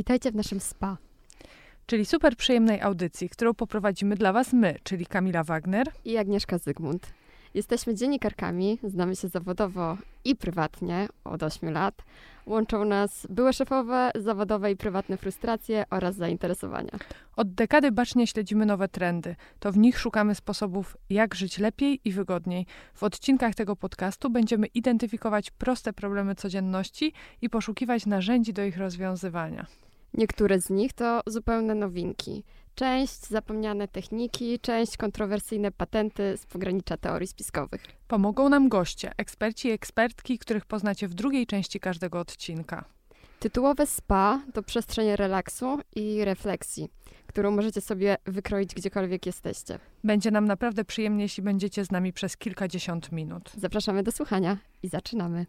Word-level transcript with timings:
Witajcie 0.00 0.32
w 0.32 0.34
naszym 0.34 0.60
spa. 0.60 0.96
Czyli 1.86 2.04
super 2.04 2.36
przyjemnej 2.36 2.80
audycji, 2.80 3.28
którą 3.28 3.54
poprowadzimy 3.54 4.16
dla 4.16 4.32
Was 4.32 4.52
my, 4.52 4.78
czyli 4.82 5.06
Kamila 5.06 5.44
Wagner 5.44 5.86
i 6.04 6.16
Agnieszka 6.16 6.58
Zygmunt. 6.58 7.12
Jesteśmy 7.54 7.94
dziennikarkami, 7.94 8.78
znamy 8.84 9.16
się 9.16 9.28
zawodowo 9.28 9.96
i 10.24 10.36
prywatnie 10.36 11.08
od 11.24 11.42
8 11.42 11.70
lat. 11.70 12.02
Łączą 12.46 12.84
nas 12.84 13.26
były 13.30 13.52
szefowe, 13.52 14.10
zawodowe 14.14 14.72
i 14.72 14.76
prywatne 14.76 15.16
frustracje 15.16 15.84
oraz 15.90 16.16
zainteresowania. 16.16 16.98
Od 17.36 17.54
dekady 17.54 17.92
bacznie 17.92 18.26
śledzimy 18.26 18.66
nowe 18.66 18.88
trendy. 18.88 19.36
To 19.58 19.72
w 19.72 19.78
nich 19.78 19.98
szukamy 19.98 20.34
sposobów, 20.34 20.96
jak 21.10 21.34
żyć 21.34 21.58
lepiej 21.58 22.00
i 22.04 22.12
wygodniej. 22.12 22.66
W 22.94 23.02
odcinkach 23.02 23.54
tego 23.54 23.76
podcastu 23.76 24.30
będziemy 24.30 24.66
identyfikować 24.66 25.50
proste 25.50 25.92
problemy 25.92 26.34
codzienności 26.34 27.12
i 27.42 27.50
poszukiwać 27.50 28.06
narzędzi 28.06 28.52
do 28.52 28.64
ich 28.64 28.76
rozwiązywania. 28.76 29.66
Niektóre 30.14 30.60
z 30.60 30.70
nich 30.70 30.92
to 30.92 31.20
zupełne 31.26 31.74
nowinki. 31.74 32.44
Część 32.74 33.26
zapomniane 33.26 33.88
techniki, 33.88 34.58
część 34.58 34.96
kontrowersyjne 34.96 35.70
patenty 35.70 36.36
z 36.36 36.46
pogranicza 36.46 36.96
teorii 36.96 37.28
spiskowych. 37.28 37.82
Pomogą 38.08 38.48
nam 38.48 38.68
goście, 38.68 39.12
eksperci 39.16 39.68
i 39.68 39.70
ekspertki, 39.70 40.38
których 40.38 40.66
poznacie 40.66 41.08
w 41.08 41.14
drugiej 41.14 41.46
części 41.46 41.80
każdego 41.80 42.20
odcinka. 42.20 42.84
Tytułowe 43.40 43.86
spa 43.86 44.42
to 44.54 44.62
przestrzeń 44.62 45.16
relaksu 45.16 45.78
i 45.96 46.24
refleksji, 46.24 46.88
którą 47.26 47.50
możecie 47.50 47.80
sobie 47.80 48.16
wykroić 48.26 48.74
gdziekolwiek 48.74 49.26
jesteście. 49.26 49.78
Będzie 50.04 50.30
nam 50.30 50.44
naprawdę 50.44 50.84
przyjemnie, 50.84 51.22
jeśli 51.22 51.42
będziecie 51.42 51.84
z 51.84 51.90
nami 51.90 52.12
przez 52.12 52.36
kilkadziesiąt 52.36 53.12
minut. 53.12 53.52
Zapraszamy 53.56 54.02
do 54.02 54.12
słuchania 54.12 54.56
i 54.82 54.88
zaczynamy. 54.88 55.46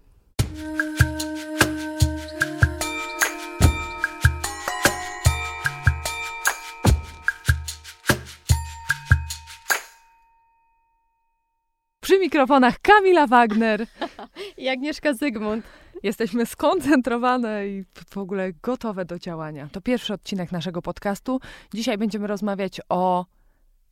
Przy 12.12 12.20
mikrofonach 12.20 12.80
Kamila 12.80 13.28
Wagner 13.28 13.86
i 14.58 14.70
Agnieszka 14.70 15.14
Zygmunt. 15.14 15.66
Jesteśmy 16.04 16.45
skoncentrowane 16.45 17.67
i 17.67 17.86
w 18.09 18.17
ogóle 18.17 18.54
gotowe 18.54 19.06
do 19.06 19.20
działania. 19.20 19.70
To 19.72 19.81
pierwszy 19.81 20.14
odcinek 20.14 20.52
naszego 20.52 20.82
podcastu. 20.82 21.39
Dzisiaj 21.73 21.98
będziemy 21.98 22.28
rozmawiać 22.28 22.82
o 22.89 23.26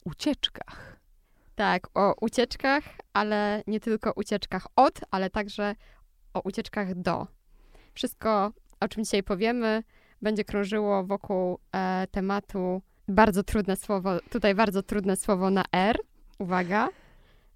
ucieczkach. 0.05 0.99
Tak, 1.55 1.87
o 1.93 2.15
ucieczkach, 2.21 2.83
ale 3.13 3.63
nie 3.67 3.79
tylko 3.79 4.13
ucieczkach 4.15 4.67
od, 4.75 4.99
ale 5.11 5.29
także 5.29 5.75
o 6.33 6.41
ucieczkach 6.41 6.95
do. 6.95 7.27
Wszystko, 7.93 8.51
o 8.79 8.87
czym 8.87 9.03
dzisiaj 9.03 9.23
powiemy, 9.23 9.83
będzie 10.21 10.43
krążyło 10.43 11.03
wokół 11.03 11.59
e, 11.75 12.07
tematu 12.11 12.81
bardzo 13.07 13.43
trudne 13.43 13.75
słowo, 13.75 14.19
tutaj 14.29 14.55
bardzo 14.55 14.83
trudne 14.83 15.15
słowo 15.15 15.49
na 15.49 15.63
R. 15.71 15.99
Uwaga 16.39 16.89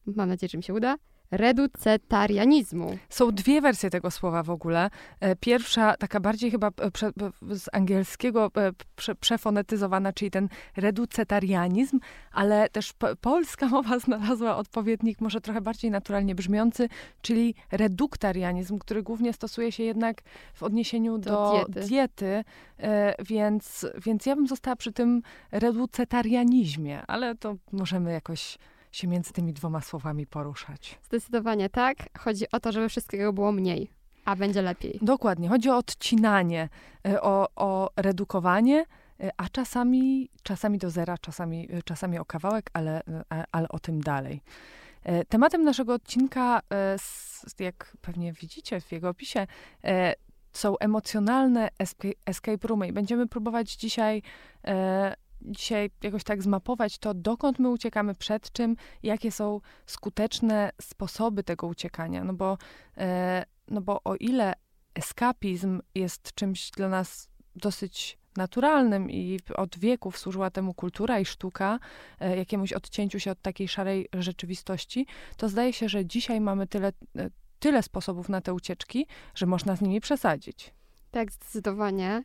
mam 0.05 0.29
nadzieję, 0.29 0.49
że 0.49 0.57
mi 0.57 0.63
się 0.63 0.73
uda, 0.73 0.95
reducetarianizmu. 1.33 2.97
Są 3.09 3.31
dwie 3.31 3.61
wersje 3.61 3.89
tego 3.89 4.11
słowa 4.11 4.43
w 4.43 4.49
ogóle. 4.49 4.89
E, 5.19 5.35
pierwsza, 5.35 5.97
taka 5.97 6.19
bardziej 6.19 6.51
chyba 6.51 6.67
e, 6.67 6.91
prze, 6.91 7.11
z 7.49 7.69
angielskiego 7.71 8.51
e, 8.57 8.71
prze, 8.95 9.15
przefonetyzowana, 9.15 10.13
czyli 10.13 10.31
ten 10.31 10.49
reducetarianizm, 10.77 11.99
ale 12.31 12.69
też 12.69 12.93
polska 13.21 13.67
mowa 13.67 13.99
znalazła 13.99 14.55
odpowiednik, 14.55 15.21
może 15.21 15.41
trochę 15.41 15.61
bardziej 15.61 15.91
naturalnie 15.91 16.35
brzmiący, 16.35 16.89
czyli 17.21 17.55
reduktarianizm, 17.71 18.79
który 18.79 19.03
głównie 19.03 19.33
stosuje 19.33 19.71
się 19.71 19.83
jednak 19.83 20.21
w 20.53 20.63
odniesieniu 20.63 21.17
do, 21.17 21.31
do 21.31 21.65
diety, 21.69 21.87
diety 21.87 22.43
więc, 23.25 23.85
więc 24.05 24.25
ja 24.25 24.35
bym 24.35 24.47
została 24.47 24.75
przy 24.75 24.91
tym 24.91 25.21
reducetarianizmie, 25.51 27.01
ale 27.07 27.35
to 27.35 27.55
możemy 27.71 28.11
jakoś 28.11 28.57
się 28.95 29.07
między 29.07 29.33
tymi 29.33 29.53
dwoma 29.53 29.81
słowami 29.81 30.27
poruszać. 30.27 30.99
Zdecydowanie 31.03 31.69
tak. 31.69 31.97
Chodzi 32.19 32.45
o 32.51 32.59
to, 32.59 32.71
żeby 32.71 32.89
wszystkiego 32.89 33.33
było 33.33 33.51
mniej, 33.51 33.89
a 34.25 34.35
będzie 34.35 34.61
lepiej. 34.61 34.99
Dokładnie. 35.01 35.49
Chodzi 35.49 35.69
o 35.69 35.77
odcinanie, 35.77 36.69
e, 37.07 37.21
o, 37.21 37.47
o 37.55 37.89
redukowanie, 37.95 38.85
e, 39.19 39.31
a 39.37 39.49
czasami, 39.49 40.29
czasami 40.43 40.77
do 40.77 40.89
zera, 40.89 41.17
czasami, 41.17 41.67
e, 41.71 41.83
czasami 41.83 42.19
o 42.19 42.25
kawałek, 42.25 42.69
ale, 42.73 43.01
ale 43.51 43.69
o 43.69 43.79
tym 43.79 44.01
dalej. 44.01 44.41
Tematem 45.29 45.63
naszego 45.63 45.93
odcinka, 45.93 46.61
jak 47.59 47.97
pewnie 48.01 48.33
widzicie 48.33 48.81
w 48.81 48.91
jego 48.91 49.09
opisie, 49.09 49.47
są 50.53 50.77
emocjonalne 50.77 51.69
escape 52.25 52.67
roomy 52.67 52.87
i 52.87 52.91
będziemy 52.93 53.27
próbować 53.27 53.75
dzisiaj 53.75 54.21
dzisiaj 55.45 55.91
jakoś 56.03 56.23
tak 56.23 56.43
zmapować 56.43 56.97
to, 56.97 57.13
dokąd 57.13 57.59
my 57.59 57.69
uciekamy, 57.69 58.15
przed 58.15 58.51
czym, 58.51 58.75
jakie 59.03 59.31
są 59.31 59.61
skuteczne 59.85 60.71
sposoby 60.81 61.43
tego 61.43 61.67
uciekania. 61.67 62.23
No 62.23 62.33
bo, 62.33 62.57
e, 62.97 63.45
no 63.67 63.81
bo 63.81 64.03
o 64.03 64.15
ile 64.15 64.53
eskapizm 64.95 65.81
jest 65.95 66.33
czymś 66.33 66.71
dla 66.71 66.89
nas 66.89 67.29
dosyć 67.55 68.17
naturalnym 68.37 69.11
i 69.11 69.39
od 69.55 69.79
wieków 69.79 70.17
służyła 70.17 70.49
temu 70.49 70.73
kultura 70.73 71.19
i 71.19 71.25
sztuka, 71.25 71.79
e, 72.19 72.37
jakiemuś 72.37 72.73
odcięciu 72.73 73.19
się 73.19 73.31
od 73.31 73.41
takiej 73.41 73.67
szarej 73.67 74.07
rzeczywistości, 74.13 75.07
to 75.37 75.49
zdaje 75.49 75.73
się, 75.73 75.89
że 75.89 76.05
dzisiaj 76.05 76.41
mamy 76.41 76.67
tyle, 76.67 76.87
e, 76.87 77.29
tyle 77.59 77.83
sposobów 77.83 78.29
na 78.29 78.41
te 78.41 78.53
ucieczki, 78.53 79.07
że 79.35 79.45
można 79.45 79.75
z 79.75 79.81
nimi 79.81 80.01
przesadzić. 80.01 80.73
Tak, 81.11 81.31
zdecydowanie. 81.31 82.23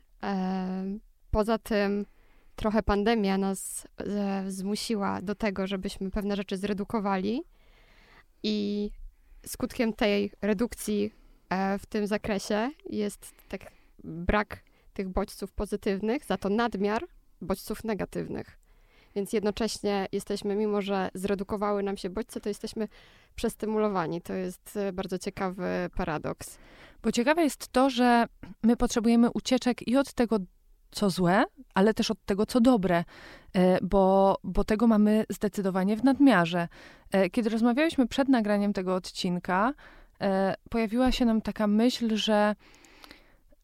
Poza 1.31 1.57
tym 1.57 2.05
trochę 2.59 2.83
pandemia 2.83 3.37
nas 3.37 3.87
e, 3.97 4.43
zmusiła 4.51 5.21
do 5.21 5.35
tego, 5.35 5.67
żebyśmy 5.67 6.11
pewne 6.11 6.35
rzeczy 6.35 6.57
zredukowali 6.57 7.43
i 8.43 8.89
skutkiem 9.45 9.93
tej 9.93 10.31
redukcji 10.41 11.13
e, 11.49 11.79
w 11.79 11.85
tym 11.85 12.07
zakresie 12.07 12.69
jest 12.89 13.31
tak 13.49 13.71
brak 14.03 14.63
tych 14.93 15.09
bodźców 15.09 15.51
pozytywnych, 15.51 16.25
za 16.25 16.37
to 16.37 16.49
nadmiar 16.49 17.03
bodźców 17.41 17.83
negatywnych. 17.83 18.59
Więc 19.15 19.33
jednocześnie 19.33 20.07
jesteśmy, 20.11 20.55
mimo 20.55 20.81
że 20.81 21.09
zredukowały 21.13 21.83
nam 21.83 21.97
się 21.97 22.09
bodźce, 22.09 22.41
to 22.41 22.49
jesteśmy 22.49 22.87
przestymulowani. 23.35 24.21
To 24.21 24.33
jest 24.33 24.77
e, 24.77 24.93
bardzo 24.93 25.19
ciekawy 25.19 25.89
paradoks. 25.95 26.57
Bo 27.03 27.11
ciekawe 27.11 27.43
jest 27.43 27.67
to, 27.67 27.89
że 27.89 28.25
my 28.63 28.77
potrzebujemy 28.77 29.29
ucieczek 29.31 29.87
i 29.87 29.97
od 29.97 30.13
tego 30.13 30.39
co 30.91 31.09
złe, 31.09 31.43
ale 31.73 31.93
też 31.93 32.11
od 32.11 32.25
tego, 32.25 32.45
co 32.45 32.61
dobre, 32.61 33.03
e, 33.53 33.77
bo, 33.81 34.37
bo 34.43 34.63
tego 34.63 34.87
mamy 34.87 35.25
zdecydowanie 35.29 35.97
w 35.97 36.03
nadmiarze. 36.03 36.67
E, 37.11 37.29
kiedy 37.29 37.49
rozmawialiśmy 37.49 38.07
przed 38.07 38.29
nagraniem 38.29 38.73
tego 38.73 38.95
odcinka, 38.95 39.73
e, 40.21 40.55
pojawiła 40.69 41.11
się 41.11 41.25
nam 41.25 41.41
taka 41.41 41.67
myśl, 41.67 42.15
że, 42.15 42.55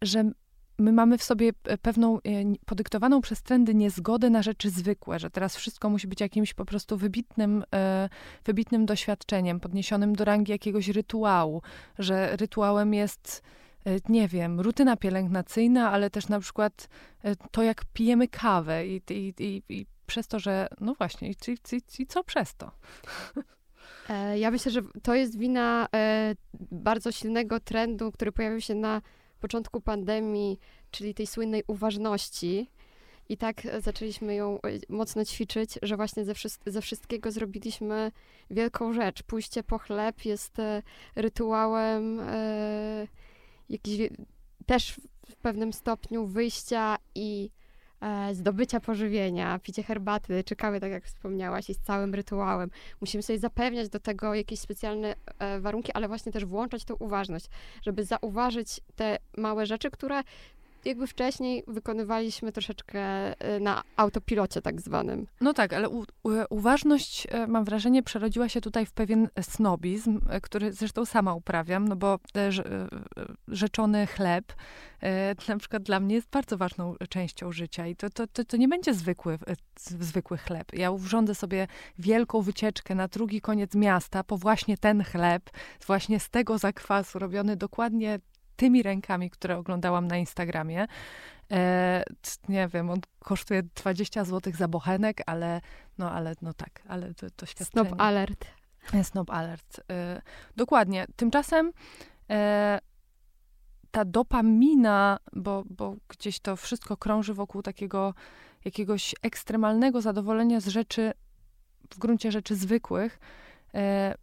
że 0.02 0.32
my 0.80 0.92
mamy 0.92 1.18
w 1.18 1.24
sobie 1.24 1.54
pewną 1.82 2.20
podyktowaną 2.66 3.22
przez 3.22 3.42
trendy 3.42 3.76
niezgodę 3.76 4.30
na 4.30 4.42
rzeczy 4.42 4.70
zwykłe, 4.70 5.20
że 5.20 5.30
teraz 5.30 5.56
wszystko 5.56 5.90
musi 5.90 6.08
być 6.08 6.22
jakimś 6.22 6.54
po 6.54 6.66
prostu 6.66 6.98
wybitnym, 6.98 7.64
wybitnym 8.46 8.86
doświadczeniem, 8.86 9.60
podniesionym 9.60 10.16
do 10.16 10.26
rangi 10.26 10.52
jakiegoś 10.52 10.88
rytuału, 10.88 11.62
że 12.00 12.36
rytuałem 12.36 12.94
jest 12.94 13.42
nie 14.10 14.28
wiem, 14.28 14.60
rutyna 14.60 14.98
pielęgnacyjna, 14.98 15.92
ale 15.92 16.10
też 16.10 16.28
na 16.28 16.40
przykład 16.40 16.88
e, 17.24 17.36
to, 17.36 17.64
jak 17.64 17.86
pijemy 17.86 18.28
kawę 18.28 18.88
i, 18.88 19.02
i, 19.10 19.34
i, 19.40 19.64
i 19.70 19.86
przez 20.06 20.28
to, 20.28 20.40
że 20.40 20.68
no 20.82 20.94
właśnie, 20.94 21.30
i, 21.30 21.36
i, 22.00 22.08
co 22.08 22.24
przez 22.24 22.56
to? 22.56 22.72
E, 24.10 24.40
ja 24.40 24.52
myślę, 24.52 24.72
że 24.72 24.82
to 25.04 25.16
jest 25.16 25.38
wina 25.38 25.88
bardzo 26.72 27.12
silnego 27.12 27.60
trendu, 27.60 28.12
który 28.12 28.32
pojawił 28.32 28.62
się 28.62 28.76
na 28.76 29.02
początku 29.40 29.82
pandemii, 29.82 30.60
czyli 30.92 31.14
tej 31.14 31.28
słynnej 31.28 31.64
uważności. 31.68 32.72
I 33.30 33.38
tak 33.38 33.62
zaczęliśmy 33.80 34.36
ją 34.36 34.60
mocno 34.90 35.26
ćwiczyć, 35.26 35.80
że 35.82 35.96
właśnie 35.96 36.26
ze, 36.26 36.34
ze 36.66 36.82
wszystkiego 36.82 37.32
zrobiliśmy 37.32 38.12
wielką 38.50 38.94
rzecz. 38.94 39.24
Pójście 39.24 39.64
po 39.64 39.78
chleb 39.78 40.26
jest 40.26 40.58
rytuałem 41.16 42.22
jakiś 43.70 44.10
też 44.66 45.02
w 45.30 45.36
pewnym 45.36 45.74
stopniu 45.74 46.26
wyjścia 46.26 46.98
i 47.16 47.50
e, 48.02 48.36
zdobycia 48.36 48.80
pożywienia, 48.80 49.60
picie 49.60 49.84
herbaty 49.84 50.44
czy 50.44 50.56
kawy, 50.56 50.80
tak 50.80 50.92
jak 50.92 51.06
wspomniałaś, 51.06 51.70
jest 51.70 51.86
całym 51.86 52.16
rytuałem. 52.16 52.70
Musimy 53.02 53.24
sobie 53.24 53.40
zapewniać 53.40 53.90
do 53.90 54.00
tego 54.00 54.34
jakieś 54.34 54.60
specjalne 54.60 55.16
e, 55.40 55.60
warunki, 55.60 55.92
ale 55.94 56.08
właśnie 56.08 56.32
też 56.32 56.46
włączać 56.46 56.86
tę 56.86 56.96
uważność, 56.96 57.46
żeby 57.82 58.04
zauważyć 58.04 58.82
te 58.96 59.18
małe 59.38 59.66
rzeczy, 59.66 59.92
które 59.92 60.22
jakby 60.86 61.08
wcześniej 61.08 61.64
wykonywaliśmy 61.68 62.52
troszeczkę 62.52 63.00
e, 63.40 63.60
na 63.60 63.84
autopilocie 63.96 64.62
tak 64.62 64.82
zwanym. 64.82 65.28
No 65.42 65.54
tak, 65.54 65.74
ale 65.74 65.90
u, 65.90 66.00
u, 66.00 66.30
uważność, 66.50 67.28
e, 67.32 67.48
mam 67.48 67.64
wrażenie, 67.64 68.04
przerodziła 68.04 68.50
się 68.50 68.62
tutaj 68.62 68.86
w 68.86 68.92
pewien 68.92 69.30
snobizm, 69.42 70.22
e, 70.30 70.42
który 70.42 70.74
zresztą 70.74 71.06
sama 71.06 71.34
uprawiam, 71.34 71.88
no 71.88 71.96
bo 71.96 72.20
rzeczony 73.48 74.08
chleb 74.08 74.54
na 75.48 75.58
przykład 75.58 75.84
dla 75.84 76.00
mnie 76.00 76.16
jest 76.16 76.30
bardzo 76.30 76.58
ważną 76.58 76.96
częścią 77.10 77.52
życia 77.52 77.88
i 77.88 77.96
to, 77.96 78.10
to, 78.10 78.28
to, 78.28 78.46
to 78.46 78.58
nie 78.58 78.68
będzie 78.68 78.94
zwykły, 78.94 79.38
zwykły 80.00 80.38
chleb. 80.38 80.68
Ja 80.74 80.92
urządzę 80.92 81.36
sobie 81.36 81.68
wielką 82.00 82.42
wycieczkę 82.42 82.96
na 82.96 83.08
drugi 83.08 83.42
koniec 83.42 83.76
miasta 83.76 84.24
po 84.24 84.38
właśnie 84.38 84.78
ten 84.78 85.04
chleb, 85.04 85.50
właśnie 85.88 86.20
z 86.20 86.30
tego 86.30 86.58
zakwasu, 86.58 87.20
robiony 87.20 87.56
dokładnie 87.56 88.20
tymi 88.56 88.84
rękami, 88.84 89.30
które 89.30 89.58
oglądałam 89.58 90.08
na 90.08 90.18
Instagramie. 90.18 90.88
E, 91.52 92.04
nie 92.50 92.68
wiem, 92.68 92.90
on 92.90 93.00
kosztuje 93.20 93.64
20 93.64 94.24
zł 94.24 94.54
za 94.56 94.68
bochenek, 94.68 95.22
ale 95.26 95.62
no, 95.98 96.12
ale 96.12 96.36
no 96.42 96.54
tak, 96.54 96.82
ale 96.88 97.14
to, 97.14 97.28
to 97.36 97.46
świadczenie. 97.46 97.88
Snob 97.88 98.02
alert. 98.02 98.46
E, 98.94 99.04
snob 99.04 99.30
alert. 99.30 99.82
E, 99.92 100.22
dokładnie. 100.56 101.06
Tymczasem 101.16 101.72
e, 102.30 102.80
ta 103.92 104.06
dopamina, 104.06 105.20
bo, 105.34 105.64
bo 105.70 105.96
gdzieś 106.08 106.40
to 106.40 106.56
wszystko 106.56 106.98
krąży 106.98 107.34
wokół 107.34 107.62
takiego 107.62 108.14
jakiegoś 108.66 109.16
ekstremalnego 109.22 110.02
zadowolenia 110.02 110.60
z 110.60 110.68
rzeczy, 110.68 111.14
w 111.94 112.00
gruncie 112.00 112.32
rzeczy 112.32 112.56
zwykłych, 112.56 113.20
e, 113.74 114.16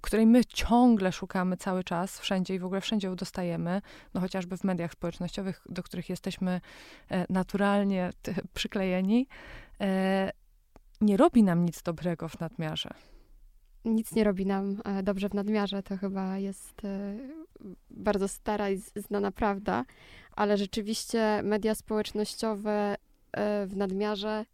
której 0.00 0.26
my 0.26 0.44
ciągle 0.44 1.12
szukamy 1.12 1.56
cały 1.56 1.84
czas, 1.84 2.18
wszędzie 2.20 2.54
i 2.54 2.58
w 2.58 2.64
ogóle 2.64 2.80
wszędzie 2.80 3.08
ją 3.08 3.16
dostajemy, 3.16 3.82
no 4.14 4.20
chociażby 4.20 4.56
w 4.56 4.64
mediach 4.64 4.92
społecznościowych, 4.92 5.62
do 5.68 5.82
których 5.82 6.08
jesteśmy 6.08 6.60
e, 7.10 7.26
naturalnie 7.28 8.10
przyklejeni, 8.54 9.28
e, 9.80 10.32
nie 11.00 11.16
robi 11.16 11.42
nam 11.42 11.64
nic 11.64 11.82
dobrego 11.82 12.28
w 12.28 12.40
nadmiarze. 12.40 12.90
Nic 13.84 14.14
nie 14.14 14.24
robi 14.24 14.46
nam 14.46 14.82
e, 14.84 15.02
dobrze 15.02 15.28
w 15.28 15.34
nadmiarze, 15.34 15.82
to 15.82 15.96
chyba 15.96 16.38
jest 16.38 16.82
bardzo 17.90 18.28
stara 18.28 18.70
i 18.70 18.76
znana 18.96 19.32
prawda, 19.32 19.84
ale 20.36 20.56
rzeczywiście 20.56 21.40
media 21.42 21.74
społecznościowe 21.74 22.96
w 23.66 23.72
nadmiarze 23.76 24.44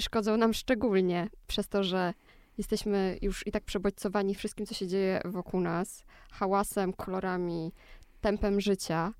szkodzą 0.00 0.36
nam 0.36 0.54
szczególnie 0.54 1.28
przez 1.46 1.68
to, 1.68 1.84
że 1.84 2.14
jesteśmy 2.58 3.18
już 3.22 3.46
i 3.46 3.52
tak 3.52 3.64
przebodźcowani 3.64 4.34
wszystkim, 4.34 4.66
co 4.66 4.74
się 4.74 4.86
dzieje 4.86 5.20
wokół 5.24 5.60
nas, 5.60 6.04
hałasem, 6.32 6.92
kolorami, 6.92 7.72
tempem 8.20 8.60
życia, 8.60 9.12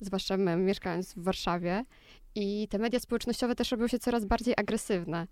zwłaszcza 0.00 0.36
my, 0.36 0.56
mieszkając 0.56 1.14
w 1.14 1.22
Warszawie. 1.22 1.84
I 2.34 2.68
te 2.68 2.78
media 2.78 3.00
społecznościowe 3.00 3.54
też 3.54 3.70
robią 3.70 3.86
się 3.86 3.98
coraz 3.98 4.24
bardziej 4.24 4.54
agresywne. 4.56 5.26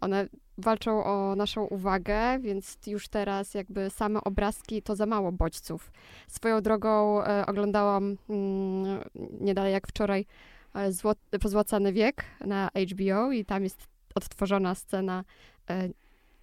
One 0.00 0.28
walczą 0.58 1.04
o 1.04 1.36
naszą 1.36 1.64
uwagę, 1.64 2.38
więc 2.40 2.78
już 2.86 3.08
teraz 3.08 3.54
jakby 3.54 3.90
same 3.90 4.20
obrazki 4.24 4.82
to 4.82 4.96
za 4.96 5.06
mało 5.06 5.32
bodźców. 5.32 5.92
Swoją 6.28 6.60
drogą 6.60 7.22
e, 7.22 7.46
oglądałam 7.46 8.16
mm, 8.28 9.00
nie 9.40 9.54
dalej 9.54 9.72
jak 9.72 9.86
wczoraj 9.86 10.26
e, 10.74 10.92
Złot, 10.92 11.18
Pozłacany 11.40 11.92
Wiek 11.92 12.24
na 12.40 12.70
HBO 12.92 13.32
i 13.32 13.44
tam 13.44 13.64
jest 13.64 13.86
odtworzona 14.14 14.74
scena 14.74 15.24
e, 15.70 15.88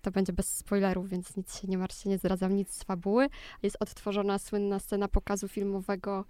to 0.03 0.11
będzie 0.11 0.33
bez 0.33 0.57
spoilerów, 0.57 1.09
więc 1.09 1.37
nic 1.37 1.59
się 1.59 1.67
nie 1.67 1.77
martwcie, 1.77 2.09
nie 2.09 2.17
zdradzam 2.17 2.55
nic 2.55 2.73
z 2.73 2.83
fabuły. 2.83 3.29
Jest 3.63 3.77
odtworzona 3.79 4.39
słynna 4.39 4.79
scena 4.79 5.07
pokazu 5.07 5.47
filmowego, 5.47 6.25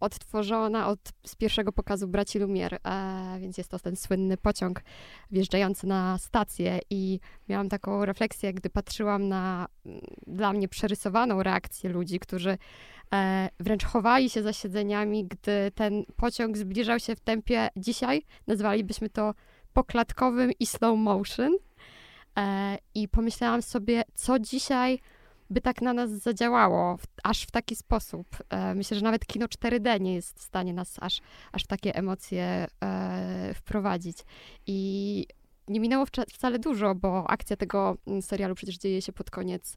odtworzona 0.00 0.88
od, 0.88 1.00
z 1.26 1.34
pierwszego 1.34 1.72
pokazu 1.72 2.08
Braci 2.08 2.38
Lumier, 2.38 2.74
e, 2.74 3.38
więc 3.40 3.58
jest 3.58 3.70
to 3.70 3.78
ten 3.78 3.96
słynny 3.96 4.36
pociąg 4.36 4.82
wjeżdżający 5.30 5.86
na 5.86 6.18
stację 6.18 6.78
i 6.90 7.20
miałam 7.48 7.68
taką 7.68 8.04
refleksję, 8.04 8.54
gdy 8.54 8.70
patrzyłam 8.70 9.28
na 9.28 9.66
mm, 9.86 10.00
dla 10.26 10.52
mnie 10.52 10.68
przerysowaną 10.68 11.42
reakcję 11.42 11.90
ludzi, 11.90 12.18
którzy 12.20 12.58
e, 13.14 13.48
wręcz 13.60 13.84
chowali 13.84 14.30
się 14.30 14.42
za 14.42 14.52
siedzeniami, 14.52 15.24
gdy 15.24 15.70
ten 15.74 16.04
pociąg 16.16 16.58
zbliżał 16.58 16.98
się 17.00 17.16
w 17.16 17.20
tempie 17.20 17.68
dzisiaj, 17.76 18.22
nazwalibyśmy 18.46 19.10
to 19.10 19.34
poklatkowym 19.72 20.52
i 20.60 20.66
slow 20.66 20.98
motion, 20.98 21.52
I 22.94 23.08
pomyślałam 23.08 23.62
sobie, 23.62 24.02
co 24.14 24.38
dzisiaj 24.38 24.98
by 25.50 25.60
tak 25.60 25.82
na 25.82 25.92
nas 25.92 26.10
zadziałało, 26.10 26.96
w, 26.96 27.04
aż 27.22 27.42
w 27.42 27.50
taki 27.50 27.76
sposób. 27.76 28.26
E, 28.50 28.74
myślę, 28.74 28.96
że 28.96 29.04
nawet 29.04 29.26
kino 29.26 29.46
4D 29.46 30.00
nie 30.00 30.14
jest 30.14 30.38
w 30.38 30.42
stanie 30.42 30.74
nas 30.74 30.96
aż, 31.00 31.20
aż 31.52 31.64
w 31.64 31.66
takie 31.66 31.94
emocje 31.94 32.66
e, 32.84 33.54
wprowadzić. 33.54 34.18
I 34.66 35.26
nie 35.68 35.80
minęło 35.80 36.06
wcale 36.30 36.58
dużo, 36.58 36.94
bo 36.94 37.30
akcja 37.30 37.56
tego 37.56 37.96
mm, 38.06 38.22
serialu 38.22 38.54
przecież 38.54 38.78
dzieje 38.78 39.02
się 39.02 39.12
pod 39.12 39.30
koniec 39.30 39.76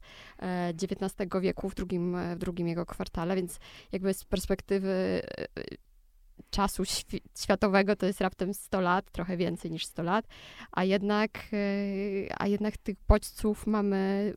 XIX 0.82 1.30
wieku, 1.40 1.68
w 1.68 1.74
drugim, 1.74 2.16
w 2.34 2.38
drugim 2.38 2.68
jego 2.68 2.86
kwartale, 2.86 3.36
więc 3.36 3.58
jakby 3.92 4.14
z 4.14 4.24
perspektywy 4.24 5.22
czasu 6.52 6.84
świ 6.84 7.20
światowego 7.38 7.96
to 7.96 8.06
jest 8.06 8.20
raptem 8.20 8.54
100 8.54 8.80
lat, 8.80 9.10
trochę 9.10 9.36
więcej 9.36 9.70
niż 9.70 9.86
100 9.86 10.02
lat, 10.02 10.26
a 10.72 10.84
jednak, 10.84 11.30
yy, 11.52 12.28
a 12.38 12.46
jednak 12.46 12.76
tych 12.76 12.96
bodźców 13.08 13.66
mamy 13.66 14.34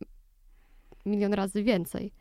milion 1.06 1.33
razy 1.33 1.63
więcej. 1.63 2.12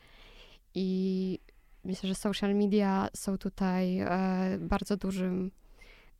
I 0.75 1.38
myślę, 1.85 2.08
że 2.08 2.14
social 2.14 2.55
media 2.55 3.08
są 3.17 3.38
tutaj 3.38 3.99
e, 3.99 4.58
bardzo 4.61 4.96
dużym, 4.96 5.50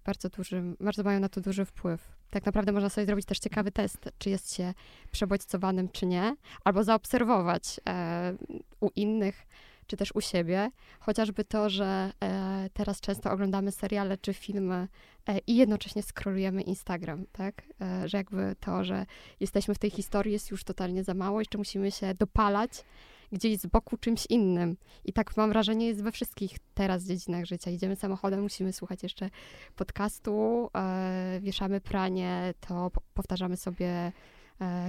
bardzo 0.04 0.28
dużym, 0.28 0.76
bardzo 0.80 1.02
mają 1.02 1.20
na 1.20 1.28
to 1.28 1.40
duży 1.40 1.64
wpływ. 1.64 2.12
Tak 2.30 2.46
naprawdę 2.46 2.72
można 2.72 2.88
sobie 2.88 3.06
zrobić 3.06 3.26
też 3.26 3.38
ciekawy 3.38 3.72
test, 3.72 4.10
czy 4.18 4.30
jest 4.30 4.54
się 4.54 4.74
przebodźcowanym, 5.10 5.88
czy 5.88 6.06
nie, 6.06 6.36
albo 6.64 6.84
zaobserwować 6.84 7.80
e, 7.88 8.36
u 8.80 8.90
innych, 8.96 9.46
czy 9.86 9.96
też 9.96 10.14
u 10.14 10.20
siebie. 10.20 10.70
Chociażby 11.00 11.44
to, 11.44 11.70
że 11.70 12.12
e, 12.22 12.70
teraz 12.72 13.00
często 13.00 13.31
oglądamy 13.31 13.72
seriale 13.72 14.19
czy 14.19 14.34
filmy 14.34 14.88
e, 15.28 15.38
i 15.38 15.56
jednocześnie 15.56 16.02
skrolujemy 16.02 16.62
Instagram, 16.62 17.26
tak? 17.32 17.62
E, 17.81 18.08
że 18.08 18.19
jakby 18.19 18.56
to, 18.60 18.84
że 18.84 19.06
jesteśmy 19.40 19.75
w 19.75 19.78
tej 19.78 19.90
historii 19.90 20.32
jest 20.32 20.50
już 20.50 20.64
totalnie 20.64 21.04
za 21.04 21.14
mało, 21.14 21.40
jeszcze 21.40 21.58
musimy 21.58 21.90
się 21.90 22.14
dopalać 22.14 22.84
gdzieś 23.32 23.58
z 23.58 23.66
boku 23.66 23.96
czymś 23.96 24.26
innym. 24.26 24.76
I 25.04 25.12
tak 25.12 25.36
mam 25.36 25.50
wrażenie 25.50 25.86
jest 25.86 26.02
we 26.02 26.12
wszystkich 26.12 26.58
teraz 26.75 27.04
dziedzinach 27.04 27.44
życia. 27.44 27.70
Idziemy 27.70 27.96
samochodem, 27.96 28.42
musimy 28.42 28.72
słuchać 28.72 29.02
jeszcze 29.02 29.31
podcastu, 29.76 30.70
e, 30.76 31.40
wieszamy 31.40 31.81
pranie, 31.81 32.54
to 32.60 32.90
powtarzamy 33.14 33.56
sobie 33.56 34.12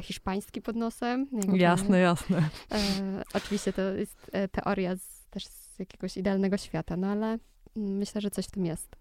hiszpański 0.01 0.61
pod 0.61 0.75
nosem. 0.75 1.27
Jakby, 1.31 1.57
jasne, 1.57 1.99
jasne. 1.99 2.49
E, 2.71 3.23
oczywiście 3.33 3.73
to 3.73 3.81
jest 3.81 4.29
e, 4.31 4.47
teoria 4.47 4.95
z, 4.95 5.25
też 5.29 5.45
z 5.45 5.79
jakiegoś 5.79 6.17
idealnego 6.17 6.57
świata, 6.57 6.97
no 6.97 7.07
ale 7.07 7.37
myślę, 7.75 8.21
że 8.21 8.31
coś 8.31 8.45
w 8.45 8.51
tym 8.51 8.65
jest. 8.65 8.95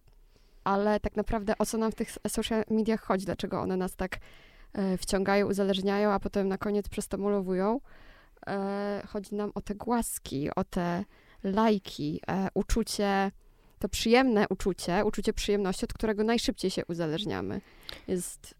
Ale 0.65 1.01
tak 1.01 1.17
naprawdę 1.17 1.59
o 1.59 1.67
co 1.67 1.79
nam 1.79 1.93
w 1.93 1.95
tych 1.95 2.17
social 2.29 2.65
mediach 2.71 3.03
chodzi? 3.03 3.27
Dlaczego 3.27 3.61
one 3.61 3.77
nas 3.77 3.97
tak 3.97 4.19
e, 4.73 4.99
wciągają, 4.99 5.47
uzależniają, 5.47 6.11
a 6.11 6.21
potem 6.21 6.49
na 6.49 6.59
koniec 6.59 6.89
przestomolowują? 6.89 7.81
E, 8.47 9.03
chodzi 9.09 9.35
nam 9.35 9.53
o 9.55 9.61
te 9.61 9.75
głaski, 9.75 10.51
o 10.57 10.65
te 10.65 11.05
lajki, 11.43 12.21
e, 12.29 12.49
uczucie, 12.55 13.31
to 13.79 13.89
przyjemne 13.89 14.47
uczucie, 14.51 15.05
uczucie 15.05 15.33
przyjemności, 15.33 15.85
od 15.85 15.93
którego 15.93 16.25
najszybciej 16.25 16.71
się 16.71 16.83
uzależniamy. 16.87 17.61
Jest 18.09 18.55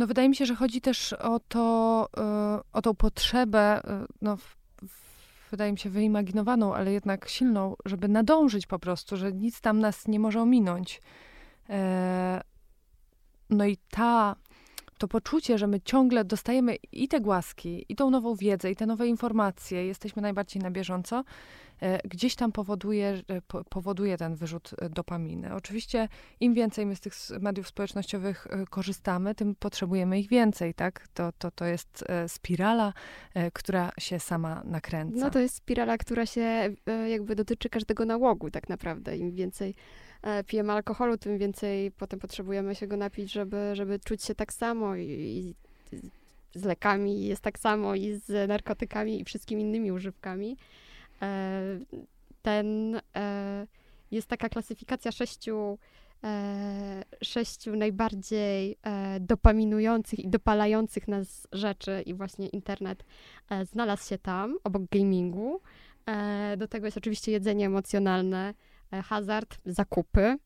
no 0.00 0.06
wydaje 0.06 0.28
mi 0.28 0.36
się, 0.36 0.46
że 0.46 0.54
chodzi 0.54 0.80
też 0.80 1.12
o 1.12 1.40
to, 1.40 2.08
e, 2.16 2.60
o 2.72 2.82
tą 2.82 2.94
potrzebę, 2.94 3.80
e, 3.84 4.06
no 4.22 4.36
wydaje 5.50 5.72
mi 5.72 5.78
się 5.78 5.90
wyimaginowaną, 5.90 6.74
ale 6.74 6.92
jednak 6.92 7.28
silną, 7.28 7.76
żeby 7.84 8.08
nadążyć 8.08 8.66
po 8.66 8.78
prostu, 8.78 9.16
że 9.16 9.32
nic 9.32 9.60
tam 9.60 9.78
nas 9.78 10.08
nie 10.08 10.20
może 10.20 10.42
ominąć. 10.42 11.00
E, 11.70 12.40
no 13.50 13.66
i 13.66 13.76
ta, 13.90 14.36
to 14.98 15.08
poczucie, 15.08 15.58
że 15.58 15.66
my 15.66 15.80
ciągle 15.80 16.24
dostajemy 16.24 16.76
i 16.92 17.08
te 17.08 17.20
głaski, 17.20 17.84
i 17.88 17.96
tą 17.96 18.10
nową 18.10 18.34
wiedzę, 18.34 18.70
i 18.70 18.76
te 18.76 18.86
nowe 18.86 19.06
informacje, 19.06 19.86
jesteśmy 19.86 20.22
najbardziej 20.22 20.62
na 20.62 20.70
bieżąco, 20.70 21.24
gdzieś 22.04 22.34
tam 22.34 22.52
powoduje, 22.52 23.22
powoduje 23.68 24.16
ten 24.16 24.36
wyrzut 24.36 24.70
e, 24.78 24.88
dopaminy. 24.88 25.54
Oczywiście 25.54 26.08
im 26.40 26.54
więcej 26.54 26.86
my 26.86 26.96
z 26.96 27.00
tych 27.00 27.14
mediów 27.40 27.68
społecznościowych 27.68 28.46
e, 28.50 28.66
korzystamy, 28.66 29.34
tym 29.34 29.54
potrzebujemy 29.54 30.20
ich 30.20 30.28
więcej, 30.28 30.74
tak? 30.74 31.08
To, 31.14 31.32
to, 31.38 31.50
to 31.50 31.64
jest 31.64 32.04
spirala, 32.26 32.92
która 33.52 33.92
się 33.98 34.20
sama 34.20 34.62
nakręca. 34.64 35.20
No 35.20 35.30
to 35.30 35.38
jest 35.38 35.54
spirala, 35.54 35.98
która 35.98 36.26
się 36.26 36.74
jakby 37.08 37.34
dotyczy 37.34 37.68
każdego 37.68 38.04
nałogu 38.04 38.50
tak 38.50 38.68
naprawdę. 38.68 39.16
Im 39.16 39.32
więcej 39.32 39.74
pijemy 40.46 40.72
alkoholu, 40.72 41.18
tym 41.18 41.38
więcej 41.38 41.90
potem 41.90 42.20
potrzebujemy 42.20 42.74
się 42.74 42.86
go 42.86 42.96
napić, 42.96 43.32
żeby, 43.32 43.70
żeby 43.72 43.98
czuć 43.98 44.24
się 44.24 44.34
tak 44.34 44.52
samo 44.52 44.96
i, 44.96 45.02
i 45.02 45.54
z 46.54 46.64
lekami 46.64 47.26
jest 47.26 47.42
tak 47.42 47.58
samo 47.58 47.94
i 47.94 48.12
z 48.14 48.48
narkotykami 48.48 49.20
i 49.20 49.24
wszystkimi 49.24 49.62
innymi 49.62 49.92
używkami. 49.92 50.56
E, 51.22 51.78
ten, 52.42 53.00
e, 53.16 53.66
jest 54.10 54.28
taka 54.28 54.48
klasyfikacja 54.48 55.12
sześciu, 55.12 55.78
e, 56.24 57.04
sześciu 57.22 57.76
najbardziej 57.76 58.78
dopaminujących 59.20 60.18
i 60.18 60.28
dopalających 60.28 61.08
nas 61.08 61.48
rzeczy 61.52 62.02
i 62.06 62.14
właśnie 62.14 62.48
internet 62.48 63.04
znalazł 63.64 64.08
się 64.08 64.18
tam, 64.18 64.58
obok 64.64 64.82
gamingu. 64.90 65.60
Do 66.56 66.68
tego 66.68 66.86
jest 66.86 66.96
oczywiście 66.96 67.32
jedzenie 67.32 67.66
emocjonalne, 67.66 68.54
hazard, 69.04 69.58
zakupy. 69.66 70.38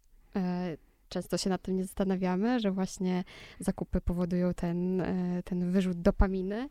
Często 1.08 1.38
się 1.38 1.50
nad 1.50 1.62
tym 1.62 1.76
nie 1.76 1.84
zastanawiamy, 1.84 2.60
że 2.60 2.70
właśnie 2.70 3.24
zakupy 3.60 4.00
powodują 4.00 4.54
ten, 4.54 5.02
ten 5.44 5.70
wyrzut 5.70 6.00
dopaminy. 6.00 6.68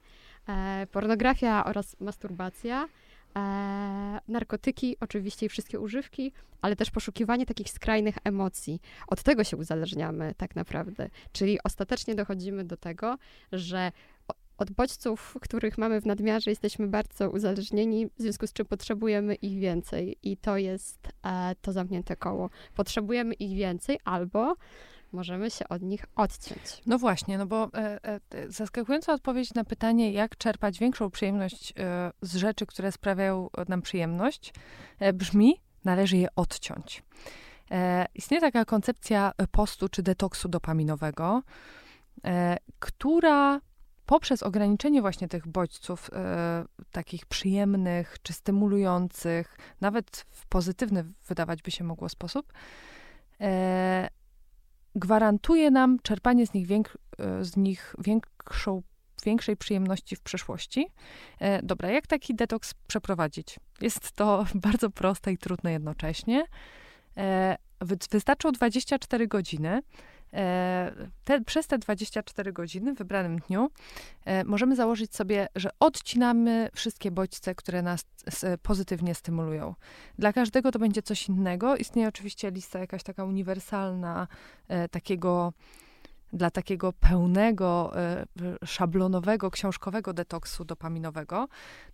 Pornografia 0.91 1.65
oraz 1.65 1.99
masturbacja. 1.99 2.87
E, 3.37 4.19
narkotyki, 4.27 4.97
oczywiście 4.99 5.45
i 5.45 5.49
wszystkie 5.49 5.79
używki, 5.79 6.31
ale 6.61 6.75
też 6.75 6.91
poszukiwanie 6.91 7.45
takich 7.45 7.69
skrajnych 7.69 8.15
emocji. 8.23 8.81
Od 9.07 9.23
tego 9.23 9.43
się 9.43 9.57
uzależniamy 9.57 10.33
tak 10.37 10.55
naprawdę. 10.55 11.09
Czyli 11.31 11.59
ostatecznie 11.63 12.15
dochodzimy 12.15 12.63
do 12.63 12.77
tego, 12.77 13.17
że 13.51 13.91
od 14.57 14.71
bodźców, 14.71 15.37
których 15.41 15.77
mamy 15.77 16.01
w 16.01 16.05
nadmiarze, 16.05 16.51
jesteśmy 16.51 16.87
bardzo 16.87 17.29
uzależnieni, 17.29 18.07
w 18.07 18.21
związku 18.21 18.47
z 18.47 18.53
czym 18.53 18.65
potrzebujemy 18.65 19.35
ich 19.35 19.59
więcej. 19.59 20.17
I 20.23 20.37
to 20.37 20.57
jest 20.57 21.07
e, 21.25 21.55
to 21.61 21.71
zamknięte 21.71 22.15
koło. 22.15 22.49
Potrzebujemy 22.75 23.33
ich 23.33 23.57
więcej 23.57 23.99
albo 24.05 24.55
możemy 25.13 25.51
się 25.51 25.67
od 25.69 25.81
nich 25.81 26.05
odciąć. 26.15 26.81
No 26.85 26.97
właśnie, 26.97 27.37
no 27.37 27.45
bo 27.45 27.69
e, 27.73 27.77
e, 27.77 28.19
e, 28.29 28.51
zaskakująca 28.51 29.13
odpowiedź 29.13 29.53
na 29.53 29.63
pytanie, 29.63 30.11
jak 30.11 30.37
czerpać 30.37 30.79
większą 30.79 31.09
przyjemność 31.09 31.73
e, 31.79 32.11
z 32.21 32.35
rzeczy, 32.35 32.65
które 32.65 32.91
sprawiają 32.91 33.49
nam 33.67 33.81
przyjemność, 33.81 34.53
e, 34.99 35.13
brzmi, 35.13 35.61
należy 35.85 36.17
je 36.17 36.27
odciąć. 36.35 37.03
E, 37.71 38.05
istnieje 38.15 38.41
taka 38.41 38.65
koncepcja 38.65 39.31
postu 39.51 39.89
czy 39.89 40.03
detoksu 40.03 40.49
dopaminowego, 40.49 41.43
e, 42.25 42.57
która 42.79 43.61
poprzez 44.05 44.43
ograniczenie 44.43 45.01
właśnie 45.01 45.27
tych 45.27 45.47
bodźców 45.47 46.09
e, 46.13 46.65
takich 46.91 47.25
przyjemnych 47.25 48.17
czy 48.23 48.33
stymulujących, 48.33 49.57
nawet 49.81 50.25
w 50.29 50.47
pozytywny 50.47 51.05
wydawać 51.27 51.61
by 51.61 51.71
się 51.71 51.83
mogło 51.83 52.09
sposób, 52.09 52.53
e, 53.41 54.07
gwarantuje 54.95 55.71
nam 55.71 55.99
czerpanie 55.99 56.47
z 56.47 56.53
nich, 56.53 56.67
więk, 56.67 56.97
e, 57.19 57.45
z 57.45 57.57
nich 57.57 57.95
większą, 57.99 58.81
większej 59.25 59.57
przyjemności 59.57 60.15
w 60.15 60.21
przyszłości. 60.21 60.87
E, 61.39 61.63
dobra, 61.63 61.89
jak 61.89 62.07
taki 62.07 62.35
detoks 62.35 62.73
przeprowadzić? 62.87 63.59
Jest 63.81 64.11
to 64.11 64.45
bardzo 64.69 64.89
proste 64.89 65.31
i 65.31 65.37
trudne 65.37 65.71
jednocześnie. 65.71 66.45
E, 67.17 67.57
wy, 67.81 67.97
wystarczą 68.11 68.51
24 68.51 69.27
godziny. 69.27 69.81
E, 70.33 70.91
te, 71.23 71.41
przez 71.41 71.67
te 71.67 71.77
24 71.77 72.53
godziny 72.53 72.93
w 72.93 72.97
wybranym 72.97 73.39
dniu 73.39 73.69
e, 74.25 74.43
możemy 74.43 74.75
założyć 74.75 75.15
sobie, 75.15 75.47
że 75.55 75.69
odcinamy 75.79 76.69
wszystkie 76.73 77.11
bodźce, 77.11 77.55
które 77.55 77.81
nas 77.81 78.05
pozytywnie 78.61 79.15
stymulują. 79.15 79.75
Dla 80.19 80.33
każdego 80.33 80.71
to 80.71 80.79
będzie 80.79 81.01
coś 81.01 81.29
innego. 81.29 81.75
Istnieje 81.75 82.07
oczywiście 82.07 82.51
lista 82.51 82.79
jakaś 82.79 83.03
taka 83.03 83.23
uniwersalna, 83.23 84.27
e, 84.67 84.89
takiego 84.89 85.53
dla 86.33 86.51
takiego 86.51 86.93
pełnego, 86.93 87.93
szablonowego, 88.65 89.51
książkowego 89.51 90.13
detoksu 90.13 90.65
dopaminowego. 90.65 91.47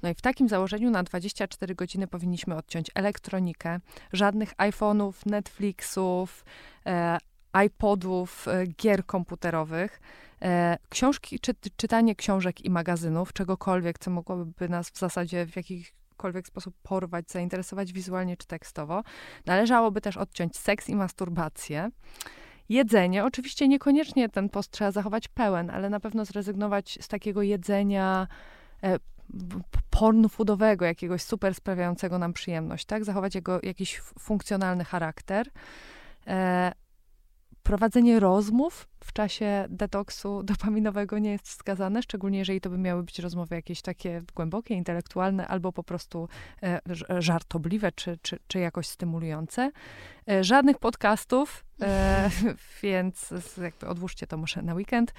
No 0.03 0.09
i 0.09 0.13
w 0.13 0.21
takim 0.21 0.49
założeniu 0.49 0.89
na 0.89 1.03
24 1.03 1.75
godziny 1.75 2.07
powinniśmy 2.07 2.55
odciąć 2.55 2.91
elektronikę, 2.95 3.79
żadnych 4.13 4.55
iPhone'ów, 4.55 5.13
Netflixów, 5.25 6.45
iPodów, 7.65 8.47
e, 8.47 8.67
gier 8.67 9.05
komputerowych, 9.05 10.01
e, 10.41 10.77
książki, 10.89 11.39
czy, 11.39 11.53
czytanie 11.77 12.15
książek 12.15 12.65
i 12.65 12.69
magazynów, 12.69 13.33
czegokolwiek, 13.33 13.99
co 13.99 14.11
mogłoby 14.11 14.69
nas 14.69 14.89
w 14.89 14.97
zasadzie 14.97 15.45
w 15.45 15.55
jakikolwiek 15.55 16.47
sposób 16.47 16.75
porwać, 16.83 17.31
zainteresować 17.31 17.93
wizualnie 17.93 18.37
czy 18.37 18.47
tekstowo. 18.47 19.03
Należałoby 19.45 20.01
też 20.01 20.17
odciąć 20.17 20.57
seks 20.57 20.89
i 20.89 20.95
masturbację. 20.95 21.89
Jedzenie, 22.69 23.25
oczywiście 23.25 23.67
niekoniecznie 23.67 24.29
ten 24.29 24.49
post 24.49 24.71
trzeba 24.71 24.91
zachować 24.91 25.27
pełen, 25.27 25.69
ale 25.69 25.89
na 25.89 25.99
pewno 25.99 26.25
zrezygnować 26.25 26.97
z 27.01 27.07
takiego 27.07 27.41
jedzenia 27.41 28.27
e, 28.83 28.99
pornu 29.89 30.29
foodowego, 30.29 30.85
jakiegoś 30.85 31.21
super 31.21 31.55
sprawiającego 31.55 32.19
nam 32.19 32.33
przyjemność, 32.33 32.85
tak? 32.85 33.05
Zachować 33.05 33.35
jego 33.35 33.59
jakiś 33.63 33.99
funkcjonalny 33.99 34.83
charakter. 34.85 35.47
Prowadzenie 37.69 38.19
rozmów 38.19 38.87
w 39.03 39.13
czasie 39.13 39.65
detoksu 39.69 40.43
dopaminowego 40.43 41.19
nie 41.19 41.31
jest 41.31 41.47
wskazane, 41.47 42.03
szczególnie 42.03 42.39
jeżeli 42.39 42.61
to 42.61 42.69
by 42.69 42.77
miały 42.77 43.03
być 43.03 43.19
rozmowy 43.19 43.55
jakieś 43.55 43.81
takie 43.81 44.21
głębokie, 44.35 44.75
intelektualne, 44.75 45.47
albo 45.47 45.71
po 45.71 45.83
prostu 45.83 46.29
e, 46.63 46.79
żartobliwe, 47.19 47.91
czy, 47.91 48.17
czy, 48.21 48.39
czy 48.47 48.59
jakoś 48.59 48.87
stymulujące. 48.87 49.71
E, 50.29 50.43
żadnych 50.43 50.77
podcastów, 50.77 51.65
e, 51.81 52.29
więc 52.83 53.33
jakby 53.61 53.87
odłóżcie 53.87 54.27
to 54.27 54.37
może 54.37 54.61
na 54.61 54.73
weekend. 54.73 55.13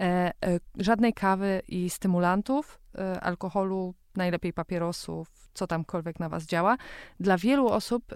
E, 0.00 0.04
e, 0.04 0.32
żadnej 0.76 1.12
kawy 1.12 1.62
i 1.68 1.90
stymulantów, 1.90 2.78
e, 2.98 3.20
alkoholu, 3.20 3.94
najlepiej 4.16 4.52
papierosów, 4.52 5.28
co 5.54 5.66
tamkolwiek 5.66 6.20
na 6.20 6.28
was 6.28 6.46
działa. 6.46 6.76
Dla 7.20 7.38
wielu 7.38 7.68
osób 7.68 8.14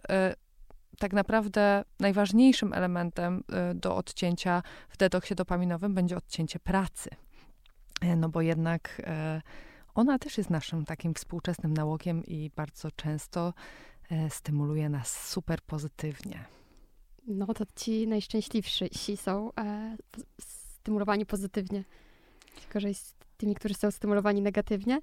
tak 0.98 1.12
naprawdę 1.12 1.84
najważniejszym 2.00 2.72
elementem 2.72 3.44
y, 3.70 3.74
do 3.74 3.96
odcięcia 3.96 4.62
w 4.88 4.96
detoksie 4.96 5.34
dopaminowym 5.34 5.94
będzie 5.94 6.16
odcięcie 6.16 6.58
pracy. 6.58 7.10
E, 8.00 8.16
No 8.16 8.28
bo 8.28 8.40
jednak 8.42 9.02
e, 9.04 9.42
ona 9.94 10.18
też 10.18 10.38
jest 10.38 10.50
naszym 10.50 10.84
takim 10.84 11.14
współczesnym 11.14 11.74
nałogiem 11.74 12.24
i 12.24 12.50
bardzo 12.56 12.90
często 12.90 13.54
e, 14.10 14.30
stymuluje 14.30 14.88
nas 14.88 15.28
super 15.30 15.60
pozytywnie. 15.62 16.44
No 17.26 17.46
to 17.46 17.64
ci 17.76 18.06
najszczęśliwsi 18.06 19.16
są 19.16 19.50
stymulowani 20.40 21.26
pozytywnie. 21.26 21.84
Gorzej 22.72 22.94
z 22.94 23.14
tymi, 23.36 23.54
którzy 23.54 23.74
są 23.74 23.90
stymulowani 23.90 24.42
negatywnie. 24.42 25.00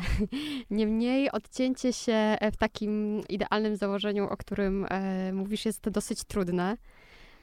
Niemniej 0.70 1.30
odcięcie 1.30 1.92
się 1.92 2.12
e, 2.12 2.52
w 2.52 2.56
takim 2.56 3.22
idealnym 3.28 3.76
założeniu, 3.76 4.24
o 4.24 4.36
którym 4.36 4.86
e, 4.90 5.32
mówisz, 5.32 5.64
jest 5.64 5.88
dosyć 5.88 6.24
trudne. 6.24 6.76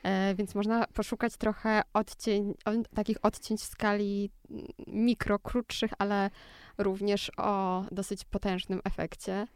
E, 0.03 0.35
więc 0.35 0.55
można 0.55 0.87
poszukać 0.87 1.37
trochę 1.37 1.81
odcień, 1.93 2.53
takich 2.95 3.17
odcięć 3.21 3.61
w 3.61 3.63
skali 3.63 4.29
mm, 4.49 4.65
mikro, 4.87 5.39
krótszych, 5.39 5.91
ale 5.97 6.29
również 6.77 7.31
o 7.37 7.85
dosyć 7.91 8.25
potężnym 8.25 8.81
efekcie. 8.83 9.47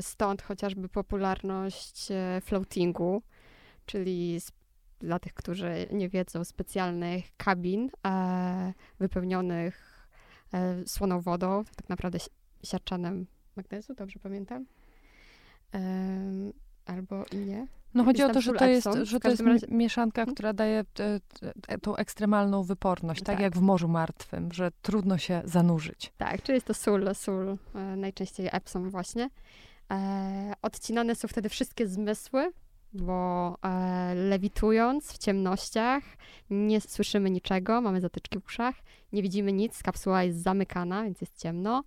Stąd 0.00 0.42
chociażby 0.42 0.88
popularność 0.88 2.08
floatingu, 2.42 3.22
czyli 3.86 4.40
dla 4.98 5.18
tych, 5.18 5.34
którzy 5.34 5.86
nie 5.92 6.08
wiedzą, 6.08 6.44
specjalnych 6.44 7.24
kabin 7.36 7.90
wypełnionych 8.98 9.91
słoną 10.86 11.20
wodą, 11.20 11.64
tak 11.76 11.88
naprawdę 11.88 12.18
si- 12.18 12.30
siarczanem 12.64 13.26
magnezu, 13.56 13.94
dobrze 13.94 14.18
pamiętam? 14.18 14.66
Albo 16.86 17.24
i 17.32 17.36
nie. 17.36 17.66
No 17.94 18.04
chodzi 18.04 18.22
o 18.22 18.28
to, 18.28 18.40
że 18.40 18.52
to 18.52 18.64
jest, 18.66 18.88
że 19.02 19.20
to 19.20 19.28
jest 19.30 19.42
razie- 19.42 19.66
mi- 19.68 19.76
mieszanka, 19.76 20.22
Mhm. 20.22 20.34
która 20.34 20.52
daje 20.52 20.84
te, 20.94 21.20
tą 21.82 21.96
ekstremalną 21.96 22.62
wyporność, 22.62 23.22
tak, 23.22 23.36
Tak. 23.36 23.42
jak 23.42 23.56
w 23.56 23.60
Morzu 23.60 23.88
Martwym, 23.88 24.52
że 24.52 24.70
trudno 24.82 25.18
się 25.18 25.42
zanurzyć. 25.44 26.12
Tak, 26.18 26.42
czyli 26.42 26.54
jest 26.56 26.66
to 26.66 26.74
sól, 26.74 27.14
sól, 27.14 27.56
e, 27.74 27.96
najczęściej 27.96 28.48
Epsom 28.52 28.90
właśnie. 28.90 29.30
E, 29.90 30.52
odcinane 30.62 31.14
są 31.14 31.28
wtedy 31.28 31.48
wszystkie 31.48 31.86
zmysły, 31.86 32.52
bo 32.92 33.58
e, 33.62 34.14
lewitując 34.14 35.12
w 35.12 35.18
ciemnościach 35.18 36.02
nie 36.50 36.80
słyszymy 36.80 37.30
niczego, 37.30 37.80
mamy 37.80 38.00
zatyczki 38.00 38.38
w 38.40 38.46
uszach, 38.46 38.74
nie 39.12 39.22
widzimy 39.22 39.52
nic, 39.52 39.82
kapsuła 39.82 40.22
jest 40.22 40.42
zamykana, 40.42 41.04
więc 41.04 41.20
jest 41.20 41.38
ciemno. 41.38 41.84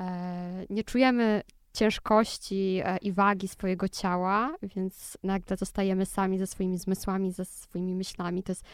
E, 0.00 0.66
nie 0.70 0.84
czujemy 0.84 1.42
ciężkości 1.72 2.80
e, 2.84 2.96
i 2.96 3.12
wagi 3.12 3.48
swojego 3.48 3.88
ciała, 3.88 4.54
więc 4.62 5.18
nagle 5.22 5.56
zostajemy 5.56 6.06
sami 6.06 6.38
ze 6.38 6.46
swoimi 6.46 6.78
zmysłami, 6.78 7.32
ze 7.32 7.44
swoimi 7.44 7.94
myślami. 7.94 8.42
To 8.42 8.52
jest 8.52 8.64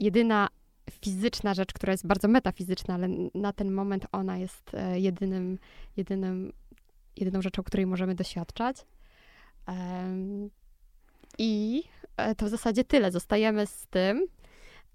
jedyna 0.00 0.48
fizyczna 0.90 1.54
rzecz, 1.54 1.72
która 1.72 1.92
jest 1.92 2.06
bardzo 2.06 2.28
metafizyczna, 2.28 2.94
ale 2.94 3.08
na 3.34 3.52
ten 3.52 3.72
moment 3.72 4.06
ona 4.12 4.38
jest 4.38 4.74
e, 4.74 5.00
jedynym, 5.00 5.58
jedynym, 5.96 6.52
jedyną 7.16 7.42
rzeczą, 7.42 7.62
której 7.62 7.86
możemy 7.86 8.14
doświadczać. 8.14 8.76
I 11.38 11.82
e, 12.16 12.34
to 12.34 12.46
w 12.46 12.48
zasadzie 12.48 12.84
tyle. 12.84 13.12
Zostajemy 13.12 13.66
z 13.66 13.86
tym 13.86 14.26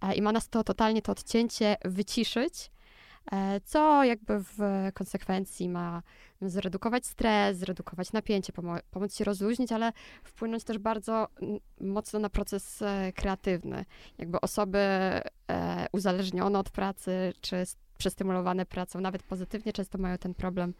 e, 0.01 0.15
i 0.15 0.21
ma 0.21 0.31
nas 0.31 0.49
to 0.49 0.63
totalnie 0.63 1.01
to 1.01 1.11
odcięcie 1.11 1.77
wyciszyć. 1.85 2.71
e, 3.31 3.61
co 3.61 4.03
jakby 4.03 4.39
w 4.39 4.57
konsekwencji 4.93 5.69
ma 5.69 6.03
zredukować 6.41 7.05
stres, 7.05 7.57
zredukować 7.57 8.13
napięcie, 8.13 8.53
pomóc 8.91 9.15
się 9.15 9.23
rozluźnić, 9.23 9.71
ale 9.71 9.93
wpłynąć 10.23 10.63
też 10.63 10.77
bardzo 10.77 11.27
mocno 11.81 12.19
na 12.19 12.29
proces 12.29 12.83
kreatywny. 13.15 13.85
Jakby 14.17 14.41
osoby 14.41 14.79
uzależnione 15.91 16.59
od 16.59 16.69
pracy, 16.69 17.33
czy 17.41 17.63
przestymulowane 17.97 18.65
pracą, 18.65 19.01
nawet 19.01 19.23
pozytywnie, 19.23 19.73
często 19.73 19.97
mają 19.97 20.17
ten 20.17 20.33
problem 20.33 20.73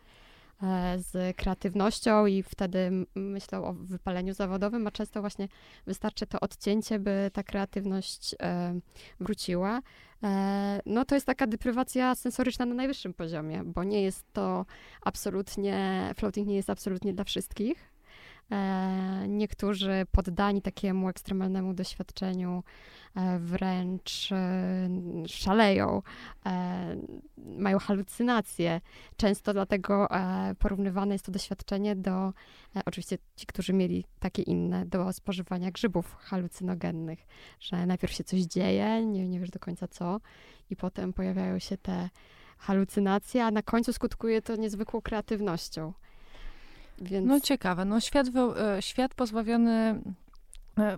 z 0.98 1.38
kreatywnością 1.38 2.26
i 2.26 2.44
wtedy 2.44 3.06
myślą 3.16 3.66
o 3.66 3.74
wypaleniu 3.74 4.34
zawodowym, 4.34 4.88
a 4.88 4.92
często 4.92 5.22
właśnie 5.22 5.48
wystarczy 5.88 6.28
to 6.28 6.40
odcięcie, 6.40 7.00
by 7.00 7.32
ta 7.34 7.44
kreatywność 7.44 8.36
e, 8.42 8.80
wróciła. 9.20 9.82
E, 10.24 10.82
no 10.86 11.06
to 11.06 11.16
jest 11.16 11.28
taka 11.28 11.48
deprywacja 11.48 12.16
sensoryczna 12.16 12.66
na 12.66 12.76
najwyższym 12.76 13.14
poziomie, 13.14 13.64
bo 13.66 13.84
nie 13.84 14.02
jest 14.02 14.34
to 14.34 14.66
absolutnie, 15.02 16.10
floating 16.16 16.48
nie 16.48 16.56
jest 16.56 16.70
absolutnie 16.70 17.14
dla 17.14 17.24
wszystkich. 17.24 17.89
Niektórzy 19.28 20.06
poddani 20.12 20.62
takiemu 20.62 21.10
ekstremalnemu 21.10 21.74
doświadczeniu 21.74 22.64
E, 23.16 23.40
wręcz 23.40 24.32
e, 24.32 24.90
szaleją, 25.28 26.02
e, 26.46 26.96
mają 27.38 27.80
halucynacje. 27.80 28.82
Często 29.18 29.54
dlatego 29.54 30.08
porównywane 30.60 31.16
jest 31.16 31.26
to 31.26 31.32
doświadczenie 31.32 31.96
do, 31.96 32.34
oczywiście 32.86 33.18
ci, 33.36 33.46
którzy 33.46 33.74
mieli 33.74 34.06
takie 34.20 34.42
inne, 34.42 34.86
do 34.86 35.14
spożywania 35.14 35.72
grzybów 35.72 36.16
halucynogennych, 36.20 37.20
że 37.60 37.86
najpierw 37.86 38.14
się 38.14 38.24
coś 38.24 38.42
dzieje, 38.42 39.06
nie, 39.06 39.28
nie 39.28 39.40
wiesz 39.40 39.52
do 39.52 39.60
końca 39.60 39.88
co, 39.88 40.20
i 40.70 40.76
potem 40.76 41.14
pojawiają 41.14 41.60
się 41.60 41.78
te 41.78 42.10
halucynacje, 42.58 43.46
a 43.46 43.52
na 43.52 43.62
końcu 43.62 43.94
skutkuje 43.94 44.42
to 44.42 44.56
niezwykłą 44.56 45.02
kreatywnością. 45.02 45.94
Więc... 47.02 47.28
No 47.28 47.40
ciekawe. 47.40 47.86
No 47.86 48.00
świat, 48.00 48.28
świat 48.80 49.14
pozbawiony 49.14 50.02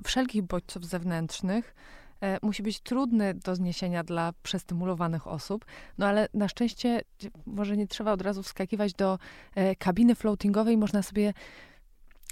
wszelkich 0.04 0.42
bodźców 0.42 0.86
zewnętrznych 0.86 1.76
E, 2.22 2.40
musi 2.42 2.64
być 2.64 2.80
trudny 2.80 3.34
do 3.34 3.56
zniesienia 3.56 4.04
dla 4.04 4.34
przestymulowanych 4.44 5.28
osób, 5.28 5.66
no 5.98 6.08
ale 6.08 6.28
na 6.34 6.48
szczęście 6.48 7.02
może 7.46 7.78
nie 7.78 7.88
trzeba 7.88 8.12
od 8.12 8.22
razu 8.22 8.44
wskakiwać 8.44 8.94
do 8.94 9.20
e, 9.56 9.76
kabiny 9.76 10.16
floatingowej, 10.16 10.78
można 10.78 11.02
sobie 11.02 11.34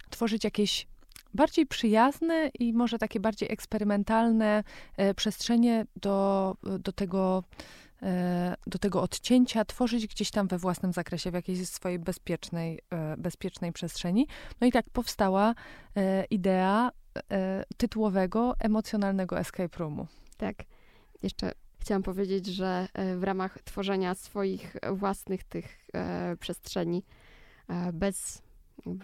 tworzyć 0.10 0.44
jakieś 0.44 0.88
bardziej 1.34 1.66
przyjazne 1.66 2.48
i 2.60 2.74
może 2.74 2.98
takie 2.98 3.20
bardziej 3.20 3.52
eksperymentalne 3.52 4.64
e, 4.98 5.14
przestrzenie 5.14 5.86
do, 6.02 6.56
do 6.64 6.92
tego 6.92 7.44
do 8.68 8.80
tego 8.80 9.02
odcięcia, 9.02 9.66
tworzyć 9.66 10.08
gdzieś 10.08 10.32
tam 10.32 10.48
we 10.48 10.58
własnym 10.58 10.94
zakresie, 10.94 11.32
w 11.32 11.34
jakiejś 11.34 11.68
swojej 11.68 12.00
bezpiecznej, 12.00 12.80
bezpiecznej 13.18 13.74
przestrzeni. 13.74 14.28
No 14.62 14.68
i 14.68 14.72
tak 14.72 14.90
powstała 14.90 15.56
idea 16.30 16.92
e, 17.32 17.64
tytułowego, 17.78 18.56
emocjonalnego 18.60 19.40
escape 19.40 19.78
roomu. 19.78 20.08
Tak. 20.38 20.56
Jeszcze 21.24 21.52
chciałam 21.80 22.04
powiedzieć, 22.04 22.46
że 22.46 22.88
e, 22.94 23.16
w 23.18 23.24
ramach 23.24 23.62
tworzenia 23.62 24.16
swoich 24.16 24.76
własnych 24.94 25.44
tych 25.44 25.88
e, 25.94 26.36
przestrzeni 26.40 27.04
e, 27.68 27.94
bez 27.94 28.42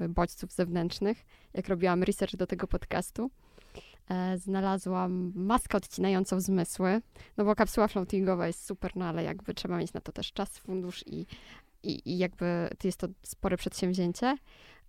bodźców 0.10 0.52
zewnętrznych, 0.52 1.26
jak 1.54 1.68
robiłam 1.68 2.04
research 2.04 2.36
do 2.36 2.48
tego 2.48 2.68
podcastu, 2.68 3.26
e, 3.26 3.45
znalazłam 4.36 5.32
maskę 5.36 5.78
odcinającą 5.78 6.40
zmysły, 6.40 7.02
no 7.38 7.46
bo 7.46 7.56
kapsuła 7.56 7.88
floatingowa 7.88 8.48
jest 8.48 8.66
super, 8.66 8.92
no 8.96 9.06
ale 9.06 9.24
jakby 9.24 9.54
trzeba 9.54 9.78
mieć 9.78 9.94
na 9.94 10.02
to 10.02 10.12
też 10.12 10.34
czas, 10.34 10.58
fundusz 10.58 11.04
i, 11.08 11.26
i, 11.84 12.02
i 12.10 12.18
jakby 12.18 12.70
jest 12.84 13.00
to 13.00 13.08
spore 13.24 13.58
przedsięwzięcie. 13.58 14.38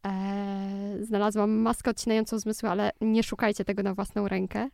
E, 0.06 0.96
znalazłam 1.00 1.50
maskę 1.50 1.90
odcinającą 1.90 2.38
zmysły, 2.38 2.68
ale 2.68 2.90
nie 3.00 3.22
szukajcie 3.22 3.64
tego 3.64 3.82
na 3.82 3.94
własną 3.94 4.28
rękę, 4.28 4.68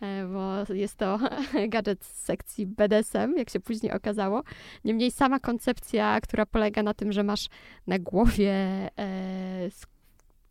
e, 0.00 0.26
bo 0.26 0.74
jest 0.74 0.96
to 0.96 1.18
gadżet 1.68 2.04
z 2.04 2.24
sekcji 2.24 2.66
BDSM, 2.66 3.34
jak 3.36 3.50
się 3.50 3.60
później 3.60 3.92
okazało. 3.92 4.42
Niemniej 4.84 5.10
sama 5.10 5.40
koncepcja, 5.40 6.20
która 6.20 6.46
polega 6.46 6.82
na 6.82 6.94
tym, 6.94 7.12
że 7.12 7.22
masz 7.22 7.48
na 7.86 7.98
głowie 7.98 8.52
e, 8.98 9.70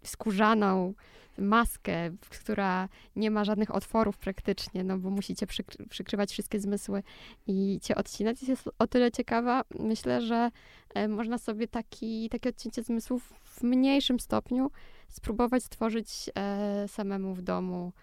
skórzaną 0.07 0.93
maskę, 1.37 2.11
która 2.29 2.89
nie 3.15 3.31
ma 3.31 3.45
żadnych 3.45 3.75
otworów 3.75 4.17
praktycznie, 4.17 4.83
no 4.83 4.97
bo 4.97 5.09
musicie 5.09 5.47
przykry 5.47 5.85
przykrywać 5.87 6.31
wszystkie 6.31 6.59
zmysły 6.59 7.03
i 7.47 7.79
cię 7.81 7.95
odcinać, 7.95 8.43
jest 8.43 8.69
o 8.79 8.87
tyle 8.87 9.11
ciekawa. 9.11 9.63
Myślę, 9.79 10.21
że 10.21 10.51
e, 10.93 11.07
można 11.07 11.37
sobie 11.37 11.67
taki, 11.67 12.29
takie 12.29 12.49
odcięcie 12.49 12.83
zmysłów 12.83 13.33
w 13.43 13.63
mniejszym 13.63 14.19
stopniu 14.19 14.71
spróbować 15.07 15.63
stworzyć 15.63 16.29
e, 16.35 16.87
samemu 16.87 17.33
w 17.33 17.41
domu 17.41 17.93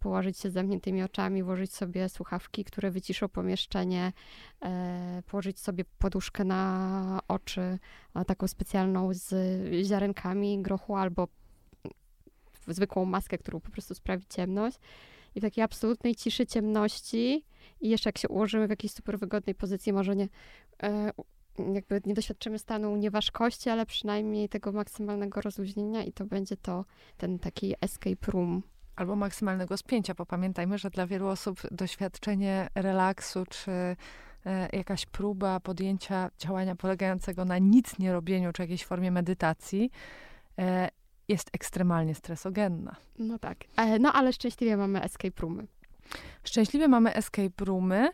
położyć 0.00 0.38
się 0.38 0.50
z 0.50 0.52
zamkniętymi 0.52 1.02
oczami, 1.02 1.42
włożyć 1.42 1.74
sobie 1.74 2.08
słuchawki, 2.08 2.64
które 2.64 2.90
wyciszą 2.90 3.28
pomieszczenie, 3.28 4.12
e, 4.62 5.22
położyć 5.26 5.60
sobie 5.60 5.84
poduszkę 5.98 6.44
na 6.44 7.20
oczy, 7.28 7.78
taką 8.26 8.48
specjalną 8.48 9.08
z 9.14 9.34
ziarenkami 9.86 10.62
grochu 10.62 10.96
albo 10.96 11.28
zwykłą 12.74 13.04
maskę, 13.04 13.38
którą 13.38 13.60
po 13.60 13.70
prostu 13.70 13.94
sprawi 13.94 14.26
ciemność. 14.28 14.78
I 15.34 15.40
w 15.40 15.42
takiej 15.42 15.64
absolutnej 15.64 16.14
ciszy, 16.14 16.46
ciemności 16.46 17.44
i 17.80 17.88
jeszcze 17.88 18.08
jak 18.08 18.18
się 18.18 18.28
ułożymy 18.28 18.66
w 18.66 18.70
jakiejś 18.70 18.92
super 18.92 19.18
wygodnej 19.18 19.54
pozycji, 19.54 19.92
może 19.92 20.16
nie, 20.16 20.28
e, 20.82 21.10
jakby 21.74 22.00
nie 22.06 22.14
doświadczymy 22.14 22.58
stanu 22.58 22.96
nieważkości, 22.96 23.70
ale 23.70 23.86
przynajmniej 23.86 24.48
tego 24.48 24.72
maksymalnego 24.72 25.40
rozluźnienia 25.40 26.04
i 26.04 26.12
to 26.12 26.26
będzie 26.26 26.56
to 26.56 26.84
ten 27.16 27.38
taki 27.38 27.74
escape 27.80 28.32
room. 28.32 28.62
Albo 28.96 29.16
maksymalnego 29.16 29.76
spięcia, 29.76 30.14
bo 30.14 30.26
pamiętajmy, 30.26 30.78
że 30.78 30.90
dla 30.90 31.06
wielu 31.06 31.26
osób 31.26 31.60
doświadczenie 31.70 32.68
relaksu 32.74 33.44
czy 33.50 33.70
e, 33.70 33.96
jakaś 34.72 35.06
próba 35.06 35.60
podjęcia 35.60 36.30
działania 36.38 36.76
polegającego 36.76 37.44
na 37.44 37.58
nic 37.58 37.98
nie 37.98 38.12
robieniu, 38.12 38.52
czy 38.52 38.62
jakiejś 38.62 38.84
formie 38.84 39.10
medytacji, 39.10 39.90
e, 40.58 40.88
jest 41.28 41.50
ekstremalnie 41.52 42.14
stresogenna. 42.14 42.96
No 43.18 43.38
tak. 43.38 43.58
E, 43.76 43.98
no 43.98 44.12
ale 44.12 44.32
szczęśliwie 44.32 44.76
mamy 44.76 45.02
escape 45.02 45.42
roomy. 45.42 45.66
Szczęśliwie 46.44 46.88
mamy 46.88 47.14
escape 47.14 47.64
roomy, 47.64 48.08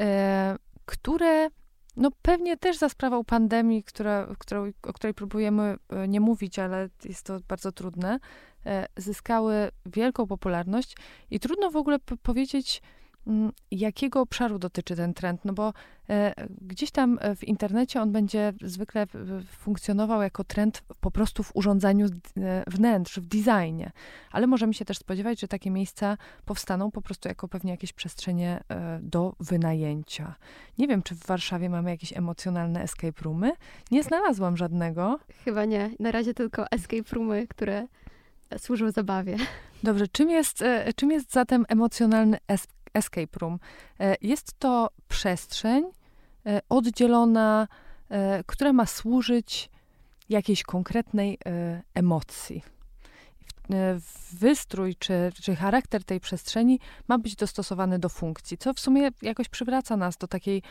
e, 0.00 0.56
które 0.86 1.50
no 1.96 2.10
pewnie 2.22 2.56
też 2.56 2.76
za 2.76 2.88
sprawą 2.88 3.24
pandemii, 3.24 3.82
która, 3.82 4.28
którą, 4.38 4.72
o 4.82 4.92
której 4.92 5.14
próbujemy 5.14 5.76
e, 5.88 6.08
nie 6.08 6.20
mówić, 6.20 6.58
ale 6.58 6.88
jest 7.04 7.26
to 7.26 7.38
bardzo 7.48 7.72
trudne, 7.72 8.18
e, 8.66 8.86
zyskały 8.96 9.70
wielką 9.86 10.26
popularność 10.26 10.96
i 11.30 11.40
trudno 11.40 11.70
w 11.70 11.76
ogóle 11.76 11.98
powiedzieć, 11.98 12.82
jakiego 13.70 14.20
obszaru 14.20 14.58
dotyczy 14.58 14.96
ten 14.96 15.14
trend? 15.14 15.44
No 15.44 15.52
bo 15.52 15.72
e, 16.10 16.34
gdzieś 16.60 16.90
tam 16.90 17.18
w 17.36 17.44
internecie 17.44 18.00
on 18.02 18.12
będzie 18.12 18.52
zwykle 18.62 19.06
funkcjonował 19.50 20.22
jako 20.22 20.44
trend 20.44 20.82
po 21.00 21.10
prostu 21.10 21.42
w 21.42 21.56
urządzaniu 21.56 22.06
e, 22.06 22.64
wnętrz, 22.66 23.18
w 23.18 23.26
designie. 23.26 23.92
Ale 24.30 24.46
możemy 24.46 24.74
się 24.74 24.84
też 24.84 24.98
spodziewać, 24.98 25.40
że 25.40 25.48
takie 25.48 25.70
miejsca 25.70 26.16
powstaną 26.44 26.90
po 26.90 27.02
prostu 27.02 27.28
jako 27.28 27.48
pewnie 27.48 27.70
jakieś 27.70 27.92
przestrzenie 27.92 28.60
e, 28.68 28.98
do 29.02 29.34
wynajęcia. 29.40 30.34
Nie 30.78 30.88
wiem, 30.88 31.02
czy 31.02 31.14
w 31.14 31.26
Warszawie 31.26 31.70
mamy 31.70 31.90
jakieś 31.90 32.16
emocjonalne 32.16 32.82
escape 32.82 33.22
roomy. 33.22 33.52
Nie 33.90 34.02
znalazłam 34.02 34.56
żadnego. 34.56 35.18
Chyba 35.44 35.64
nie. 35.64 35.90
Na 36.00 36.10
razie 36.10 36.34
tylko 36.34 36.70
escape 36.70 37.10
roomy, 37.12 37.46
które 37.46 37.86
służą 38.58 38.90
zabawie. 38.90 39.36
Dobrze, 39.82 40.08
czym 40.08 40.30
jest, 40.30 40.62
e, 40.62 40.92
czym 40.92 41.10
jest 41.10 41.32
zatem 41.32 41.64
emocjonalny 41.68 42.38
escape 42.96 43.38
room. 43.40 43.58
E, 44.00 44.16
jest 44.22 44.58
to 44.58 44.90
przestrzeń 45.08 45.84
e, 46.46 46.60
oddzielona, 46.68 47.68
e, 48.10 48.44
która 48.44 48.72
ma 48.72 48.86
służyć 48.86 49.70
jakiejś 50.28 50.62
konkretnej 50.62 51.38
emocji. 51.94 52.62
Wystrój 54.32 54.96
czy, 54.96 55.32
czy 55.42 55.56
charakter 55.56 56.04
tej 56.04 56.20
przestrzeni 56.20 56.80
ma 57.08 57.18
być 57.18 57.36
dostosowany 57.36 57.98
do 57.98 58.08
funkcji, 58.08 58.58
co 58.58 58.74
w 58.74 58.80
sumie 58.80 59.08
jakoś 59.22 59.48
przywraca 59.48 59.96
nas 59.96 60.16
do 60.16 60.26
takiej 60.28 60.62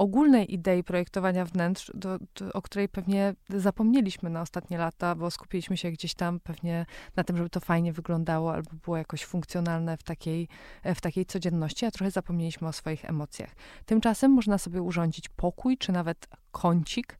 ogólnej 0.00 0.54
idei 0.54 0.84
projektowania 0.84 1.44
wnętrz, 1.44 1.90
do, 1.94 2.18
do, 2.18 2.52
o 2.52 2.62
której 2.62 2.88
pewnie 2.88 3.34
zapomnieliśmy 3.48 4.30
na 4.30 4.40
ostatnie 4.40 4.78
lata, 4.78 5.14
bo 5.14 5.30
skupiliśmy 5.30 5.76
się 5.76 5.90
gdzieś 5.90 6.14
tam 6.14 6.40
pewnie 6.40 6.86
na 7.16 7.24
tym, 7.24 7.36
żeby 7.36 7.50
to 7.50 7.60
fajnie 7.60 7.92
wyglądało 7.92 8.52
albo 8.54 8.70
było 8.84 8.96
jakoś 8.96 9.24
funkcjonalne 9.24 9.96
w 9.96 10.02
takiej, 10.02 10.48
w 10.84 11.00
takiej 11.00 11.26
codzienności, 11.26 11.86
a 11.86 11.90
trochę 11.90 12.10
zapomnieliśmy 12.10 12.68
o 12.68 12.72
swoich 12.72 13.04
emocjach. 13.04 13.50
Tymczasem 13.86 14.30
można 14.30 14.58
sobie 14.58 14.82
urządzić 14.82 15.28
pokój, 15.28 15.78
czy 15.78 15.92
nawet 15.92 16.28
kącik 16.50 17.18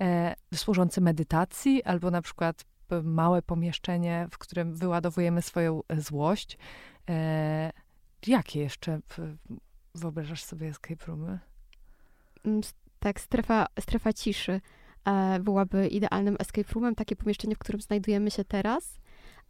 e, 0.00 0.34
służący 0.54 1.00
medytacji, 1.00 1.84
albo 1.84 2.10
na 2.10 2.22
przykład 2.22 2.64
małe 3.02 3.42
pomieszczenie, 3.42 4.28
w 4.30 4.38
którym 4.38 4.74
wyładowujemy 4.74 5.42
swoją 5.42 5.80
złość. 5.98 6.58
E, 7.10 7.72
jakie 8.26 8.60
jeszcze 8.60 9.00
wyobrażasz 9.94 10.44
sobie 10.44 10.68
escape 10.68 11.06
roomy? 11.06 11.38
Tak, 12.98 13.20
strefa, 13.20 13.66
strefa 13.80 14.12
ciszy 14.12 14.60
e, 15.04 15.40
byłaby 15.40 15.88
idealnym 15.88 16.36
escape 16.38 16.72
roomem. 16.72 16.94
Takie 16.94 17.16
pomieszczenie, 17.16 17.54
w 17.54 17.58
którym 17.58 17.80
znajdujemy 17.80 18.30
się 18.30 18.44
teraz. 18.44 18.98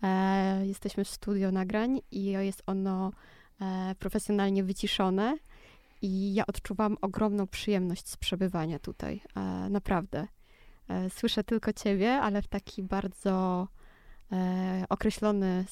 E, 0.03 0.67
jesteśmy 0.67 1.05
w 1.05 1.09
studio 1.09 1.53
nagrań 1.53 2.01
i 2.11 2.25
jest 2.25 2.63
ono 2.67 3.13
e, 3.61 3.95
profesjonalnie 3.99 4.65
wyciszone. 4.65 5.39
I 6.03 6.35
ja 6.35 6.47
odczuwam 6.47 6.97
ogromną 7.01 7.47
przyjemność 7.47 8.09
z 8.09 8.17
przebywania 8.17 8.79
tutaj. 8.79 9.23
Naprawdę. 9.71 10.27
Słyszę 11.09 11.45
tylko 11.45 11.73
ciebie, 11.73 12.13
ale 12.13 12.43
w 12.43 12.49
taki 12.49 12.83
bardzo 12.83 13.69
określony 14.89 15.65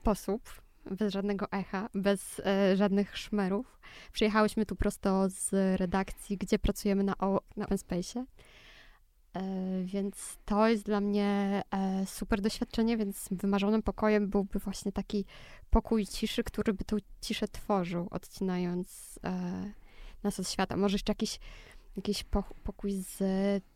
sposób, 0.00 0.42
bez 0.90 1.12
żadnego 1.12 1.46
echa, 1.52 1.88
bez 1.94 2.40
e, 2.40 2.76
żadnych 2.76 3.16
szmerów. 3.16 3.80
Przyjechałyśmy 4.12 4.66
tu 4.66 4.76
prosto 4.76 5.28
z 5.28 5.52
redakcji, 5.80 6.36
gdzie 6.36 6.58
pracujemy 6.58 7.04
na, 7.04 7.18
o, 7.18 7.40
na 7.56 7.64
Open 7.64 7.78
Space. 7.78 8.24
E, 9.34 9.42
więc 9.84 10.38
to 10.44 10.68
jest 10.68 10.84
dla 10.84 11.00
mnie 11.00 11.62
e, 11.70 12.06
super 12.06 12.40
doświadczenie, 12.40 12.96
więc 12.96 13.28
wymarzonym 13.30 13.82
pokojem 13.82 14.28
byłby 14.28 14.58
właśnie 14.58 14.92
taki 14.92 15.24
pokój 15.70 16.06
ciszy, 16.06 16.44
który 16.44 16.74
by 16.74 16.84
tą 16.84 16.96
ciszę 17.20 17.48
tworzył, 17.48 18.08
odcinając 18.10 19.18
e, 19.24 19.72
nas 20.22 20.40
od 20.40 20.48
świata. 20.48 20.76
Może 20.76 20.94
jeszcze 20.94 21.10
jakiś 21.10 21.38
jakiś 21.96 22.24
pokój 22.64 22.92
z 22.92 23.18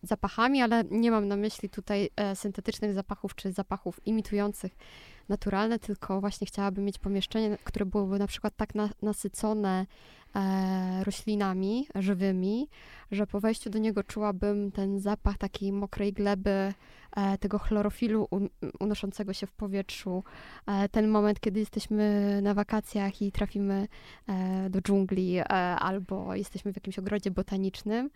zapachami, 0.03 0.63
ale 0.63 0.85
nie 0.91 1.11
mam 1.11 1.29
na 1.29 1.37
myśli 1.37 1.69
tutaj 1.69 2.11
e, 2.17 2.37
syntetycznych 2.37 2.95
zapachów 2.95 3.35
czy 3.35 3.53
zapachów 3.53 4.07
imitujących 4.07 4.77
naturalne, 5.29 5.79
tylko 5.79 6.21
właśnie 6.21 6.47
chciałabym 6.47 6.85
mieć 6.85 6.99
pomieszczenie, 6.99 7.59
które 7.65 7.87
byłoby 7.87 8.19
na 8.19 8.27
przykład 8.27 8.57
tak 8.57 8.75
na, 8.75 8.89
nasycone 9.03 9.87
e, 10.35 11.05
roślinami 11.05 11.87
żywymi, 11.95 12.69
że 13.11 13.27
po 13.27 13.41
wejściu 13.41 13.71
do 13.71 13.79
niego 13.79 14.03
czułabym 14.03 14.73
ten 14.73 15.01
zapach 15.01 15.39
takiej 15.39 15.73
mokrej 15.73 16.13
gleby, 16.13 16.75
e, 17.17 17.39
tego 17.39 17.59
chlorofilu 17.59 18.29
un, 18.31 18.49
unoszącego 18.81 19.33
się 19.33 19.47
w 19.47 19.53
powietrzu, 19.53 20.25
e, 20.67 20.89
ten 20.89 21.09
moment, 21.09 21.41
kiedy 21.41 21.61
jesteśmy 21.61 22.39
na 22.43 22.55
wakacjach 22.55 23.23
i 23.23 23.33
trafimy 23.33 23.89
e, 24.29 24.71
do 24.71 24.81
dżungli 24.81 25.39
e, 25.39 25.45
albo 25.77 26.35
jesteśmy 26.35 26.73
w 26.73 26.77
jakimś 26.77 26.99
ogrodzie 26.99 27.31
botanicznym, 27.31 28.11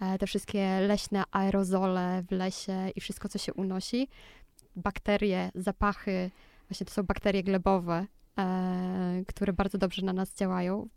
e, 0.00 0.18
te 0.18 0.26
wszystkie 0.26 0.80
leśne 0.80 1.22
aerozole 1.30 2.22
w 2.28 2.32
lesie 2.32 2.90
i 2.96 3.00
wszystko, 3.00 3.28
co 3.28 3.38
się 3.38 3.54
unosi, 3.54 4.08
bakterie, 4.76 5.50
zapachy, 5.54 6.30
właśnie 6.68 6.86
to 6.86 6.92
są 6.92 7.02
bakterie 7.02 7.42
glebowe, 7.42 8.06
które 9.26 9.52
bardzo 9.52 9.78
dobrze 9.78 10.02
na 10.02 10.12
nas 10.12 10.34
działają. 10.34 10.88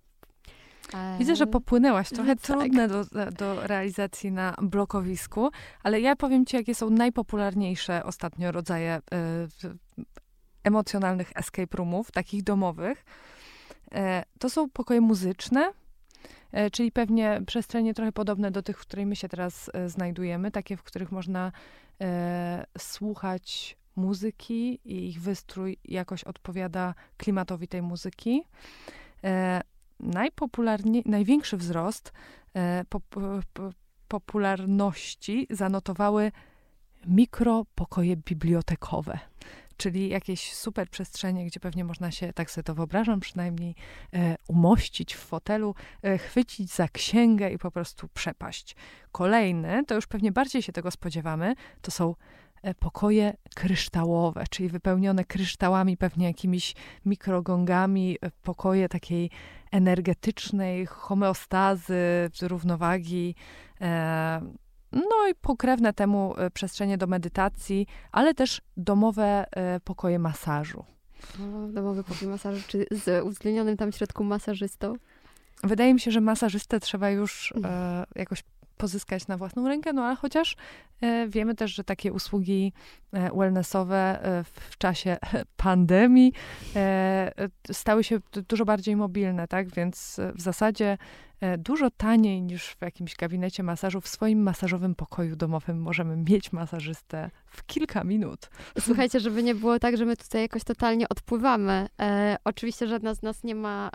Widzę, 1.19 1.35
że 1.35 1.47
popłynęłaś. 1.47 2.09
Trochę 2.09 2.35
tak. 2.35 2.45
trudne 2.45 2.87
do, 2.87 3.05
do 3.37 3.67
realizacji 3.67 4.31
na 4.31 4.55
blokowisku, 4.61 5.49
ale 5.83 6.01
ja 6.01 6.15
powiem 6.15 6.45
ci, 6.45 6.55
jakie 6.55 6.75
są 6.75 6.89
najpopularniejsze 6.89 8.03
ostatnio 8.03 8.51
rodzaje 8.51 9.01
y, 9.63 10.07
emocjonalnych 10.63 11.31
escape 11.35 11.77
roomów, 11.77 12.11
takich 12.11 12.43
domowych. 12.43 13.05
E, 13.91 14.23
to 14.39 14.49
są 14.49 14.69
pokoje 14.69 15.01
muzyczne, 15.01 15.71
e, 16.51 16.71
czyli 16.71 16.91
pewnie 16.91 17.41
przestrzenie 17.47 17.93
trochę 17.93 18.11
podobne 18.11 18.51
do 18.51 18.61
tych, 18.61 18.77
w 18.77 18.81
której 18.81 19.05
my 19.05 19.15
się 19.15 19.29
teraz 19.29 19.69
e, 19.73 19.89
znajdujemy, 19.89 20.51
takie, 20.51 20.77
w 20.77 20.83
których 20.83 21.11
można 21.11 21.51
słuchać 22.77 23.77
muzyki 23.97 24.79
i 24.85 25.07
ich 25.09 25.21
wystrój 25.21 25.77
jakoś 25.85 26.23
odpowiada 26.23 26.93
klimatowi 27.17 27.67
tej 27.67 27.81
muzyki 27.81 28.43
najpopularniej, 29.99 31.03
największy 31.05 31.57
wzrost 31.57 32.13
e, 32.53 32.85
pop, 32.89 33.03
po, 33.53 33.71
popularności 34.07 35.47
zanotowały 35.49 36.31
mikropokoje 37.05 38.17
bibliotekowe. 38.17 39.19
Czyli 39.77 40.09
jakieś 40.09 40.53
super 40.53 40.89
przestrzenie, 40.89 41.45
gdzie 41.45 41.59
pewnie 41.59 41.83
można 41.83 42.11
się, 42.11 42.33
tak 42.33 42.51
sobie 42.51 42.63
to 42.63 42.75
wyobrażam, 42.75 43.19
przynajmniej 43.19 43.75
e, 44.13 44.35
umościć 44.47 45.15
w 45.15 45.19
fotelu, 45.19 45.75
e, 46.03 46.17
chwycić 46.17 46.73
za 46.73 46.87
księgę 46.87 47.51
i 47.51 47.57
po 47.57 47.71
prostu 47.71 48.07
przepaść. 48.07 48.75
Kolejny, 49.11 49.85
to 49.85 49.95
już 49.95 50.07
pewnie 50.07 50.31
bardziej 50.31 50.61
się 50.61 50.73
tego 50.73 50.91
spodziewamy, 50.91 51.55
to 51.81 51.91
są 51.91 52.15
E, 52.15 52.46
pokoje 52.79 53.37
kryształowe, 53.55 54.43
czyli 54.49 54.69
wypełnione 54.69 55.25
kryształami, 55.25 55.97
pewnie 55.97 56.27
jakimiś 56.27 56.75
mikrogongami, 57.05 58.17
e, 58.21 58.31
pokoje 58.43 58.89
takiej 58.89 59.29
energetycznej 59.71 60.85
homeostazy, 60.85 62.29
równowagi. 62.41 63.35
E, 63.81 64.41
no 64.91 65.27
i 65.31 65.35
pokrewne 65.35 65.93
temu 65.93 66.35
przestrzenie 66.53 66.97
do 66.97 67.07
medytacji, 67.07 67.87
ale 68.11 68.33
też 68.33 68.61
domowe 68.77 69.45
pokoje 69.83 70.19
masażu. 70.19 70.85
O, 71.39 71.67
domowy 71.67 72.03
pokój 72.03 72.27
masażu, 72.27 72.63
czy 72.67 72.85
z 72.91 73.25
uwzględnionym 73.25 73.77
tam 73.77 73.91
w 73.91 73.95
środku 73.95 74.23
masażystą? 74.23 74.93
Wydaje 75.63 75.93
mi 75.93 75.99
się, 75.99 76.11
że 76.11 76.21
masażystę 76.21 76.79
trzeba 76.79 77.09
już 77.09 77.53
e, 77.63 78.05
jakoś 78.15 78.43
pozyskać 78.77 79.27
na 79.27 79.37
własną 79.37 79.67
rękę, 79.67 79.93
no 79.93 80.03
ale 80.03 80.15
chociaż 80.15 80.55
e, 81.01 81.27
wiemy 81.27 81.55
też, 81.55 81.75
że 81.75 81.83
takie 81.83 82.13
usługi 82.13 82.73
e, 83.13 83.31
wellnessowe 83.37 84.23
e, 84.23 84.43
w 84.43 84.77
czasie 84.77 85.17
pandemii 85.57 86.33
e, 86.75 87.31
stały 87.71 88.03
się 88.03 88.19
dużo 88.49 88.65
bardziej 88.65 88.95
mobilne, 88.95 89.47
tak? 89.47 89.73
Więc 89.73 90.19
w 90.35 90.41
zasadzie 90.41 90.97
e, 91.41 91.57
dużo 91.57 91.91
taniej 91.91 92.41
niż 92.41 92.63
w 92.69 92.81
jakimś 92.81 93.15
gabinecie 93.15 93.63
masażu, 93.63 94.01
w 94.01 94.07
swoim 94.07 94.43
masażowym 94.43 94.95
pokoju 94.95 95.35
domowym 95.35 95.81
możemy 95.81 96.17
mieć 96.29 96.51
masażystę 96.51 97.29
w 97.45 97.65
kilka 97.65 98.03
minut. 98.03 98.49
Słuchajcie, 98.79 99.19
żeby 99.19 99.43
nie 99.43 99.55
było 99.55 99.79
tak, 99.79 99.97
że 99.97 100.05
my 100.05 100.17
tutaj 100.17 100.41
jakoś 100.41 100.63
totalnie 100.63 101.09
odpływamy. 101.09 101.87
E, 102.01 102.37
oczywiście 102.43 102.87
żadna 102.87 103.13
z 103.13 103.21
nas 103.21 103.43
nie 103.43 103.55
ma 103.55 103.91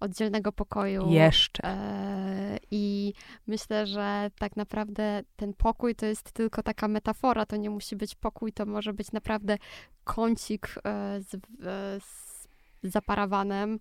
oddzielnego 0.00 0.52
pokoju. 0.52 1.10
Jeszcze. 1.10 1.64
E, 1.64 2.58
I 2.70 3.12
myślę, 3.46 3.86
że 3.86 4.30
tak 4.38 4.56
naprawdę 4.56 5.22
ten 5.36 5.54
pokój 5.54 5.94
to 5.94 6.06
jest 6.06 6.32
tylko 6.32 6.62
taka 6.62 6.88
metafora, 6.88 7.46
to 7.46 7.56
nie 7.56 7.70
musi 7.70 7.96
być 7.96 8.14
pokój, 8.14 8.52
to 8.52 8.66
może 8.66 8.92
być 8.92 9.12
naprawdę 9.12 9.58
kącik 10.04 10.68
e, 10.68 11.20
z, 11.20 11.34
e, 11.34 11.38
z 12.00 12.28
zaparawanem, 12.82 13.78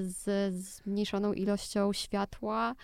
z 0.00 0.54
zmniejszoną 0.54 1.32
ilością 1.32 1.92
światła, 1.92 2.74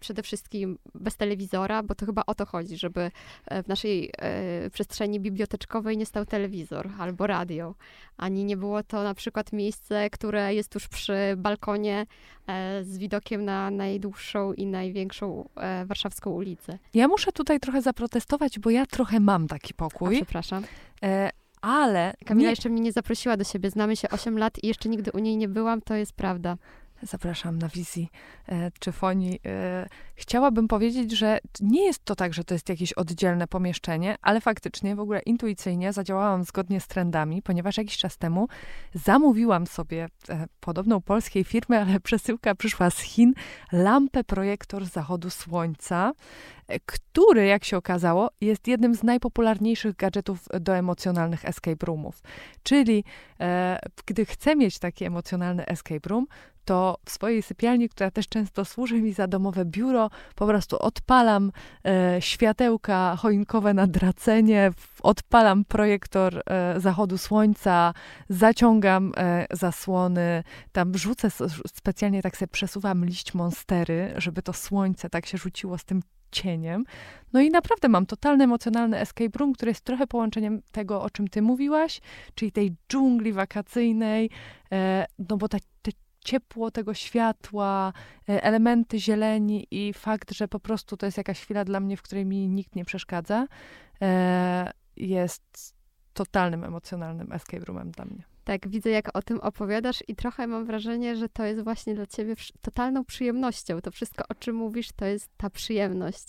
przede 0.00 0.22
wszystkim 0.22 0.78
bez 0.94 1.16
telewizora, 1.16 1.82
bo 1.82 1.94
to 1.94 2.06
chyba 2.06 2.22
o 2.26 2.34
to 2.34 2.46
chodzi, 2.46 2.76
żeby 2.76 3.10
e, 3.46 3.62
w 3.62 3.68
naszej 3.68 4.10
e, 4.18 4.70
przestrzeni 4.70 5.20
biblioteczkowej 5.20 5.96
nie 5.96 6.06
stał 6.06 6.26
telewizor 6.26 6.90
albo 6.98 7.26
radio, 7.26 7.74
ani 8.16 8.44
nie 8.44 8.56
było 8.56 8.82
to 8.82 9.02
na 9.02 9.14
przykład 9.14 9.52
miejsce, 9.52 10.10
które 10.10 10.54
jest 10.54 10.68
tuż 10.68 10.88
przy 10.88 11.14
balkonie 11.36 12.06
e, 12.46 12.84
z 12.84 12.98
widokiem 12.98 13.44
na 13.44 13.70
najdłuższą 13.70 14.52
i 14.52 14.66
największą 14.66 15.48
warszawską 15.86 16.30
ulicę. 16.30 16.78
Ja 16.94 17.08
muszę 17.08 17.32
tutaj 17.32 17.60
trochę 17.60 17.82
zaprotestować, 17.82 18.58
bo 18.58 18.70
ja 18.70 18.86
trochę 18.86 19.20
mam 19.20 19.48
taki 19.48 19.74
pokój. 19.74 20.14
A, 20.14 20.16
przepraszam. 20.16 20.64
E, 21.02 21.30
ale. 21.60 22.14
Kamila 22.24 22.46
nie... 22.46 22.50
jeszcze 22.50 22.68
mnie 22.68 22.80
nie 22.80 22.92
zaprosiła 22.92 23.36
do 23.36 23.44
siebie. 23.44 23.70
Znamy 23.70 23.96
się 23.96 24.08
8 24.08 24.38
lat 24.38 24.64
i 24.64 24.66
jeszcze 24.66 24.88
nigdy 24.88 25.12
u 25.12 25.18
niej 25.18 25.36
nie 25.36 25.48
byłam, 25.48 25.80
to 25.80 25.94
jest 25.94 26.12
prawda 26.12 26.56
zapraszam 27.02 27.58
na 27.58 27.68
wizji 27.68 28.10
e, 28.48 28.70
czy 28.80 28.92
fonii. 28.92 29.40
E, 29.46 29.88
chciałabym 30.14 30.68
powiedzieć, 30.68 31.12
że 31.12 31.38
nie 31.60 31.84
jest 31.84 32.04
to 32.04 32.14
tak, 32.14 32.34
że 32.34 32.44
to 32.44 32.54
jest 32.54 32.68
jakieś 32.68 32.92
oddzielne 32.92 33.46
pomieszczenie, 33.46 34.16
ale 34.22 34.40
faktycznie 34.40 34.96
w 34.96 35.00
ogóle 35.00 35.20
intuicyjnie 35.20 35.92
zadziałałam 35.92 36.44
zgodnie 36.44 36.80
z 36.80 36.86
trendami, 36.86 37.42
ponieważ 37.42 37.76
jakiś 37.76 37.96
czas 37.96 38.18
temu 38.18 38.48
zamówiłam 38.94 39.66
sobie 39.66 40.08
e, 40.28 40.46
podobną 40.60 41.00
polskiej 41.00 41.44
firmy, 41.44 41.80
ale 41.80 42.00
przesyłka 42.00 42.54
przyszła 42.54 42.90
z 42.90 42.98
Chin, 42.98 43.34
lampę 43.72 44.24
projektor 44.24 44.84
zachodu 44.84 45.30
słońca, 45.30 46.12
e, 46.12 46.63
który, 46.86 47.46
jak 47.46 47.64
się 47.64 47.76
okazało, 47.76 48.30
jest 48.40 48.68
jednym 48.68 48.94
z 48.94 49.02
najpopularniejszych 49.02 49.96
gadżetów 49.96 50.48
do 50.60 50.76
emocjonalnych 50.76 51.44
escape 51.44 51.86
roomów. 51.86 52.22
Czyli 52.62 53.04
e, 53.40 53.78
gdy 54.06 54.24
chcę 54.24 54.56
mieć 54.56 54.78
taki 54.78 55.04
emocjonalny 55.04 55.66
escape 55.66 56.08
room, 56.08 56.26
to 56.64 56.98
w 57.04 57.10
swojej 57.10 57.42
sypialni, 57.42 57.88
która 57.88 58.10
też 58.10 58.28
często 58.28 58.64
służy 58.64 59.02
mi 59.02 59.12
za 59.12 59.26
domowe 59.26 59.64
biuro, 59.64 60.10
po 60.34 60.46
prostu 60.46 60.78
odpalam 60.78 61.52
e, 61.84 62.16
światełka 62.20 63.16
choinkowe 63.16 63.74
na 63.74 63.86
dracenie, 63.86 64.70
odpalam 65.02 65.64
projektor 65.64 66.42
e, 66.46 66.80
zachodu 66.80 67.18
słońca, 67.18 67.94
zaciągam 68.28 69.12
e, 69.16 69.46
zasłony, 69.50 70.44
tam 70.72 70.98
rzucę, 70.98 71.28
specjalnie 71.74 72.22
tak 72.22 72.36
sobie 72.36 72.48
przesuwam 72.48 73.04
liść 73.04 73.34
monstery, 73.34 74.14
żeby 74.16 74.42
to 74.42 74.52
słońce 74.52 75.10
tak 75.10 75.26
się 75.26 75.38
rzuciło 75.38 75.78
z 75.78 75.84
tym 75.84 76.02
cieniem. 76.34 76.84
No 77.32 77.40
i 77.40 77.50
naprawdę 77.50 77.88
mam 77.88 78.06
totalny 78.06 78.44
emocjonalny 78.44 78.98
escape 78.98 79.38
room, 79.38 79.52
który 79.52 79.70
jest 79.70 79.84
trochę 79.84 80.06
połączeniem 80.06 80.62
tego, 80.72 81.02
o 81.02 81.10
czym 81.10 81.28
ty 81.28 81.42
mówiłaś, 81.42 82.00
czyli 82.34 82.52
tej 82.52 82.74
dżungli 82.92 83.32
wakacyjnej, 83.32 84.30
e, 84.72 85.06
no 85.18 85.36
bo 85.36 85.48
ta, 85.48 85.58
te 85.82 85.90
ciepło 86.24 86.70
tego 86.70 86.94
światła, 86.94 87.92
elementy 88.26 89.00
zieleni 89.00 89.66
i 89.70 89.92
fakt, 89.92 90.32
że 90.32 90.48
po 90.48 90.60
prostu 90.60 90.96
to 90.96 91.06
jest 91.06 91.18
jakaś 91.18 91.40
chwila 91.40 91.64
dla 91.64 91.80
mnie, 91.80 91.96
w 91.96 92.02
której 92.02 92.26
mi 92.26 92.48
nikt 92.48 92.76
nie 92.76 92.84
przeszkadza, 92.84 93.46
jest 94.96 95.74
totalnym 96.14 96.64
emocjonalnym 96.64 97.32
escape 97.32 97.64
roomem 97.64 97.90
dla 97.90 98.04
mnie. 98.04 98.33
Tak, 98.44 98.68
widzę, 98.68 98.90
jak 98.90 99.16
o 99.16 99.22
tym 99.22 99.40
opowiadasz, 99.40 100.04
i 100.08 100.16
trochę 100.16 100.46
mam 100.46 100.64
wrażenie, 100.64 101.16
że 101.16 101.28
to 101.28 101.44
jest 101.44 101.64
właśnie 101.64 101.94
dla 101.94 102.06
ciebie 102.06 102.34
totalną 102.60 103.04
przyjemnością. 103.04 103.80
To 103.80 103.90
wszystko, 103.90 104.24
o 104.28 104.34
czym 104.34 104.56
mówisz, 104.56 104.88
to 104.96 105.04
jest 105.04 105.30
ta 105.36 105.50
przyjemność. 105.50 106.24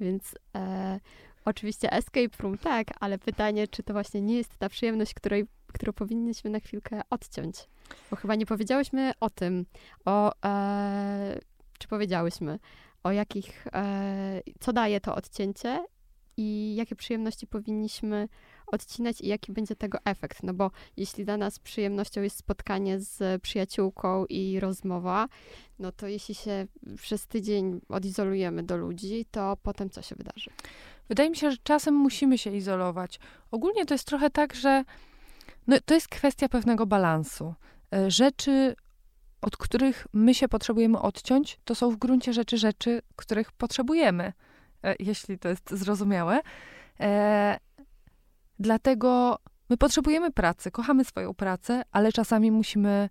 Więc 0.00 0.34
e, 0.56 1.00
oczywiście 1.44 1.92
escape 1.92 2.42
room, 2.42 2.58
tak, 2.58 2.86
ale 3.00 3.18
pytanie, 3.18 3.68
czy 3.68 3.82
to 3.82 3.92
właśnie 3.92 4.20
nie 4.20 4.36
jest 4.36 4.58
ta 4.58 4.68
przyjemność, 4.68 5.14
której, 5.14 5.46
którą 5.72 5.92
powinniśmy 5.92 6.50
na 6.50 6.60
chwilkę 6.60 7.00
odciąć. 7.10 7.56
Bo 8.10 8.16
chyba 8.16 8.34
nie 8.34 8.46
powiedziałyśmy 8.46 9.12
o 9.20 9.30
tym, 9.30 9.66
o, 10.04 10.32
e, 10.44 11.38
czy 11.78 11.88
powiedziałyśmy, 11.88 12.58
o 13.02 13.12
jakich, 13.12 13.66
e, 13.72 14.40
co 14.60 14.72
daje 14.72 15.00
to 15.00 15.14
odcięcie 15.14 15.84
i 16.36 16.74
jakie 16.74 16.96
przyjemności 16.96 17.46
powinniśmy 17.46 18.28
odcinać 18.72 19.20
i 19.20 19.28
jaki 19.28 19.52
będzie 19.52 19.76
tego 19.76 19.98
efekt. 20.04 20.42
No 20.42 20.54
bo 20.54 20.70
jeśli 20.96 21.24
dla 21.24 21.36
nas 21.36 21.58
przyjemnością 21.58 22.22
jest 22.22 22.36
spotkanie 22.36 23.00
z 23.00 23.42
przyjaciółką 23.42 24.26
i 24.26 24.60
rozmowa, 24.60 25.28
no 25.78 25.92
to 25.92 26.06
jeśli 26.06 26.34
się 26.34 26.66
przez 26.96 27.26
tydzień 27.26 27.80
odizolujemy 27.88 28.62
do 28.62 28.76
ludzi, 28.76 29.26
to 29.30 29.56
potem 29.62 29.90
co 29.90 30.02
się 30.02 30.14
wydarzy? 30.14 30.50
Wydaje 31.08 31.30
mi 31.30 31.36
się, 31.36 31.50
że 31.50 31.56
czasem 31.62 31.94
musimy 31.94 32.38
się 32.38 32.56
izolować. 32.56 33.20
Ogólnie 33.50 33.86
to 33.86 33.94
jest 33.94 34.06
trochę 34.06 34.30
tak, 34.30 34.54
że 34.54 34.84
no, 35.66 35.76
to 35.84 35.94
jest 35.94 36.08
kwestia 36.08 36.48
pewnego 36.48 36.86
balansu. 36.86 37.54
E, 37.94 38.10
rzeczy, 38.10 38.76
od 39.40 39.56
których 39.56 40.06
my 40.12 40.34
się 40.34 40.48
potrzebujemy 40.48 41.00
odciąć, 41.00 41.58
to 41.64 41.74
są 41.74 41.90
w 41.90 41.96
gruncie 41.96 42.32
rzeczy 42.32 42.58
rzeczy, 42.58 43.02
których 43.16 43.52
potrzebujemy, 43.52 44.32
e, 44.84 44.94
jeśli 44.98 45.38
to 45.38 45.48
jest 45.48 45.70
zrozumiałe. 45.70 46.40
E, 48.60 48.62
dlatego 48.62 49.38
my 49.70 49.76
potrzebujemy 49.76 50.30
pracy, 50.30 50.70
kochamy 50.70 51.04
swoją 51.04 51.34
pracę, 51.34 51.82
ale 51.92 52.12
czasami 52.12 52.50
musimy, 52.50 53.08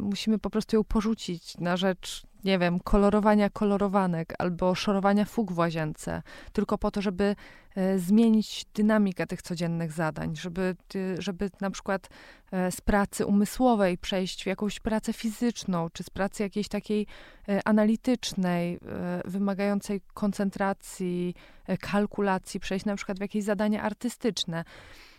musimy 0.00 0.38
po 0.38 0.50
prostu 0.50 0.76
ją 0.76 0.84
porzucić 0.84 1.58
na 1.58 1.76
rzecz 1.76 2.22
nie 2.44 2.58
wiem, 2.58 2.80
kolorowania 2.80 3.50
kolorowanek 3.50 4.34
albo 4.38 4.74
szorowania 4.74 5.24
fug 5.24 5.52
w 5.52 5.58
łazience, 5.58 6.22
tylko 6.52 6.78
po 6.78 6.90
to, 6.90 7.02
żeby 7.02 7.36
e, 7.76 7.98
zmienić 7.98 8.64
dynamikę 8.74 9.26
tych 9.26 9.42
codziennych 9.42 9.92
zadań, 9.92 10.36
żeby, 10.36 10.76
żeby 11.18 11.50
na 11.60 11.70
przykład 11.70 12.08
e, 12.52 12.72
z 12.72 12.80
pracy 12.80 13.26
umysłowej 13.26 13.98
przejść 13.98 14.42
w 14.42 14.46
jakąś 14.46 14.80
pracę 14.80 15.12
fizyczną, 15.12 15.88
czy 15.92 16.02
z 16.02 16.10
pracy 16.10 16.42
jakiejś 16.42 16.68
takiej 16.68 17.06
e, 17.48 17.68
analitycznej, 17.68 18.78
wymagającej 19.24 20.00
koncentracji, 20.14 21.34
kalkulacji, 21.80 22.60
przejść 22.60 22.84
na 22.84 22.96
przykład 22.96 23.18
w 23.18 23.20
jakieś 23.20 23.44
zadania 23.44 23.82
artystyczne. 23.82 24.64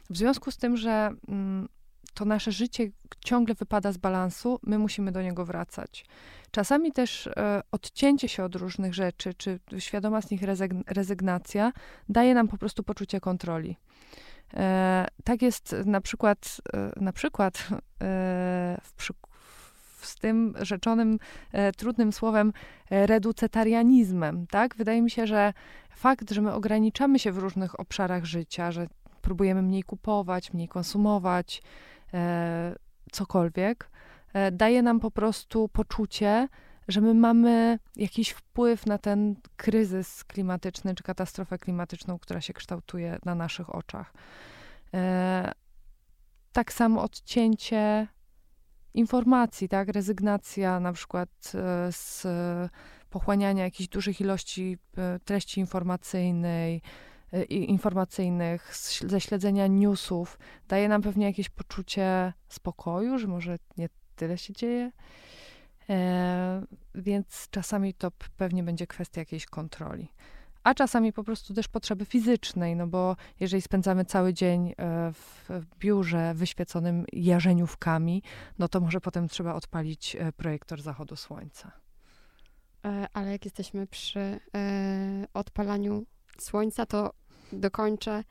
W 0.10 0.18
związku 0.18 0.52
z 0.52 0.58
tym, 0.58 0.78
że 0.78 1.10
mm, 1.28 1.68
to 2.14 2.26
nasze 2.26 2.52
życie 2.52 2.92
ciągle 3.26 3.56
wypada 3.56 3.92
z 3.92 3.98
balansu, 3.98 4.60
my 4.64 4.80
musimy 4.80 5.12
do 5.12 5.22
niego 5.22 5.46
wracać. 5.46 6.06
Czasami 6.52 6.92
też 6.92 7.28
e, 7.28 7.62
odcięcie 7.72 8.28
się 8.28 8.44
od 8.44 8.56
różnych 8.56 8.94
rzeczy, 8.94 9.34
czy 9.34 9.60
świadoma 9.80 10.22
z 10.22 10.32
nich 10.32 10.42
rezygnacja, 10.88 11.72
daje 12.10 12.34
nam 12.34 12.48
po 12.48 12.58
prostu 12.58 12.84
poczucie 12.84 13.20
kontroli. 13.20 13.78
E, 14.54 15.08
tak 15.24 15.42
jest 15.42 15.76
na 15.86 16.02
przykład, 16.02 16.62
e, 16.74 16.92
na 17.02 17.14
przykład 17.14 17.68
e, 18.02 18.78
w, 18.84 19.04
z 20.06 20.16
tym 20.16 20.54
rzeczonym 20.62 21.20
e, 21.52 21.72
trudnym 21.72 22.14
słowem 22.14 22.54
e, 22.90 23.08
reducetarianizmem, 23.08 24.48
tak? 24.48 24.76
Wydaje 24.76 25.02
mi 25.02 25.12
się, 25.12 25.28
że 25.28 25.54
fakt, 25.90 26.32
że 26.32 26.42
my 26.42 26.54
ograniczamy 26.54 27.20
się 27.20 27.32
w 27.32 27.38
różnych 27.38 27.80
obszarach 27.80 28.26
życia, 28.26 28.72
że 28.72 28.88
próbujemy 29.22 29.62
mniej 29.62 29.84
kupować, 29.84 30.54
mniej 30.54 30.68
konsumować, 30.68 31.62
cokolwiek, 33.12 33.90
e, 34.34 34.52
daje 34.52 34.82
nam 34.82 35.00
po 35.00 35.12
prostu 35.12 35.70
poczucie, 35.70 36.48
że 36.88 37.02
my 37.02 37.14
mamy 37.14 37.80
jakiś 37.96 38.30
wpływ 38.30 38.86
na 38.86 38.98
ten 38.98 39.36
kryzys 39.56 40.24
klimatyczny 40.24 40.96
czy 40.96 41.04
katastrofę 41.04 41.58
klimatyczną, 41.58 42.20
która 42.20 42.42
się 42.42 42.54
kształtuje 42.54 43.20
na 43.26 43.36
naszych 43.36 43.76
oczach. 43.76 44.14
E, 44.94 45.52
tak 46.52 46.74
samo 46.74 47.04
odcięcie 47.04 48.08
informacji, 48.94 49.70
tak, 49.70 49.88
rezygnacja 49.88 50.80
na 50.80 50.94
przykład 50.94 51.30
e, 51.56 51.92
z 51.92 52.28
pochłaniania 53.10 53.64
jakichś 53.64 53.90
dużych 53.90 54.22
ilości 54.22 54.78
e, 54.98 55.20
treści 55.20 55.60
informacyjnej, 55.60 56.82
informacyjnych, 57.50 58.74
ze 59.08 59.22
śledzenia 59.22 59.68
newsów, 59.68 60.40
daje 60.68 60.90
nam 60.90 61.02
pewnie 61.02 61.26
jakieś 61.26 61.50
poczucie 61.50 62.34
spokoju, 62.48 63.20
że 63.20 63.28
może 63.28 63.58
nie 63.78 63.90
tyle 64.16 64.38
się 64.38 64.54
dzieje. 64.54 64.92
E, 65.90 66.66
więc 66.96 67.48
czasami 67.50 67.94
to 67.94 68.12
pewnie 68.38 68.64
będzie 68.64 68.88
kwestia 68.88 69.22
jakiejś 69.22 69.46
kontroli. 69.46 70.08
A 70.64 70.74
czasami 70.74 71.14
po 71.14 71.24
prostu 71.24 71.54
też 71.54 71.68
potrzeby 71.68 72.06
fizycznej, 72.06 72.76
no 72.76 72.88
bo 72.88 73.16
jeżeli 73.40 73.62
spędzamy 73.62 74.06
cały 74.06 74.34
dzień 74.34 74.70
e, 74.70 74.74
w 75.14 75.50
biurze 75.80 76.34
wyświeconym 76.34 77.06
jarzeniówkami, 77.14 78.24
no 78.60 78.68
to 78.68 78.80
może 78.80 79.02
potem 79.02 79.28
trzeba 79.28 79.54
odpalić 79.54 80.16
e, 80.16 80.32
projektor 80.32 80.82
zachodu 80.82 81.16
słońca. 81.16 81.72
E, 82.86 83.08
ale 83.14 83.32
jak 83.32 83.46
jesteśmy 83.46 83.88
przy 83.88 84.40
odpalaniu 85.34 86.06
słońca, 86.40 86.86
to 86.86 87.14
dokończę, 87.54 88.24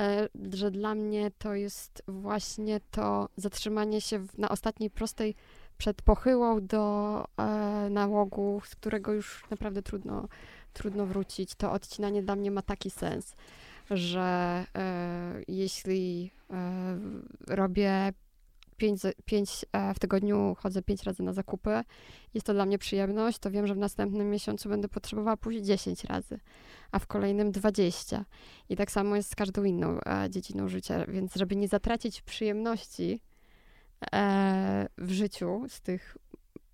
e, 0.00 0.28
że 0.52 0.70
dla 0.70 0.94
mnie 0.94 1.30
to 1.38 1.54
jest 1.54 2.02
właśnie 2.08 2.80
to 2.90 3.28
zatrzymanie 3.36 4.00
się 4.00 4.26
na 4.38 4.48
ostatniej 4.48 4.90
prostej 4.90 5.34
przed 5.78 6.02
pochyłą 6.02 6.66
do 6.66 7.24
e, 7.36 7.44
nałogu, 7.90 8.60
z 8.64 8.76
którego 8.76 9.12
już 9.12 9.44
naprawdę 9.50 9.82
trudno, 9.82 10.28
trudno 10.72 11.06
wrócić. 11.06 11.54
To 11.54 11.72
odcinanie 11.72 12.22
dla 12.22 12.36
mnie 12.36 12.50
ma 12.50 12.62
taki 12.62 12.90
sens, 12.90 13.34
że 13.90 14.64
e, 14.74 15.42
jeśli 15.48 16.30
robię 17.46 18.12
pięć, 18.78 19.00
pięć 19.24 19.64
e, 19.72 19.94
w 19.94 19.98
tygodniu 19.98 20.56
chodzę 20.58 20.82
pięć 20.82 21.02
razy 21.02 21.22
na 21.22 21.32
zakupy. 21.32 21.82
Jest 22.34 22.46
to 22.46 22.52
dla 22.52 22.66
mnie 22.66 22.78
przyjemność, 22.78 23.38
to 23.38 23.50
wiem, 23.50 23.66
że 23.66 23.74
w 23.74 23.78
następnym 23.78 24.30
miesiącu 24.30 24.68
będę 24.68 24.88
potrzebowała 24.88 25.36
pójść 25.36 25.64
10 25.64 26.04
razy, 26.04 26.40
a 26.92 26.98
w 26.98 27.06
kolejnym 27.06 27.52
20. 27.52 28.24
I 28.68 28.76
tak 28.76 28.90
samo 28.90 29.16
jest 29.16 29.30
z 29.30 29.34
każdą 29.34 29.64
inną 29.64 30.00
e, 30.00 30.30
dziedziną 30.30 30.68
życia, 30.68 31.06
więc 31.08 31.34
żeby 31.34 31.56
nie 31.56 31.68
zatracić 31.68 32.22
przyjemności 32.22 33.20
e, 34.12 34.88
w 34.98 35.10
życiu 35.10 35.64
z 35.68 35.80
tych 35.80 36.16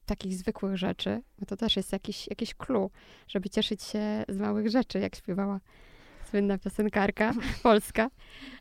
takich 0.07 0.35
zwykłych 0.35 0.77
rzeczy, 0.77 1.23
no 1.39 1.47
to 1.47 1.57
też 1.57 1.77
jest 1.77 1.93
jakiś, 1.93 2.29
jakiś 2.29 2.55
clue, 2.55 2.91
żeby 3.29 3.51
cieszyć 3.51 3.83
się 3.83 4.25
z 4.29 4.37
małych 4.37 4.71
rzeczy, 4.71 4.99
jak 4.99 5.17
śpiewała 5.17 5.61
słynna 6.31 6.59
piosenkarka 6.59 7.33
polska. 7.63 8.11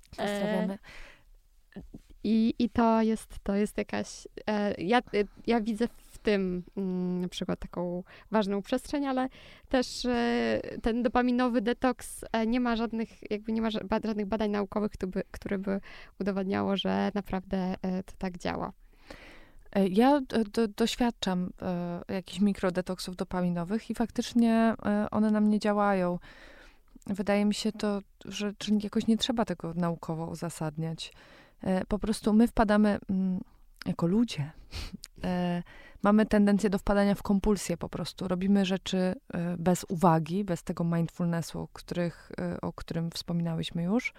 Pozdrawiamy. 0.10 0.78
I, 2.24 2.54
i 2.60 2.70
to, 2.70 3.02
jest, 3.02 3.40
to 3.44 3.56
jest 3.56 3.78
jakaś. 3.78 4.28
E, 4.48 4.82
ja, 4.82 4.98
e, 4.98 5.02
ja 5.48 5.62
widzę 5.62 5.88
w 5.88 6.18
tym 6.18 6.64
mm, 6.78 7.22
na 7.22 7.28
przykład 7.28 7.60
taką 7.60 8.04
ważną 8.32 8.62
przestrzeń, 8.62 9.06
ale 9.06 9.30
też 9.70 10.06
e, 10.06 10.62
ten 10.82 11.04
dopaminowy 11.04 11.62
detoks 11.62 12.26
e, 12.32 12.48
nie 12.48 12.60
ma 12.60 12.76
żadnych, 12.76 13.32
jakby 13.32 13.52
nie 13.52 13.62
ma 13.62 13.70
żadnych 14.04 14.26
badań 14.26 14.52
naukowych, 14.52 14.92
które 14.92 15.12
by, 15.12 15.24
które 15.32 15.58
by 15.58 15.82
udowadniało, 16.22 16.78
że 16.78 17.12
naprawdę 17.14 17.58
e, 17.82 18.04
to 18.04 18.14
tak 18.18 18.38
działa. 18.38 18.72
E, 19.72 19.88
ja 19.88 20.22
do, 20.54 20.68
doświadczam 20.68 21.50
e, 21.62 22.14
jakichś 22.14 22.40
mikrodetoksów 22.40 23.16
dopaminowych 23.16 23.90
i 23.90 23.96
faktycznie 23.96 24.76
one 25.12 25.32
na 25.32 25.42
mnie 25.42 25.60
działają. 25.60 26.20
Wydaje 27.08 27.46
mi 27.46 27.54
się 27.54 27.72
to, 27.72 28.02
że 28.26 28.54
jakoś 28.84 29.08
nie 29.08 29.18
trzeba 29.18 29.46
tego 29.46 29.74
naukowo 29.74 30.28
uzasadniać. 30.28 31.14
E, 31.64 31.86
po 31.86 32.00
prostu 32.00 32.34
my 32.34 32.48
wpadamy 32.48 33.00
mm, 33.10 33.42
jako 33.86 34.08
ludzie. 34.08 34.52
E, 35.24 35.64
mamy 36.04 36.26
tendencję 36.26 36.70
do 36.70 36.78
wpadania 36.78 37.16
w 37.16 37.24
kompulsję 37.24 37.78
po 37.78 37.90
prostu. 37.90 38.28
Robimy 38.28 38.66
rzeczy 38.66 38.98
e, 38.98 39.58
bez 39.58 39.86
uwagi, 39.90 40.44
bez 40.44 40.64
tego 40.64 40.84
mindfulnessu, 40.84 41.60
o, 41.60 41.68
których, 41.74 42.32
o 42.62 42.74
którym 42.74 43.12
wspominałyśmy 43.12 43.84
już. 43.84 44.14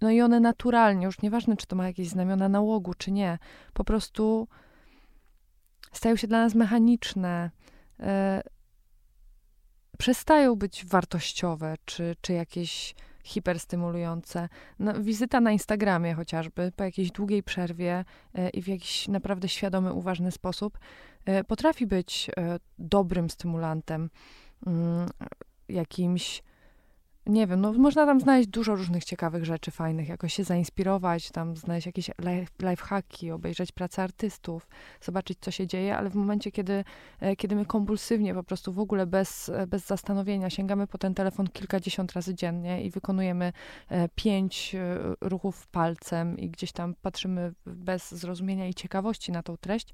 No 0.00 0.10
i 0.10 0.20
one 0.20 0.40
naturalnie, 0.40 1.06
już 1.06 1.22
nieważne, 1.22 1.56
czy 1.56 1.66
to 1.66 1.76
ma 1.76 1.86
jakieś 1.86 2.08
znamiona 2.08 2.48
nałogu, 2.48 2.94
czy 2.94 3.12
nie, 3.12 3.38
po 3.72 3.84
prostu 3.84 4.48
stają 5.92 6.16
się 6.16 6.26
dla 6.26 6.38
nas 6.38 6.54
mechaniczne, 6.54 7.50
przestają 9.98 10.56
być 10.56 10.84
wartościowe, 10.84 11.74
czy, 11.84 12.16
czy 12.20 12.32
jakieś 12.32 12.94
hiperstymulujące. 13.24 14.48
No, 14.78 15.00
wizyta 15.00 15.40
na 15.40 15.52
Instagramie 15.52 16.14
chociażby, 16.14 16.72
po 16.76 16.84
jakiejś 16.84 17.10
długiej 17.10 17.42
przerwie 17.42 18.04
e, 18.34 18.48
i 18.48 18.62
w 18.62 18.68
jakiś 18.68 19.08
naprawdę 19.08 19.48
świadomy, 19.48 19.92
uważny 19.92 20.32
sposób, 20.32 20.78
e, 21.24 21.44
potrafi 21.44 21.86
być 21.86 22.30
e, 22.36 22.58
dobrym 22.78 23.30
stymulantem, 23.30 24.10
mm, 24.66 25.08
jakimś 25.68 26.42
nie 27.26 27.46
wiem, 27.46 27.60
no 27.60 27.72
można 27.72 28.06
tam 28.06 28.20
znaleźć 28.20 28.48
dużo 28.48 28.74
różnych 28.74 29.04
ciekawych 29.04 29.44
rzeczy 29.44 29.70
fajnych, 29.70 30.08
jakoś 30.08 30.34
się 30.34 30.44
zainspirować, 30.44 31.30
tam 31.30 31.56
znaleźć 31.56 31.86
jakieś 31.86 32.10
lifehacki, 32.62 33.30
obejrzeć 33.30 33.72
pracę 33.72 34.02
artystów, 34.02 34.68
zobaczyć, 35.00 35.38
co 35.40 35.50
się 35.50 35.66
dzieje, 35.66 35.96
ale 35.96 36.10
w 36.10 36.14
momencie, 36.14 36.52
kiedy, 36.52 36.84
e, 37.20 37.36
kiedy 37.36 37.56
my 37.56 37.66
kompulsywnie, 37.66 38.34
po 38.34 38.42
prostu 38.42 38.72
w 38.72 38.78
ogóle 38.78 39.06
bez, 39.06 39.48
e, 39.48 39.66
bez 39.66 39.86
zastanowienia 39.86 40.50
sięgamy 40.50 40.86
po 40.86 40.98
ten 40.98 41.14
telefon 41.14 41.46
kilkadziesiąt 41.46 42.12
razy 42.12 42.34
dziennie 42.34 42.84
i 42.84 42.90
wykonujemy 42.90 43.52
e, 43.88 44.08
pięć 44.08 44.76
ruchów 45.20 45.66
palcem 45.66 46.38
i 46.38 46.50
gdzieś 46.50 46.72
tam 46.72 46.94
patrzymy 47.02 47.52
bez 47.66 48.14
zrozumienia 48.14 48.68
i 48.68 48.74
ciekawości 48.74 49.32
na 49.32 49.42
tą 49.42 49.56
treść, 49.56 49.88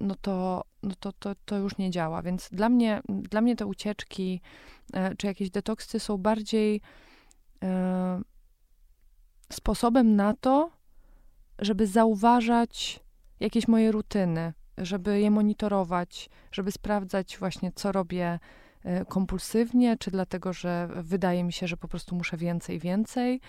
no 0.00 0.14
to, 0.14 0.64
no 0.82 0.94
to, 1.00 1.12
to, 1.12 1.34
to 1.44 1.58
już 1.58 1.78
nie 1.78 1.90
działa. 1.90 2.22
Więc 2.22 2.48
dla 2.52 2.68
mnie, 2.68 3.00
dla 3.08 3.40
mnie 3.40 3.56
te 3.56 3.66
ucieczki, 3.66 4.40
E, 4.75 4.75
czy 5.18 5.26
jakieś 5.26 5.50
detoksy 5.50 6.00
są 6.00 6.18
bardziej 6.18 6.80
e, 7.62 8.20
sposobem 9.52 10.16
na 10.16 10.34
to, 10.34 10.70
żeby 11.58 11.86
zauważać 11.86 13.00
jakieś 13.40 13.68
moje 13.68 13.92
rutyny, 13.92 14.52
żeby 14.78 15.20
je 15.20 15.30
monitorować, 15.30 16.30
żeby 16.52 16.72
sprawdzać 16.72 17.38
właśnie, 17.38 17.72
co 17.74 17.92
robię 17.92 18.38
e, 18.84 19.04
kompulsywnie, 19.04 19.96
czy 19.98 20.10
dlatego, 20.10 20.52
że 20.52 20.88
wydaje 20.96 21.44
mi 21.44 21.52
się, 21.52 21.66
że 21.66 21.76
po 21.76 21.88
prostu 21.88 22.14
muszę 22.14 22.36
więcej, 22.36 22.78
więcej 22.78 23.40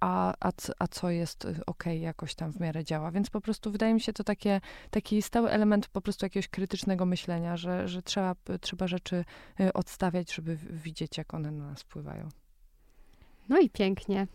a, 0.00 0.34
a, 0.40 0.52
a 0.78 0.88
co 0.88 1.10
jest 1.10 1.44
y, 1.44 1.60
ok, 1.66 1.84
jakoś 1.86 2.34
tam 2.34 2.52
w 2.52 2.60
miarę 2.60 2.84
działa. 2.84 3.10
Więc 3.10 3.30
po 3.30 3.40
prostu 3.40 3.70
wydaje 3.70 3.94
mi 3.94 4.00
się 4.00 4.12
to 4.12 4.24
takie, 4.24 4.60
taki 4.90 5.22
stały 5.22 5.50
element 5.50 5.88
po 5.88 6.00
prostu 6.00 6.26
jakiegoś 6.26 6.48
krytycznego 6.48 7.06
myślenia, 7.06 7.56
że, 7.56 7.88
że 7.88 8.02
trzeba, 8.02 8.34
trzeba 8.60 8.86
rzeczy 8.86 9.24
y, 9.60 9.72
odstawiać, 9.72 10.34
żeby 10.34 10.56
widzieć, 10.56 11.18
jak 11.18 11.34
one 11.34 11.50
na 11.50 11.66
nas 11.66 11.82
wpływają. 11.82 12.28
No 13.48 13.58
i 13.58 13.70
pięknie. 13.70 14.26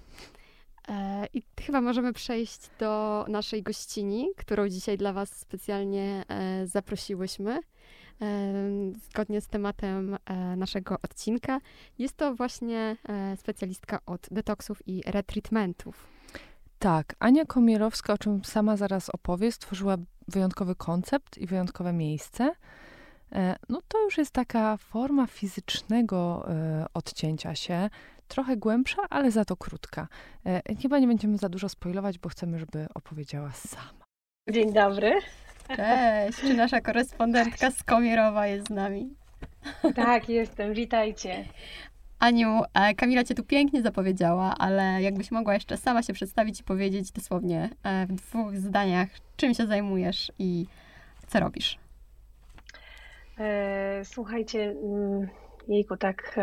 E, 0.87 1.27
I 1.33 1.43
chyba 1.61 1.81
możemy 1.81 2.13
przejść 2.13 2.69
do 2.79 3.25
naszej 3.29 3.63
gościni, 3.63 4.29
którą 4.37 4.69
dzisiaj 4.69 4.97
dla 4.97 5.13
Was 5.13 5.39
specjalnie 5.39 6.25
e, 6.27 6.67
zaprosiłyśmy 6.67 7.59
zgodnie 8.95 9.41
z 9.41 9.47
tematem 9.47 10.17
e, 10.25 10.55
naszego 10.55 10.95
odcinka. 11.03 11.59
Jest 11.99 12.17
to 12.17 12.35
właśnie 12.35 12.97
e, 13.09 13.37
specjalistka 13.37 13.99
od 14.05 14.27
detoksów 14.31 14.87
i 14.87 15.03
retreatmentów. 15.05 16.07
Tak, 16.79 17.15
Ania 17.19 17.45
Komierowska, 17.45 18.13
o 18.13 18.17
czym 18.17 18.43
sama 18.43 18.77
zaraz 18.77 19.09
opowie, 19.09 19.51
stworzyła 19.51 19.97
wyjątkowy 20.27 20.75
koncept 20.75 21.37
i 21.37 21.47
wyjątkowe 21.47 21.93
miejsce. 21.93 22.51
E, 23.31 23.55
no 23.69 23.81
to 23.87 24.03
już 24.03 24.17
jest 24.17 24.31
taka 24.31 24.77
forma 24.77 25.27
fizycznego 25.27 26.47
odcięcia 26.93 27.55
się, 27.55 27.89
trochę 28.27 28.57
głębsza, 28.57 29.01
ale 29.09 29.31
za 29.31 29.45
to 29.45 29.57
krótka. 29.57 30.07
Chyba 30.81 30.99
nie 30.99 31.07
będziemy 31.07 31.37
za 31.37 31.49
dużo 31.49 31.69
spoilować, 31.69 32.19
bo 32.19 32.29
chcemy, 32.29 32.59
żeby 32.59 32.87
opowiedziała 32.93 33.51
sama. 33.51 34.03
Dzień 34.49 34.73
dobry. 34.73 35.19
Cześć, 35.67 36.39
czy 36.39 36.53
nasza 36.53 36.81
korespondentka 36.81 37.71
z 37.71 37.83
Komierowa 37.83 38.47
jest 38.47 38.67
z 38.67 38.69
nami? 38.69 39.15
Tak, 39.95 40.29
jestem, 40.29 40.73
witajcie. 40.73 41.45
Aniu, 42.19 42.61
e, 42.73 42.95
Kamila 42.95 43.23
cię 43.23 43.35
tu 43.35 43.43
pięknie 43.43 43.81
zapowiedziała, 43.81 44.55
ale 44.57 45.01
jakbyś 45.01 45.31
mogła 45.31 45.53
jeszcze 45.53 45.77
sama 45.77 46.03
się 46.03 46.13
przedstawić 46.13 46.59
i 46.59 46.63
powiedzieć 46.63 47.11
dosłownie 47.11 47.69
e, 47.83 48.05
w 48.05 48.13
dwóch 48.13 48.57
zdaniach, 48.57 49.09
czym 49.37 49.53
się 49.53 49.67
zajmujesz 49.67 50.31
i 50.39 50.65
co 51.27 51.39
robisz? 51.39 51.77
E, 53.39 54.01
słuchajcie, 54.05 54.75
mm, 54.83 55.27
jejku, 55.67 55.97
tak 55.97 56.39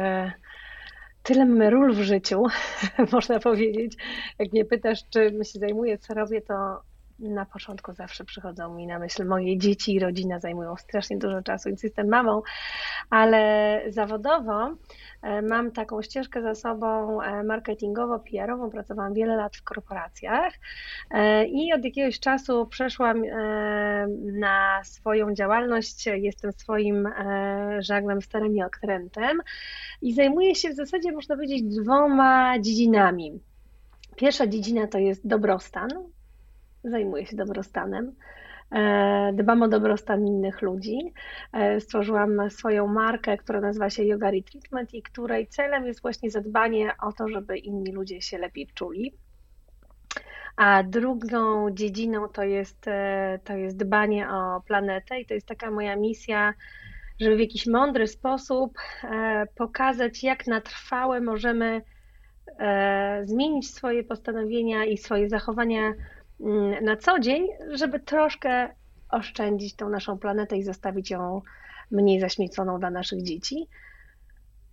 tyle 1.22 1.46
mamy 1.46 1.70
ról 1.70 1.94
w 1.94 2.02
życiu, 2.02 2.42
można 3.12 3.40
powiedzieć. 3.40 3.96
Jak 4.38 4.52
mnie 4.52 4.64
pytasz, 4.64 4.98
czym 5.10 5.44
się 5.44 5.58
zajmuję, 5.58 5.98
co 5.98 6.14
robię, 6.14 6.40
to 6.40 6.54
na 7.20 7.46
początku 7.46 7.92
zawsze 7.92 8.24
przychodzą 8.24 8.74
mi 8.74 8.86
na 8.86 8.98
myśl 8.98 9.26
moje 9.26 9.58
dzieci 9.58 9.94
i 9.94 10.00
rodzina 10.00 10.38
zajmują 10.38 10.76
strasznie 10.76 11.18
dużo 11.18 11.42
czasu, 11.42 11.68
więc 11.68 11.82
jestem 11.82 12.08
mamą, 12.08 12.42
ale 13.10 13.82
zawodowo 13.88 14.76
e, 15.22 15.42
mam 15.42 15.72
taką 15.72 16.02
ścieżkę 16.02 16.42
za 16.42 16.54
sobą 16.54 17.22
e, 17.22 17.42
marketingowo-PR-ową. 17.42 18.70
Pracowałam 18.70 19.14
wiele 19.14 19.36
lat 19.36 19.56
w 19.56 19.62
korporacjach 19.62 20.54
e, 21.10 21.44
i 21.46 21.72
od 21.72 21.84
jakiegoś 21.84 22.20
czasu 22.20 22.66
przeszłam 22.66 23.22
na 24.22 24.80
swoją 24.84 25.34
działalność. 25.34 26.06
Jestem 26.06 26.52
swoim 26.52 27.08
żaglem 27.78 28.22
starym 28.22 28.56
i 28.56 28.62
okrętem 28.62 29.40
i 30.02 30.14
zajmuję 30.14 30.54
się 30.54 30.70
w 30.70 30.74
zasadzie, 30.74 31.12
można 31.12 31.36
powiedzieć, 31.36 31.62
dwoma 31.62 32.58
dziedzinami. 32.58 33.40
Pierwsza 34.16 34.46
dziedzina 34.46 34.86
to 34.86 34.98
jest 34.98 35.26
dobrostan, 35.26 35.88
zajmuję 36.84 37.26
się 37.26 37.36
dobrostanem. 37.36 38.12
E, 38.72 39.32
dbam 39.34 39.62
o 39.62 39.68
dobrostan 39.68 40.26
innych 40.26 40.62
ludzi. 40.62 40.98
E, 41.52 41.80
stworzyłam 41.80 42.50
swoją 42.50 42.86
markę, 42.86 43.36
która 43.36 43.60
nazywa 43.60 43.90
się 43.90 44.04
Yoga 44.04 44.30
Retreatment 44.30 44.94
i 44.94 45.02
której 45.02 45.46
celem 45.46 45.86
jest 45.86 46.02
właśnie 46.02 46.30
zadbanie 46.30 46.92
o 47.02 47.12
to, 47.12 47.28
żeby 47.28 47.58
inni 47.58 47.92
ludzie 47.92 48.22
się 48.22 48.38
lepiej 48.38 48.68
czuli. 48.74 49.14
A 50.56 50.82
drugą 50.82 51.70
dziedziną 51.70 52.28
to 52.28 52.42
jest, 52.42 52.88
e, 52.88 53.38
to 53.44 53.56
jest 53.56 53.76
dbanie 53.76 54.30
o 54.30 54.60
planetę 54.66 55.20
i 55.20 55.26
to 55.26 55.34
jest 55.34 55.46
taka 55.46 55.70
moja 55.70 55.96
misja, 55.96 56.54
żeby 57.20 57.36
w 57.36 57.40
jakiś 57.40 57.66
mądry 57.66 58.06
sposób 58.06 58.78
pokazać, 59.56 60.22
jak 60.22 60.46
na 60.46 60.60
trwałe 60.60 61.20
możemy 61.20 61.82
zmienić 63.22 63.74
swoje 63.74 64.04
postanowienia 64.04 64.84
i 64.84 64.98
swoje 64.98 65.28
zachowania 65.28 65.92
na 66.82 66.96
co 66.96 67.18
dzień, 67.18 67.48
żeby 67.70 68.00
troszkę 68.00 68.68
oszczędzić 69.10 69.74
tą 69.74 69.88
naszą 69.88 70.18
planetę 70.18 70.56
i 70.56 70.62
zostawić 70.62 71.10
ją 71.10 71.42
mniej 71.90 72.20
zaśmieconą 72.20 72.78
dla 72.78 72.90
naszych 72.90 73.22
dzieci. 73.22 73.68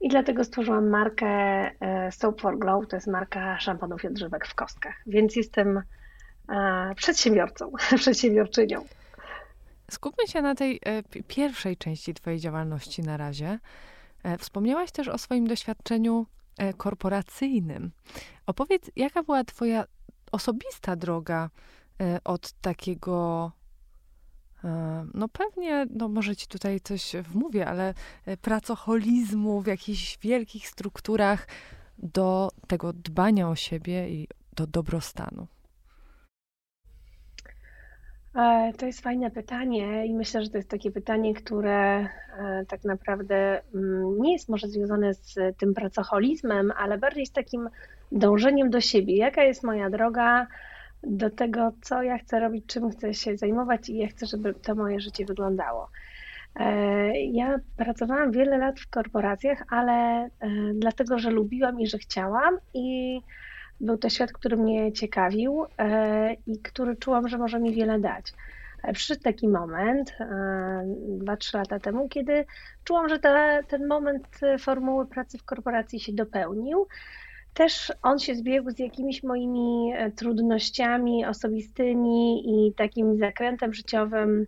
I 0.01 0.10
dlatego 0.10 0.43
stworzyłam 0.43 0.89
markę 0.89 1.27
e, 1.27 2.12
Soap 2.12 2.41
for 2.41 2.60
Glow, 2.60 2.88
to 2.88 2.95
jest 2.95 3.08
marka 3.08 3.60
szamponów 3.60 4.03
i 4.03 4.08
odżywek 4.08 4.47
w 4.47 4.56
kostkach, 4.56 4.95
więc 5.08 5.36
jestem 5.36 5.82
e, 6.49 6.95
przedsiębiorcą, 6.95 7.71
przedsiębiorczynią. 7.97 8.86
Skupmy 9.91 10.27
się 10.27 10.41
na 10.41 10.56
tej 10.56 10.80
e, 10.86 11.03
pierwszej 11.27 11.77
części 11.77 12.13
Twojej 12.13 12.39
działalności 12.39 13.01
na 13.01 13.17
razie. 13.17 13.60
Wspomniałaś 14.39 14.91
też 14.91 15.08
o 15.08 15.17
swoim 15.17 15.47
doświadczeniu 15.47 16.25
korporacyjnym. 16.77 17.91
Opowiedz, 18.45 18.91
jaka 18.95 19.23
była 19.23 19.43
Twoja 19.43 19.86
osobista 20.31 20.95
droga 20.95 21.49
e, 22.01 22.19
od 22.23 22.51
takiego 22.51 23.51
e, 24.63 25.05
no 25.13 25.27
pewnie, 25.27 25.85
no 25.95 26.07
może 26.09 26.35
ci 26.35 26.47
tutaj 26.47 26.79
coś 26.79 27.11
wmówię, 27.15 27.67
ale 27.67 27.93
e, 28.25 28.37
pracoholizmu 28.37 29.61
w 29.61 29.67
jakichś 29.67 30.17
wielkich 30.17 30.67
strukturach 30.67 31.47
do 31.97 32.49
tego 32.67 32.93
dbania 32.93 33.49
o 33.49 33.55
siebie 33.55 34.09
i 34.09 34.27
do 34.55 34.67
dobrostanu? 34.67 35.47
To 38.78 38.86
jest 38.86 39.02
fajne 39.02 39.32
pytanie 39.32 40.06
i 40.06 40.13
myślę, 40.13 40.43
że 40.43 40.50
to 40.50 40.58
jest 40.58 40.69
takie 40.69 40.91
pytanie, 40.91 41.34
które 41.34 42.08
tak 42.67 42.84
naprawdę 42.84 43.62
mm, 43.76 44.21
nie 44.21 44.34
jest 44.34 44.50
może 44.50 44.67
związane 44.67 45.13
z 45.13 45.36
tym 45.58 45.73
pracoholizmem, 45.73 46.71
ale 46.78 46.97
bardziej 46.97 47.26
z 47.26 47.32
takim 47.32 47.69
dążeniem 48.12 48.69
do 48.69 48.82
siebie. 48.82 49.17
Jaka 49.17 49.43
jest 49.43 49.63
moja 49.63 49.89
droga 49.89 50.47
do 51.04 51.30
tego, 51.30 51.71
co 51.82 52.04
ja 52.04 52.17
chcę 52.17 52.39
robić, 52.39 52.65
czym 52.65 52.91
chcę 52.91 53.13
się 53.13 53.38
zajmować 53.38 53.89
i 53.89 53.97
jak 53.97 54.12
chcę, 54.12 54.26
żeby 54.26 54.54
to 54.54 54.76
moje 54.76 55.00
życie 55.00 55.26
wyglądało. 55.26 55.89
E, 56.56 57.19
ja 57.19 57.60
pracowałam 57.78 58.32
wiele 58.32 58.58
lat 58.58 58.80
w 58.80 58.89
korporacjach, 58.89 59.63
ale 59.69 59.93
e, 59.93 60.30
dlatego, 60.73 61.19
że 61.19 61.30
lubiłam 61.30 61.80
i 61.80 61.88
że 61.88 61.97
chciałam 61.97 62.58
i 62.73 63.19
był 63.79 63.97
to 63.97 64.09
świat, 64.09 64.32
który 64.32 64.57
mnie 64.57 64.93
ciekawił 64.93 65.65
e, 65.78 66.34
i 66.47 66.59
który 66.59 66.95
czułam, 66.95 67.28
że 67.28 67.38
może 67.38 67.59
mi 67.59 67.73
wiele 67.73 67.99
dać. 67.99 68.34
Przyszedł 68.93 69.21
taki 69.21 69.47
moment, 69.47 70.17
2-3 71.19 71.57
lata 71.57 71.80
temu, 71.80 72.09
kiedy 72.09 72.45
czułam, 72.84 73.09
że 73.09 73.19
ten 73.67 73.88
moment 73.88 74.39
formuły 74.59 75.07
pracy 75.07 75.38
w 75.38 75.43
korporacji 75.43 75.99
się 75.99 76.13
dopełnił 76.13 76.88
też 77.57 77.93
on 78.03 78.19
się 78.19 78.36
zbiegł 78.36 78.71
z 78.71 78.80
jakimiś 78.80 79.23
moimi 79.23 79.93
e, 79.95 80.11
trudnościami 80.11 81.25
osobistymi 81.25 82.43
i 82.45 82.73
takim 82.73 83.17
zakrętem 83.17 83.73
życiowym. 83.73 84.47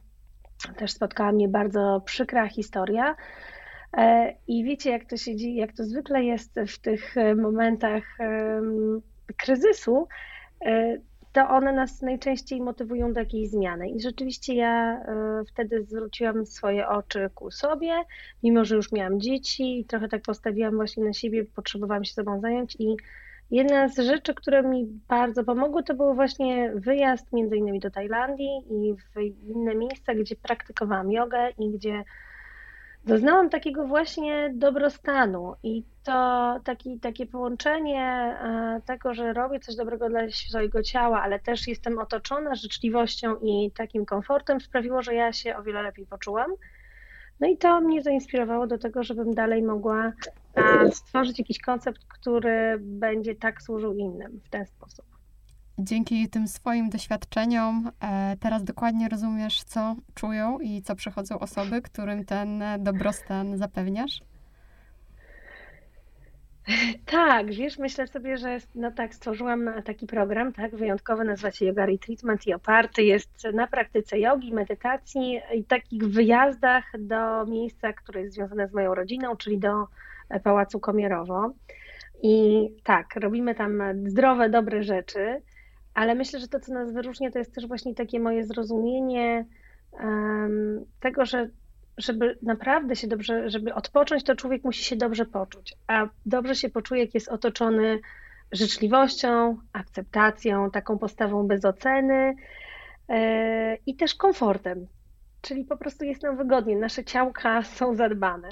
Też 0.78 0.92
spotkała 0.92 1.32
mnie 1.32 1.48
bardzo 1.48 2.02
przykra 2.06 2.48
historia. 2.48 3.16
I 4.48 4.64
wiecie, 4.64 4.92
jak 4.92 5.06
to 5.06 5.18
się 5.18 5.36
dzieje, 5.36 5.56
jak 5.56 5.74
to 5.74 5.84
zwykle 5.84 6.24
jest 6.24 6.60
w 6.68 6.80
tych 6.80 7.16
momentach 7.38 8.04
kryzysu, 9.38 10.08
to 11.34 11.50
one 11.50 11.74
nas 11.74 12.02
najczęściej 12.02 12.62
motywują 12.62 13.14
do 13.14 13.20
jakiejś 13.20 13.50
zmiany. 13.50 13.90
I 13.90 14.02
rzeczywiście 14.02 14.56
ja 14.56 15.02
e, 15.02 15.44
wtedy 15.48 15.84
zwróciłam 15.84 16.46
swoje 16.46 16.88
oczy 16.88 17.30
ku 17.36 17.52
sobie, 17.52 17.94
mimo 18.44 18.66
że 18.66 18.76
już 18.76 18.92
miałam 18.92 19.20
dzieci 19.20 19.80
i 19.80 19.86
trochę 19.86 20.10
tak 20.10 20.22
postawiłam 20.22 20.76
właśnie 20.76 21.04
na 21.04 21.14
siebie, 21.14 21.46
potrzebowałam 21.46 22.04
się 22.04 22.14
sobą 22.14 22.42
zająć 22.42 22.76
i 22.80 22.96
jedna 23.52 23.88
z 23.88 24.00
rzeczy, 24.00 24.34
które 24.34 24.64
mi 24.64 24.86
bardzo 25.08 25.44
pomogły, 25.44 25.84
to 25.84 25.94
był 25.94 26.14
właśnie 26.14 26.72
wyjazd 26.76 27.34
między 27.34 27.58
innymi 27.58 27.80
do 27.80 27.92
Tajlandii 27.92 28.62
i 28.70 28.94
w 28.94 29.22
inne 29.48 29.76
miejsca, 29.76 30.14
gdzie 30.14 30.36
praktykowałam 30.36 31.12
jogę 31.12 31.50
i 31.58 31.70
gdzie 31.70 32.04
doznałam 33.06 33.50
takiego 33.50 33.88
właśnie 33.88 34.52
dobrostanu 34.56 35.56
i 35.64 35.84
to 36.04 36.60
taki, 36.64 37.00
takie 37.00 37.26
połączenie 37.26 38.02
e, 38.02 38.82
tego, 38.86 39.14
że 39.14 39.34
robię 39.34 39.60
coś 39.60 39.76
dobrego 39.76 40.10
dla 40.10 40.22
swojego 40.32 40.84
ciała, 40.84 41.22
ale 41.22 41.40
też 41.40 41.68
jestem 41.68 42.00
otoczona 42.00 42.56
życzliwością 42.56 43.36
i 43.36 43.72
takim 43.72 44.06
komfortem 44.06 44.62
sprawiło, 44.62 45.02
że 45.02 45.14
ja 45.14 45.34
się 45.34 45.58
o 45.58 45.64
wiele 45.64 45.82
lepiej 45.82 46.06
poczułam. 46.06 46.52
No 47.40 47.48
i 47.48 47.58
to 47.58 47.82
mnie 47.82 48.02
zainspirowało 48.02 48.68
do 48.68 48.78
tego, 48.78 49.04
żebym 49.04 49.34
dalej 49.34 49.64
mogła 49.64 50.14
e, 50.56 50.92
stworzyć 50.92 51.40
jakiś 51.40 51.60
koncept, 51.60 52.06
który 52.08 52.78
będzie 52.80 53.36
tak 53.36 53.62
służył 53.62 53.94
innym 53.94 54.42
w 54.46 54.50
ten 54.50 54.66
sposób 54.66 55.19
dzięki 55.80 56.30
tym 56.30 56.48
swoim 56.48 56.90
doświadczeniom 56.90 57.92
e, 58.02 58.38
teraz 58.40 58.64
dokładnie 58.64 59.10
rozumiesz, 59.10 59.64
co 59.64 59.96
czują 60.14 60.60
i 60.60 60.82
co 60.82 60.96
przechodzą 60.96 61.40
osoby, 61.40 61.82
którym 61.82 62.26
ten 62.26 62.64
dobrostan 62.80 63.58
zapewniasz? 63.58 64.22
Tak, 67.06 67.54
wiesz, 67.54 67.78
myślę 67.78 68.08
sobie, 68.08 68.38
że 68.38 68.58
no 68.76 68.92
tak, 68.92 69.16
stworzyłam 69.16 69.70
taki 69.86 70.08
program, 70.08 70.54
tak, 70.54 70.76
wyjątkowy, 70.76 71.24
nazywa 71.24 71.52
się 71.52 71.66
Yoga 71.66 71.86
Retreatment 71.86 72.48
i 72.48 72.54
oparty 72.54 73.04
jest 73.04 73.44
na 73.54 73.68
praktyce 73.68 74.20
jogi, 74.20 74.54
medytacji 74.54 75.42
i 75.56 75.64
takich 75.64 76.04
wyjazdach 76.04 76.84
do 77.00 77.46
miejsca, 77.46 77.94
które 77.94 78.22
jest 78.22 78.34
związane 78.34 78.68
z 78.68 78.74
moją 78.74 78.96
rodziną, 78.96 79.36
czyli 79.36 79.58
do 79.58 79.88
Pałacu 80.44 80.80
Komierowo. 80.80 81.52
I 82.24 82.68
tak, 82.84 83.16
robimy 83.16 83.56
tam 83.56 83.82
zdrowe, 84.06 84.50
dobre 84.50 84.84
rzeczy, 84.84 85.42
ale 85.94 86.16
myślę, 86.16 86.40
że 86.40 86.48
to, 86.48 86.60
co 86.60 86.74
nas 86.74 86.94
wyróżnia, 86.94 87.32
to 87.32 87.40
jest 87.40 87.56
też 87.56 87.68
właśnie 87.68 87.96
takie 87.96 88.20
moje 88.20 88.46
zrozumienie 88.46 89.46
um, 89.92 90.86
tego, 91.00 91.26
że 91.26 91.50
żeby 91.98 92.38
naprawdę 92.42 92.96
się 92.96 93.08
dobrze, 93.08 93.50
żeby 93.50 93.74
odpocząć, 93.74 94.24
to 94.24 94.36
człowiek 94.36 94.64
musi 94.64 94.84
się 94.84 94.96
dobrze 94.96 95.26
poczuć. 95.26 95.76
A 95.88 96.08
dobrze 96.26 96.56
się 96.56 96.70
poczuje, 96.70 97.02
jak 97.02 97.14
jest 97.14 97.30
otoczony 97.30 98.00
życzliwością, 98.52 99.58
akceptacją, 99.74 100.72
taką 100.72 100.98
postawą 100.98 101.48
bez 101.48 101.66
oceny 101.66 102.36
yy, 103.10 103.16
i 103.86 103.96
też 103.96 104.16
komfortem. 104.16 104.88
Czyli 105.42 105.66
po 105.66 105.78
prostu 105.78 106.06
jest 106.06 106.24
nam 106.24 106.38
wygodnie, 106.38 106.78
nasze 106.78 107.04
ciałka 107.04 107.64
są 107.64 107.96
zadbane. 107.96 108.50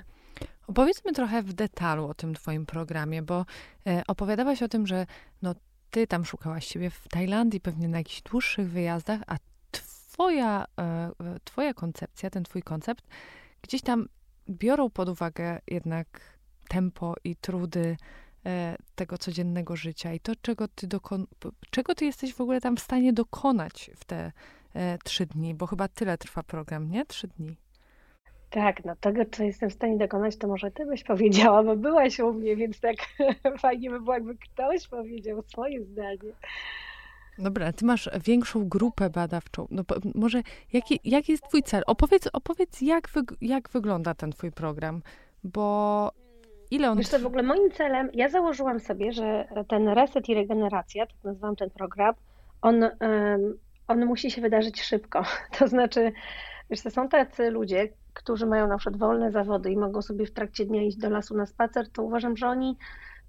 Opowiedzmy 0.67 1.13
trochę 1.13 1.43
w 1.43 1.53
detalu 1.53 2.05
o 2.05 2.13
tym 2.13 2.33
Twoim 2.33 2.65
programie, 2.65 3.21
bo 3.21 3.45
e, 3.87 4.03
opowiadałaś 4.07 4.63
o 4.63 4.67
tym, 4.67 4.87
że 4.87 5.05
no, 5.41 5.55
ty 5.97 6.07
tam 6.07 6.25
szukałaś 6.25 6.67
siebie 6.67 6.89
w 6.89 7.07
Tajlandii, 7.07 7.59
pewnie 7.59 7.87
na 7.87 7.97
jakichś 7.97 8.21
dłuższych 8.21 8.69
wyjazdach, 8.69 9.21
a 9.27 9.37
twoja, 9.71 10.65
e, 10.79 10.83
e, 10.83 11.11
twoja 11.43 11.73
koncepcja, 11.73 12.29
ten 12.29 12.43
twój 12.43 12.61
koncept, 12.63 13.07
gdzieś 13.61 13.81
tam 13.81 14.07
biorą 14.49 14.89
pod 14.89 15.09
uwagę 15.09 15.59
jednak 15.67 16.21
tempo 16.69 17.15
i 17.23 17.35
trudy 17.35 17.97
e, 18.45 18.75
tego 18.95 19.17
codziennego 19.17 19.75
życia 19.75 20.13
i 20.13 20.19
to, 20.19 20.33
czego 20.41 20.67
ty, 20.67 20.87
czego 21.69 21.95
ty 21.95 22.05
jesteś 22.05 22.33
w 22.33 22.41
ogóle 22.41 22.61
tam 22.61 22.77
w 22.77 22.81
stanie 22.81 23.13
dokonać 23.13 23.91
w 23.95 24.05
te 24.05 24.31
trzy 25.03 25.25
dni, 25.25 25.55
bo 25.55 25.67
chyba 25.67 25.87
tyle 25.87 26.17
trwa 26.17 26.43
program, 26.43 26.89
nie? 26.89 27.05
Trzy 27.05 27.27
dni. 27.27 27.57
Tak, 28.49 28.85
no 28.85 28.95
tego, 28.95 29.25
co 29.31 29.43
jestem 29.43 29.69
w 29.69 29.73
stanie 29.73 29.97
dokonać, 29.97 30.37
to 30.37 30.47
może 30.47 30.71
ty 30.71 30.85
byś 30.85 31.03
powiedziała, 31.03 31.63
bo 31.63 31.75
byłaś 31.75 32.19
u 32.19 32.33
mnie, 32.33 32.55
więc 32.55 32.79
tak 32.79 32.95
fajnie 33.61 33.89
by 33.89 33.99
było, 34.01 34.13
jakby 34.13 34.35
ktoś 34.35 34.87
powiedział 34.87 35.41
swoje 35.41 35.83
zdanie. 35.83 36.33
Dobra, 37.37 37.73
ty 37.73 37.85
masz 37.85 38.09
większą 38.25 38.69
grupę 38.69 39.09
badawczą. 39.09 39.67
No 39.71 39.83
może 40.15 40.41
jaki, 40.73 40.99
jaki 41.03 41.31
jest 41.31 41.43
twój 41.43 41.63
cel? 41.63 41.83
Opowiedz, 41.87 42.29
opowiedz 42.33 42.81
jak, 42.81 43.09
jak 43.41 43.69
wygląda 43.69 44.13
ten 44.13 44.31
twój 44.31 44.51
program, 44.51 45.01
bo 45.43 46.11
ile 46.71 46.91
on... 46.91 46.97
Wiesz 46.97 47.09
to 47.09 47.19
w 47.19 47.25
ogóle 47.25 47.43
moim 47.43 47.71
celem, 47.71 48.09
ja 48.13 48.29
założyłam 48.29 48.79
sobie, 48.79 49.11
że 49.11 49.47
ten 49.67 49.87
reset 49.87 50.29
i 50.29 50.33
regeneracja, 50.33 51.05
tak 51.05 51.15
nazywam 51.23 51.55
ten 51.55 51.69
program, 51.69 52.13
on, 52.61 52.89
on 53.87 54.05
musi 54.05 54.31
się 54.31 54.41
wydarzyć 54.41 54.81
szybko. 54.81 55.23
To 55.59 55.67
znaczy, 55.67 56.11
wiesz, 56.69 56.81
to 56.81 56.91
są 56.91 57.09
tacy 57.09 57.49
ludzie, 57.51 57.89
którzy 58.17 58.45
mają 58.45 58.67
na 58.67 58.77
przykład 58.77 58.99
wolne 58.99 59.31
zawody 59.31 59.71
i 59.71 59.77
mogą 59.77 60.01
sobie 60.01 60.25
w 60.25 60.31
trakcie 60.31 60.65
dnia 60.65 60.81
iść 60.81 60.97
do 60.97 61.09
lasu 61.09 61.37
na 61.37 61.45
spacer, 61.45 61.89
to 61.89 62.03
uważam, 62.03 62.37
że 62.37 62.47
oni 62.47 62.77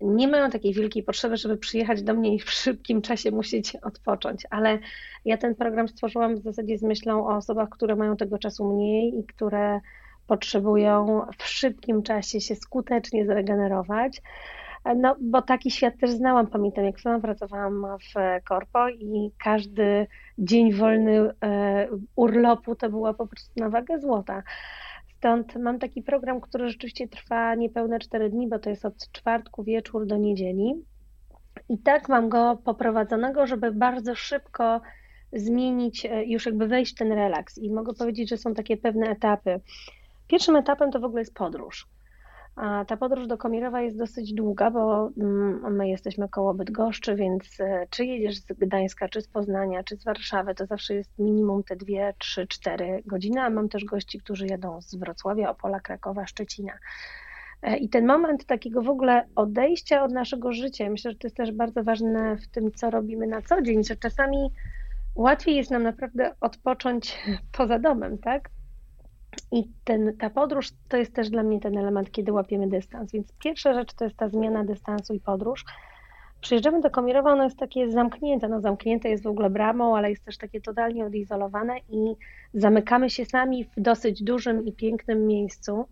nie 0.00 0.28
mają 0.28 0.50
takiej 0.50 0.74
wielkiej 0.74 1.02
potrzeby, 1.02 1.36
żeby 1.36 1.56
przyjechać 1.56 2.02
do 2.02 2.14
mnie 2.14 2.34
i 2.34 2.38
w 2.38 2.50
szybkim 2.50 3.02
czasie 3.02 3.30
musieć 3.30 3.76
odpocząć, 3.76 4.46
ale 4.50 4.78
ja 5.24 5.36
ten 5.36 5.54
program 5.54 5.88
stworzyłam 5.88 6.36
w 6.36 6.42
zasadzie 6.42 6.78
z 6.78 6.82
myślą 6.82 7.26
o 7.26 7.36
osobach, 7.36 7.68
które 7.68 7.96
mają 7.96 8.16
tego 8.16 8.38
czasu 8.38 8.72
mniej 8.72 9.18
i 9.18 9.24
które 9.24 9.80
potrzebują 10.26 11.26
w 11.38 11.46
szybkim 11.46 12.02
czasie 12.02 12.40
się 12.40 12.54
skutecznie 12.54 13.26
zregenerować. 13.26 14.22
No, 14.96 15.16
bo 15.20 15.42
taki 15.42 15.70
świat 15.70 15.94
też 16.00 16.10
znałam, 16.10 16.46
pamiętam, 16.46 16.84
jak 16.84 17.00
sama 17.00 17.20
pracowałam 17.20 17.86
w 17.98 18.44
korpo 18.44 18.88
i 18.88 19.30
każdy 19.44 20.06
dzień 20.38 20.72
wolny 20.72 21.30
e, 21.44 21.88
urlopu 22.16 22.74
to 22.74 22.90
była 22.90 23.14
po 23.14 23.26
prostu 23.26 23.52
na 23.56 23.70
wagę 23.70 24.00
złota. 24.00 24.42
Stąd 25.16 25.56
mam 25.56 25.78
taki 25.78 26.02
program, 26.02 26.40
który 26.40 26.68
rzeczywiście 26.68 27.08
trwa 27.08 27.54
niepewne 27.54 27.98
4 27.98 28.30
dni, 28.30 28.48
bo 28.48 28.58
to 28.58 28.70
jest 28.70 28.84
od 28.84 29.12
czwartku 29.12 29.64
wieczór 29.64 30.06
do 30.06 30.16
niedzieli. 30.16 30.74
I 31.68 31.78
tak 31.78 32.08
mam 32.08 32.28
go 32.28 32.58
poprowadzonego, 32.64 33.46
żeby 33.46 33.72
bardzo 33.72 34.14
szybko 34.14 34.80
zmienić, 35.32 36.06
e, 36.06 36.24
już 36.24 36.46
jakby 36.46 36.66
wejść 36.66 36.94
w 36.94 36.98
ten 36.98 37.12
relaks. 37.12 37.58
I 37.58 37.70
mogę 37.70 37.94
powiedzieć, 37.94 38.28
że 38.28 38.36
są 38.36 38.54
takie 38.54 38.76
pewne 38.76 39.06
etapy. 39.06 39.60
Pierwszym 40.28 40.56
etapem 40.56 40.90
to 40.90 41.00
w 41.00 41.04
ogóle 41.04 41.20
jest 41.20 41.34
podróż. 41.34 41.86
Ta 42.86 42.96
podróż 42.96 43.26
do 43.26 43.38
Komirowa 43.38 43.80
jest 43.80 43.98
dosyć 43.98 44.34
długa, 44.34 44.70
bo 44.70 45.10
mm, 45.16 45.76
my 45.76 45.88
jesteśmy 45.88 46.28
koło 46.28 46.54
Bydgoszczy, 46.54 47.14
więc 47.14 47.60
e, 47.60 47.86
czy 47.90 48.04
jedziesz 48.04 48.38
z 48.38 48.46
Gdańska, 48.46 49.08
czy 49.08 49.20
z 49.20 49.28
Poznania, 49.28 49.84
czy 49.84 49.96
z 49.96 50.04
Warszawy, 50.04 50.54
to 50.54 50.66
zawsze 50.66 50.94
jest 50.94 51.18
minimum 51.18 51.62
te 51.62 51.76
dwie, 51.76 52.14
trzy, 52.18 52.46
cztery 52.46 53.02
godziny, 53.06 53.40
a 53.40 53.50
mam 53.50 53.68
też 53.68 53.84
gości, 53.84 54.18
którzy 54.18 54.46
jadą 54.46 54.80
z 54.82 54.94
Wrocławia, 54.94 55.50
Opola, 55.50 55.80
Krakowa, 55.80 56.26
Szczecina. 56.26 56.72
E, 57.62 57.76
I 57.76 57.88
ten 57.88 58.06
moment 58.06 58.44
takiego 58.44 58.82
w 58.82 58.88
ogóle 58.88 59.24
odejścia 59.34 60.04
od 60.04 60.12
naszego 60.12 60.52
życia, 60.52 60.90
myślę, 60.90 61.10
że 61.10 61.18
to 61.18 61.26
jest 61.26 61.36
też 61.36 61.52
bardzo 61.52 61.84
ważne 61.84 62.36
w 62.36 62.48
tym, 62.48 62.72
co 62.72 62.90
robimy 62.90 63.26
na 63.26 63.42
co 63.42 63.62
dzień, 63.62 63.84
że 63.84 63.96
czasami 63.96 64.52
łatwiej 65.14 65.56
jest 65.56 65.70
nam 65.70 65.82
naprawdę 65.82 66.34
odpocząć 66.40 67.18
poza 67.58 67.78
domem, 67.78 68.18
tak? 68.18 68.50
I 69.52 69.68
ten, 69.84 70.16
ta 70.16 70.30
podróż 70.30 70.70
to 70.88 70.96
jest 70.96 71.14
też 71.14 71.30
dla 71.30 71.42
mnie 71.42 71.60
ten 71.60 71.78
element, 71.78 72.10
kiedy 72.10 72.32
łapiemy 72.32 72.68
dystans. 72.68 73.12
Więc 73.12 73.32
pierwsza 73.32 73.74
rzecz 73.74 73.94
to 73.94 74.04
jest 74.04 74.16
ta 74.16 74.28
zmiana 74.28 74.64
dystansu 74.64 75.14
i 75.14 75.20
podróż. 75.20 75.64
Przyjeżdżamy 76.40 76.80
do 76.80 76.90
Komirowa, 76.90 77.32
ono 77.32 77.44
jest 77.44 77.58
takie 77.58 77.90
zamknięte. 77.90 78.48
No, 78.48 78.60
zamknięte 78.60 79.08
jest 79.08 79.24
w 79.24 79.26
ogóle 79.26 79.50
bramą, 79.50 79.96
ale 79.96 80.10
jest 80.10 80.24
też 80.24 80.38
takie 80.38 80.60
totalnie 80.60 81.06
odizolowane 81.06 81.78
i 81.88 82.14
zamykamy 82.54 83.10
się 83.10 83.24
sami 83.24 83.64
w 83.64 83.70
dosyć 83.76 84.22
dużym 84.22 84.66
i 84.66 84.72
pięknym 84.72 85.26
miejscu. 85.26 85.88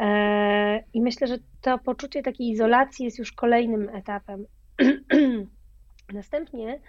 E, 0.00 0.84
I 0.94 1.00
myślę, 1.00 1.26
że 1.26 1.38
to 1.60 1.78
poczucie 1.78 2.22
takiej 2.22 2.48
izolacji 2.48 3.04
jest 3.04 3.18
już 3.18 3.32
kolejnym 3.32 3.88
etapem. 3.88 4.46
Następnie 6.12 6.80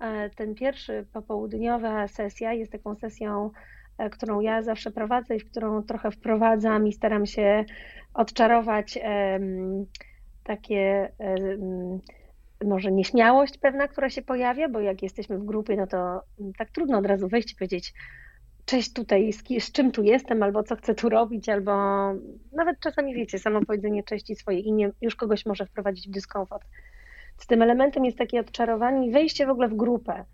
e, 0.00 0.30
ten 0.30 0.54
pierwszy 0.54 1.06
popołudniowa 1.12 2.08
sesja 2.08 2.52
jest 2.52 2.72
taką 2.72 2.94
sesją 2.94 3.50
którą 4.12 4.40
ja 4.40 4.62
zawsze 4.62 4.90
prowadzę 4.90 5.36
i 5.36 5.40
w 5.40 5.50
którą 5.50 5.82
trochę 5.82 6.10
wprowadzam 6.10 6.86
i 6.86 6.92
staram 6.92 7.26
się 7.26 7.64
odczarować 8.14 8.98
takie 10.44 11.12
może 12.64 12.92
nieśmiałość 12.92 13.58
pewna, 13.58 13.88
która 13.88 14.10
się 14.10 14.22
pojawia, 14.22 14.68
bo 14.68 14.80
jak 14.80 15.02
jesteśmy 15.02 15.38
w 15.38 15.44
grupie, 15.44 15.76
no 15.76 15.86
to 15.86 16.20
tak 16.58 16.70
trudno 16.70 16.98
od 16.98 17.06
razu 17.06 17.28
wejść 17.28 17.52
i 17.52 17.56
powiedzieć 17.56 17.94
cześć 18.64 18.92
tutaj, 18.92 19.32
z, 19.32 19.42
z 19.64 19.72
czym 19.72 19.92
tu 19.92 20.02
jestem, 20.02 20.42
albo 20.42 20.62
co 20.62 20.76
chcę 20.76 20.94
tu 20.94 21.08
robić, 21.08 21.48
albo 21.48 21.72
nawet 22.52 22.80
czasami 22.80 23.14
wiecie, 23.14 23.38
samo 23.38 23.60
powiedzenie 23.66 24.02
cześć 24.02 24.30
i 24.30 24.36
swoje 24.36 24.58
imię 24.58 24.90
już 25.00 25.16
kogoś 25.16 25.46
może 25.46 25.66
wprowadzić 25.66 26.08
w 26.08 26.10
dyskomfort. 26.10 26.64
Z 27.36 27.46
tym 27.46 27.62
elementem 27.62 28.04
jest 28.04 28.18
takie 28.18 28.40
odczarowanie 28.40 29.08
i 29.08 29.10
wejście 29.10 29.46
w 29.46 29.50
ogóle 29.50 29.68
w 29.68 29.76
grupę. 29.76 30.24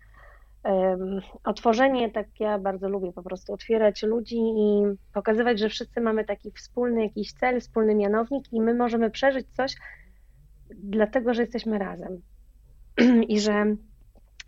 Otworzenie, 1.43 2.11
tak 2.11 2.27
ja 2.39 2.59
bardzo 2.59 2.89
lubię 2.89 3.13
po 3.13 3.23
prostu 3.23 3.53
otwierać 3.53 4.03
ludzi 4.03 4.37
i 4.37 4.83
pokazywać, 5.13 5.59
że 5.59 5.69
wszyscy 5.69 6.01
mamy 6.01 6.25
taki 6.25 6.51
wspólny 6.51 7.03
jakiś 7.03 7.33
cel, 7.33 7.61
wspólny 7.61 7.95
mianownik 7.95 8.53
i 8.53 8.61
my 8.61 8.73
możemy 8.73 9.11
przeżyć 9.11 9.47
coś, 9.55 9.75
dlatego 10.75 11.33
że 11.33 11.41
jesteśmy 11.41 11.79
razem. 11.79 12.21
I 13.27 13.39
że 13.39 13.75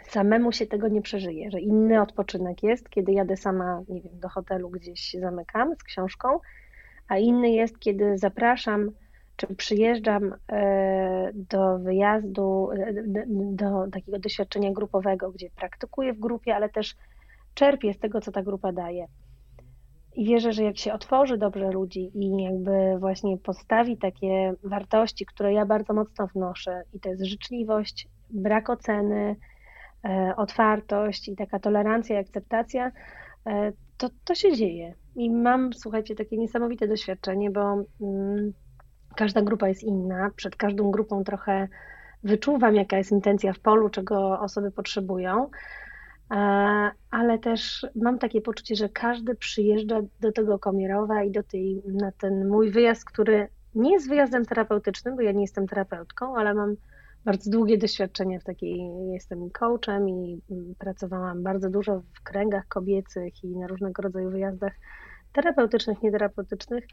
samemu 0.04 0.52
się 0.52 0.68
tego 0.68 0.88
nie 0.88 1.02
przeżyje, 1.02 1.52
że 1.52 1.60
inny 1.60 2.02
odpoczynek 2.02 2.64
jest, 2.64 2.90
kiedy 2.90 3.12
jadę 3.12 3.38
sama, 3.38 3.82
nie 3.90 4.02
wiem, 4.02 4.20
do 4.20 4.30
hotelu 4.30 4.70
gdzieś 4.70 5.16
zamykam 5.20 5.76
z 5.76 5.84
książką, 5.84 6.40
a 7.08 7.18
inny 7.18 7.50
jest, 7.50 7.80
kiedy 7.80 8.18
zapraszam 8.18 8.92
czy 9.36 9.56
przyjeżdżam 9.56 10.36
e, 10.52 11.32
do 11.34 11.80
wyjazdu, 11.80 12.70
e, 12.72 12.94
do 13.28 13.88
takiego 13.92 14.20
doświadczenia 14.20 14.72
grupowego, 14.72 15.32
gdzie 15.32 15.50
praktykuję 15.50 16.14
w 16.14 16.20
grupie, 16.20 16.56
ale 16.56 16.70
też 16.70 16.96
czerpię 17.54 17.94
z 17.94 18.00
tego, 18.00 18.22
co 18.22 18.32
ta 18.32 18.44
grupa 18.44 18.72
daje. 18.72 19.08
I 20.16 20.26
wierzę, 20.26 20.54
że 20.54 20.64
jak 20.64 20.78
się 20.78 20.94
otworzy 20.94 21.38
dobrze 21.38 21.72
ludzi 21.72 22.12
i 22.14 22.44
jakby 22.44 23.00
właśnie 23.00 23.38
postawi 23.38 23.98
takie 23.98 24.54
wartości, 24.64 25.26
które 25.26 25.54
ja 25.54 25.66
bardzo 25.66 25.94
mocno 25.94 26.28
wnoszę, 26.28 26.84
i 26.94 27.00
to 27.00 27.10
jest 27.10 27.26
życzliwość, 27.26 28.08
brak 28.30 28.70
oceny, 28.70 29.36
e, 30.06 30.34
otwartość 30.38 31.30
i 31.30 31.36
taka 31.36 31.60
tolerancja 31.60 32.16
i 32.16 32.20
akceptacja, 32.20 32.92
to, 33.98 34.10
to 34.26 34.36
się 34.36 34.54
dzieje. 34.56 34.94
I 35.16 35.32
mam, 35.32 35.74
słuchajcie, 35.74 36.16
takie 36.16 36.38
niesamowite 36.38 36.88
doświadczenie, 36.88 37.52
bo 37.52 37.84
mm, 38.02 38.54
każda 39.16 39.42
grupa 39.42 39.68
jest 39.68 39.84
inna. 39.84 40.32
Przed 40.36 40.56
każdą 40.56 40.92
grupą 40.92 41.24
trochę 41.24 41.68
wyczuwam, 42.24 42.76
jaka 42.76 42.98
jest 42.98 43.12
intencja 43.12 43.54
w 43.54 43.60
polu, 43.60 43.90
czego 43.90 44.40
osoby 44.40 44.72
potrzebują, 44.72 45.50
e, 46.32 46.36
ale 47.12 47.40
też 47.40 47.88
mam 47.96 48.20
takie 48.20 48.42
poczucie, 48.42 48.76
że 48.76 48.90
każdy 48.90 49.36
przyjeżdża 49.36 50.02
do 50.22 50.32
tego 50.32 50.60
Komierowa 50.60 51.24
i 51.24 51.32
do 51.32 51.44
tej, 51.44 51.82
na 51.88 52.12
ten 52.12 52.48
mój 52.48 52.72
wyjazd, 52.72 53.06
który 53.06 53.48
nie 53.76 53.94
jest 53.94 54.10
wyjazdem 54.10 54.46
terapeutycznym, 54.46 55.16
bo 55.16 55.22
ja 55.22 55.32
nie 55.32 55.42
jestem 55.42 55.68
terapeutką, 55.68 56.38
ale 56.38 56.54
mam 56.54 56.76
bardzo 57.26 57.52
długie 57.52 57.78
doświadczenie 57.78 58.40
w 58.40 58.44
takiej, 58.44 58.80
jestem 59.14 59.50
coachem 59.50 60.10
i 60.10 60.42
pracowałam 60.80 61.44
bardzo 61.44 61.70
dużo 61.70 62.02
w 62.14 62.24
kręgach 62.24 62.68
kobiecych 62.68 63.44
i 63.44 63.58
na 63.58 63.68
różnego 63.68 64.02
rodzaju 64.02 64.30
wyjazdach 64.30 64.74
terapeutycznych, 65.34 66.02
nieterapeutycznych 66.02 66.84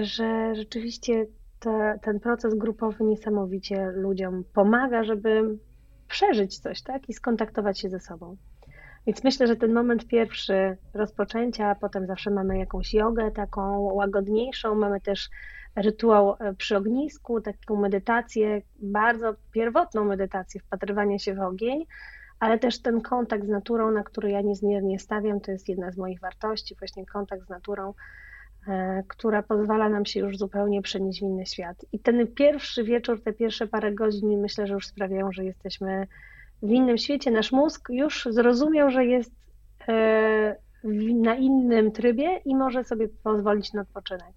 że 0.00 0.54
rzeczywiście 0.54 1.26
te, 1.60 1.98
ten 2.02 2.20
proces 2.20 2.54
grupowy 2.54 3.04
niesamowicie 3.04 3.86
ludziom 3.94 4.44
pomaga, 4.52 5.04
żeby 5.04 5.58
przeżyć 6.08 6.58
coś, 6.58 6.82
tak? 6.82 7.08
I 7.08 7.12
skontaktować 7.12 7.80
się 7.80 7.88
ze 7.88 8.00
sobą. 8.00 8.36
Więc 9.06 9.24
myślę, 9.24 9.46
że 9.46 9.56
ten 9.56 9.72
moment 9.72 10.06
pierwszy 10.06 10.76
rozpoczęcia, 10.94 11.74
potem 11.74 12.06
zawsze 12.06 12.30
mamy 12.30 12.58
jakąś 12.58 12.94
jogę 12.94 13.30
taką 13.30 13.80
łagodniejszą, 13.80 14.74
mamy 14.74 15.00
też 15.00 15.30
rytuał 15.76 16.36
e, 16.40 16.54
przy 16.54 16.76
ognisku, 16.76 17.40
taką 17.40 17.76
medytację, 17.76 18.62
bardzo 18.78 19.34
pierwotną 19.52 20.04
medytację, 20.04 20.60
wpatrywanie 20.60 21.18
się 21.18 21.34
w 21.34 21.40
ogień, 21.40 21.86
ale 22.40 22.58
też 22.58 22.82
ten 22.82 23.00
kontakt 23.00 23.44
z 23.44 23.48
naturą, 23.48 23.90
na 23.90 24.02
który 24.02 24.30
ja 24.30 24.40
niezmiernie 24.40 24.98
stawiam, 24.98 25.40
to 25.40 25.52
jest 25.52 25.68
jedna 25.68 25.90
z 25.90 25.96
moich 25.96 26.20
wartości, 26.20 26.76
właśnie 26.78 27.06
kontakt 27.06 27.46
z 27.46 27.48
naturą, 27.48 27.94
która 29.08 29.42
pozwala 29.42 29.88
nam 29.88 30.06
się 30.06 30.20
już 30.20 30.38
zupełnie 30.38 30.82
przenieść 30.82 31.20
w 31.20 31.22
inny 31.22 31.46
świat. 31.46 31.76
I 31.92 31.98
ten 31.98 32.26
pierwszy 32.26 32.84
wieczór, 32.84 33.22
te 33.22 33.32
pierwsze 33.32 33.66
parę 33.66 33.92
godzin, 33.92 34.40
myślę, 34.40 34.66
że 34.66 34.74
już 34.74 34.86
sprawiają, 34.86 35.32
że 35.32 35.44
jesteśmy 35.44 36.06
w 36.62 36.70
innym 36.70 36.98
świecie. 36.98 37.30
Nasz 37.30 37.52
mózg 37.52 37.88
już 37.90 38.28
zrozumiał, 38.30 38.90
że 38.90 39.04
jest 39.04 39.32
e, 39.88 40.56
na 41.14 41.34
innym 41.34 41.92
trybie 41.92 42.40
i 42.44 42.56
może 42.56 42.84
sobie 42.84 43.08
pozwolić 43.08 43.72
na 43.72 43.82
odpoczynek. 43.82 44.34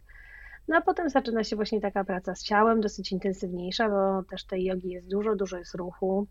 No 0.67 0.77
a 0.77 0.81
potem 0.81 1.09
zaczyna 1.09 1.43
się 1.43 1.55
właśnie 1.55 1.81
taka 1.81 2.03
praca 2.03 2.35
z 2.35 2.43
ciałem, 2.43 2.81
dosyć 2.81 3.11
intensywniejsza, 3.11 3.89
bo 3.89 4.23
też 4.23 4.45
tej 4.45 4.65
jogi 4.65 4.89
jest 4.89 5.09
dużo, 5.09 5.35
dużo 5.35 5.57
jest 5.57 5.75
ruchu, 5.75 6.27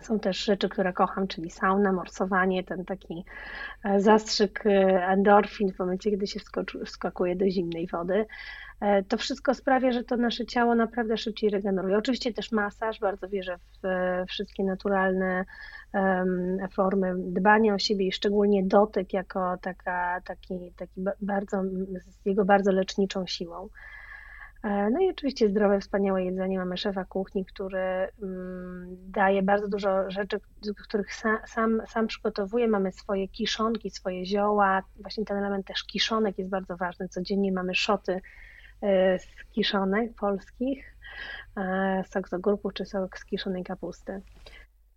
są 0.00 0.20
też 0.20 0.44
rzeczy, 0.44 0.68
które 0.68 0.92
kocham, 0.92 1.28
czyli 1.28 1.50
sauna, 1.50 1.92
morsowanie, 1.92 2.64
ten 2.64 2.84
taki 2.84 3.24
e, 3.84 4.00
zastrzyk 4.00 4.66
e, 4.66 4.70
endorfin 5.06 5.72
w 5.72 5.78
momencie, 5.78 6.10
kiedy 6.10 6.26
się 6.26 6.40
wskakuje 6.84 7.36
do 7.36 7.50
zimnej 7.50 7.86
wody. 7.86 8.26
E, 8.80 9.02
to 9.02 9.16
wszystko 9.16 9.54
sprawia, 9.54 9.92
że 9.92 10.04
to 10.04 10.16
nasze 10.16 10.46
ciało 10.46 10.74
naprawdę 10.74 11.16
szybciej 11.16 11.50
regeneruje. 11.50 11.98
Oczywiście 11.98 12.32
też 12.32 12.52
masaż, 12.52 13.00
bardzo 13.00 13.28
wierzę 13.28 13.56
w 13.82 13.88
wszystkie 14.28 14.64
naturalne 14.64 15.44
formy 16.72 17.14
dbania 17.16 17.74
o 17.74 17.78
siebie 17.78 18.06
i 18.06 18.12
szczególnie 18.12 18.64
dotyk 18.64 19.12
jako 19.12 19.56
taka, 19.62 20.20
taki, 20.24 20.72
taki 20.76 21.04
bardzo, 21.20 21.62
z 22.00 22.26
jego 22.26 22.44
bardzo 22.44 22.72
leczniczą 22.72 23.26
siłą. 23.26 23.68
E, 24.62 24.90
no 24.90 25.00
i 25.00 25.10
oczywiście 25.10 25.48
zdrowe, 25.48 25.80
wspaniałe 25.80 26.24
jedzenie. 26.24 26.58
Mamy 26.58 26.76
szefa 26.76 27.04
kuchni, 27.04 27.44
który 27.44 28.08
mm, 28.22 28.96
daje 29.10 29.42
bardzo 29.42 29.68
dużo 29.68 30.10
rzeczy, 30.10 30.40
których 30.82 31.14
sam, 31.46 31.80
sam 31.86 32.06
przygotowuje. 32.06 32.68
Mamy 32.68 32.92
swoje 32.92 33.28
kiszonki, 33.28 33.90
swoje 33.90 34.26
zioła. 34.26 34.82
Właśnie 34.96 35.24
ten 35.24 35.36
element 35.36 35.66
też 35.66 35.84
kiszonek 35.84 36.38
jest 36.38 36.50
bardzo 36.50 36.76
ważny. 36.76 37.08
Codziennie 37.08 37.52
mamy 37.52 37.74
szoty 37.74 38.20
e, 38.82 39.18
z 39.18 39.26
kiszonek 39.50 40.14
polskich, 40.14 40.96
e, 41.56 42.04
sok 42.10 42.28
z 42.28 42.32
ogórków 42.32 42.74
czy 42.74 42.84
sok 42.84 43.18
z 43.18 43.24
kiszonej 43.24 43.64
kapusty. 43.64 44.22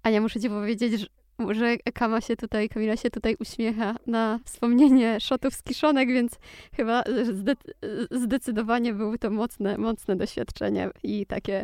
Ania, 0.04 0.22
muszę 0.22 0.40
ci 0.40 0.50
powiedzieć, 0.50 1.08
że 1.52 1.78
Kama 1.78 2.22
się 2.22 2.36
tutaj, 2.36 2.70
Kamila 2.70 2.98
się 2.98 3.10
tutaj 3.10 3.36
uśmiecha 3.40 3.96
na 4.08 4.40
wspomnienie 4.46 5.20
szotów 5.20 5.54
z 5.54 5.64
kiszonek, 5.64 6.10
więc 6.10 6.40
chyba 6.76 7.04
zdecydowanie 8.12 8.94
było 8.94 9.18
to 9.18 9.30
mocne, 9.30 9.78
mocne 9.78 10.16
doświadczenie 10.16 10.90
i 11.04 11.26
takie 11.26 11.64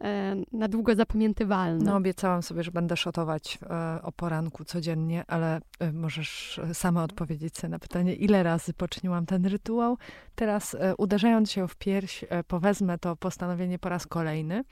e, 0.00 0.36
na 0.52 0.68
długo 0.68 0.94
zapamiętywalne. 0.94 1.84
No, 1.84 1.96
obiecałam 1.96 2.42
sobie, 2.42 2.62
że 2.62 2.70
będę 2.70 2.96
szotować 2.96 3.58
e, 3.62 4.02
o 4.02 4.12
poranku 4.12 4.64
codziennie, 4.64 5.24
ale 5.28 5.60
e, 5.78 5.92
możesz 5.92 6.60
sama 6.72 7.04
odpowiedzieć 7.04 7.58
sobie 7.58 7.70
na 7.70 7.78
pytanie, 7.78 8.14
ile 8.14 8.42
razy 8.42 8.72
poczyniłam 8.72 9.26
ten 9.26 9.46
rytuał. 9.46 9.98
Teraz, 10.34 10.76
uderzając 10.98 11.52
się 11.52 11.68
w 11.68 11.76
pierś, 11.76 12.24
powezmę 12.48 12.98
to 12.98 13.16
postanowienie 13.16 13.78
po 13.78 13.88
raz 13.88 14.06
kolejny, 14.06 14.64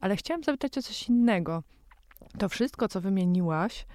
ale 0.00 0.16
chciałam 0.16 0.44
zapytać 0.44 0.78
o 0.78 0.82
coś 0.82 1.08
innego 1.08 1.62
to 2.38 2.48
wszystko, 2.48 2.88
co 2.88 3.00
wymieniłaś, 3.00 3.86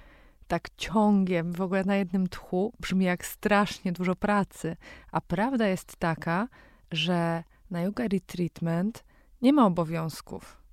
tak 0.48 0.62
ciągiem, 0.76 1.52
w 1.52 1.60
ogóle 1.60 1.84
na 1.84 1.96
jednym 1.96 2.28
tchu, 2.28 2.72
brzmi 2.80 3.04
jak 3.04 3.24
strasznie 3.24 3.92
dużo 3.92 4.14
pracy. 4.14 4.76
A 5.12 5.20
prawda 5.20 5.66
jest 5.66 5.96
taka, 5.96 6.48
że 6.92 7.42
na 7.70 7.82
yoga 7.82 8.08
retreatment 8.08 9.04
nie 9.42 9.52
ma 9.52 9.66
obowiązków. 9.66 10.66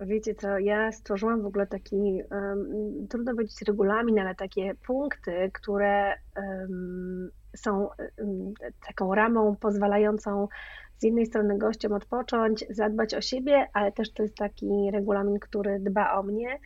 Wiecie 0.00 0.34
co, 0.34 0.58
ja 0.58 0.92
stworzyłam 0.92 1.42
w 1.42 1.46
ogóle 1.46 1.66
taki, 1.66 2.22
um, 2.30 3.06
trudno 3.10 3.32
powiedzieć 3.32 3.62
regulamin, 3.62 4.18
ale 4.18 4.34
takie 4.34 4.74
punkty, 4.74 5.50
które 5.54 6.14
um, 6.36 7.30
są 7.56 7.88
um, 8.18 8.54
taką 8.86 9.14
ramą 9.14 9.56
pozwalającą 9.56 10.48
z 11.00 11.02
jednej 11.02 11.26
strony 11.26 11.58
gościom 11.58 11.92
odpocząć, 11.92 12.64
zadbać 12.70 13.14
o 13.14 13.20
siebie, 13.20 13.66
ale 13.72 13.92
też 13.92 14.12
to 14.12 14.22
jest 14.22 14.36
taki 14.36 14.90
regulamin, 14.92 15.38
który 15.38 15.78
dba 15.80 16.12
o 16.12 16.22
mnie. 16.22 16.58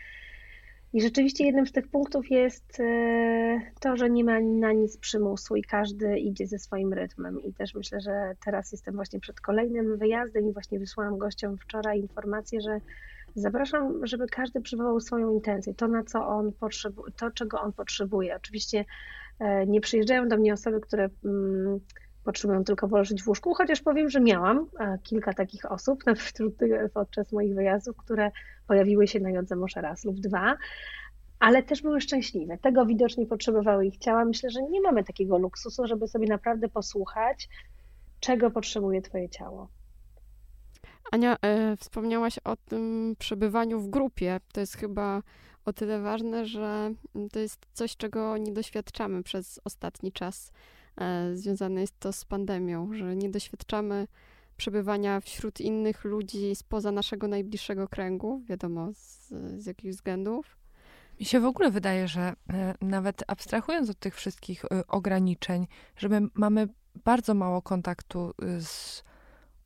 I 0.93 1.03
rzeczywiście 1.03 1.47
jednym 1.47 1.67
z 1.67 1.73
tych 1.73 1.89
punktów 1.89 2.31
jest 2.31 2.81
e, 2.81 3.61
to, 3.81 3.97
że 3.97 4.11
nie 4.11 4.25
ma 4.25 4.41
na 4.41 4.73
nic 4.73 4.97
przymusu 4.97 5.57
i 5.57 5.63
każdy 5.63 6.19
idzie 6.19 6.47
ze 6.47 6.59
swoim 6.59 6.93
rytmem. 6.93 7.43
I 7.43 7.53
też 7.53 7.75
myślę, 7.75 8.01
że 8.01 8.35
teraz 8.45 8.73
jestem 8.73 8.95
właśnie 8.95 9.21
przed 9.21 9.41
kolejnym 9.41 9.99
wyjazdem 9.99 10.49
i 10.49 10.53
właśnie 10.53 10.79
wysłałam 10.79 11.19
gościom 11.19 11.59
wczoraj 11.59 12.01
informację, 12.01 12.61
że 12.61 12.81
zapraszam, 13.35 14.07
żeby 14.07 14.27
każdy 14.27 14.61
przywołał 14.61 15.01
swoją 15.01 15.31
intencję, 15.31 15.75
to 15.75 15.89
na 15.89 16.05
co 16.05 16.27
on 16.27 16.53
potrzebuje, 16.53 17.13
to 17.17 17.31
czego 17.31 17.61
on 17.61 17.73
potrzebuje. 17.73 18.37
Oczywiście 18.37 18.85
e, 19.39 19.67
nie 19.67 19.81
przyjeżdżają 19.81 20.29
do 20.29 20.37
mnie 20.37 20.53
osoby, 20.53 20.81
które 20.81 21.09
mm, 21.25 21.81
potrzebują 22.25 22.65
tylko 22.65 22.89
położyć 22.89 23.23
w 23.23 23.29
łóżku, 23.29 23.55
chociaż 23.55 23.83
powiem, 23.83 24.11
że 24.11 24.21
miałam 24.21 24.67
e, 24.81 24.99
kilka 25.03 25.33
takich 25.33 25.73
osób 25.73 26.05
podczas 26.95 27.33
moich 27.33 27.55
wyjazdów, 27.55 27.97
które 27.97 28.31
pojawiły 28.67 29.07
się 29.09 29.21
na 29.21 29.31
jodze 29.31 29.57
może 29.57 29.81
raz 29.81 30.05
lub 30.05 30.21
dwa, 30.21 30.57
ale 31.41 31.63
też 31.63 31.83
były 31.83 32.01
szczęśliwe. 32.01 32.59
Tego 32.59 32.87
widocznie 32.87 33.27
potrzebowały 33.27 33.87
ich 33.87 33.99
ciała. 33.99 34.25
Myślę, 34.25 34.51
że 34.51 34.63
nie 34.63 34.81
mamy 34.81 35.05
takiego 35.05 35.39
luksusu, 35.39 35.87
żeby 35.87 36.09
sobie 36.09 36.27
naprawdę 36.27 36.69
posłuchać, 36.69 37.49
czego 38.21 38.51
potrzebuje 38.51 39.03
Twoje 39.03 39.29
ciało. 39.29 39.69
Ania, 41.13 41.37
e, 41.43 41.77
wspomniałaś 41.77 42.39
o 42.45 42.57
tym 42.57 43.15
przebywaniu 43.19 43.81
w 43.81 43.91
grupie. 43.91 44.41
To 44.53 44.61
jest 44.61 44.77
chyba 44.77 45.23
o 45.65 45.73
tyle 45.73 46.01
ważne, 46.01 46.47
że 46.47 46.95
to 47.33 47.39
jest 47.39 47.67
coś, 47.73 47.97
czego 47.97 48.37
nie 48.37 48.53
doświadczamy 48.53 49.23
przez 49.23 49.61
ostatni 49.65 50.13
czas 50.13 50.53
związane 51.35 51.81
jest 51.81 51.99
to 51.99 52.13
z 52.13 52.25
pandemią, 52.25 52.95
że 52.95 53.17
nie 53.17 53.31
doświadczamy 53.31 54.07
przebywania 54.57 55.21
wśród 55.21 55.61
innych 55.61 56.05
ludzi 56.05 56.57
spoza 56.57 56.93
naszego 56.93 57.29
najbliższego 57.29 57.89
kręgu, 57.89 58.43
wiadomo 58.47 58.93
z, 58.93 59.29
z 59.63 59.67
jakichś 59.67 59.95
względów. 59.95 60.57
Mi 61.21 61.27
się 61.27 61.41
w 61.41 61.45
ogóle 61.45 61.71
wydaje, 61.71 62.09
że 62.09 62.33
e, 62.53 62.75
nawet 62.81 63.25
abstrahując 63.27 63.91
od 63.91 63.99
tych 63.99 64.15
wszystkich 64.15 64.65
e, 64.65 64.87
ograniczeń, 64.87 65.67
że 65.97 66.09
my 66.09 66.21
mamy 66.35 66.69
bardzo 67.05 67.35
mało 67.35 67.63
kontaktu 67.63 68.33
e, 68.43 68.61
z 68.61 69.05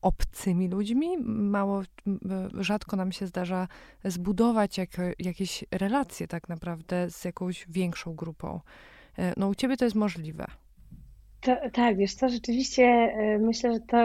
obcymi 0.03 0.69
ludźmi, 0.69 1.19
mało, 1.27 1.83
rzadko 2.55 2.97
nam 2.97 3.13
się 3.13 3.27
zdarza 3.27 3.69
zbudować 4.05 4.79
jak, 4.79 4.91
jakieś 5.19 5.65
relacje 5.71 6.29
tak 6.29 6.49
naprawdę 6.49 7.11
z 7.11 7.25
jakąś 7.25 7.67
większą 7.69 8.15
grupą. 8.15 8.61
No 9.37 9.49
u 9.49 9.55
ciebie 9.55 9.77
to 9.77 9.85
jest 9.85 9.97
możliwe. 9.97 10.47
To, 11.41 11.57
tak, 11.73 11.97
wiesz 11.97 12.15
co, 12.15 12.29
rzeczywiście 12.29 13.15
myślę, 13.41 13.73
że 13.73 13.81
to 13.81 13.97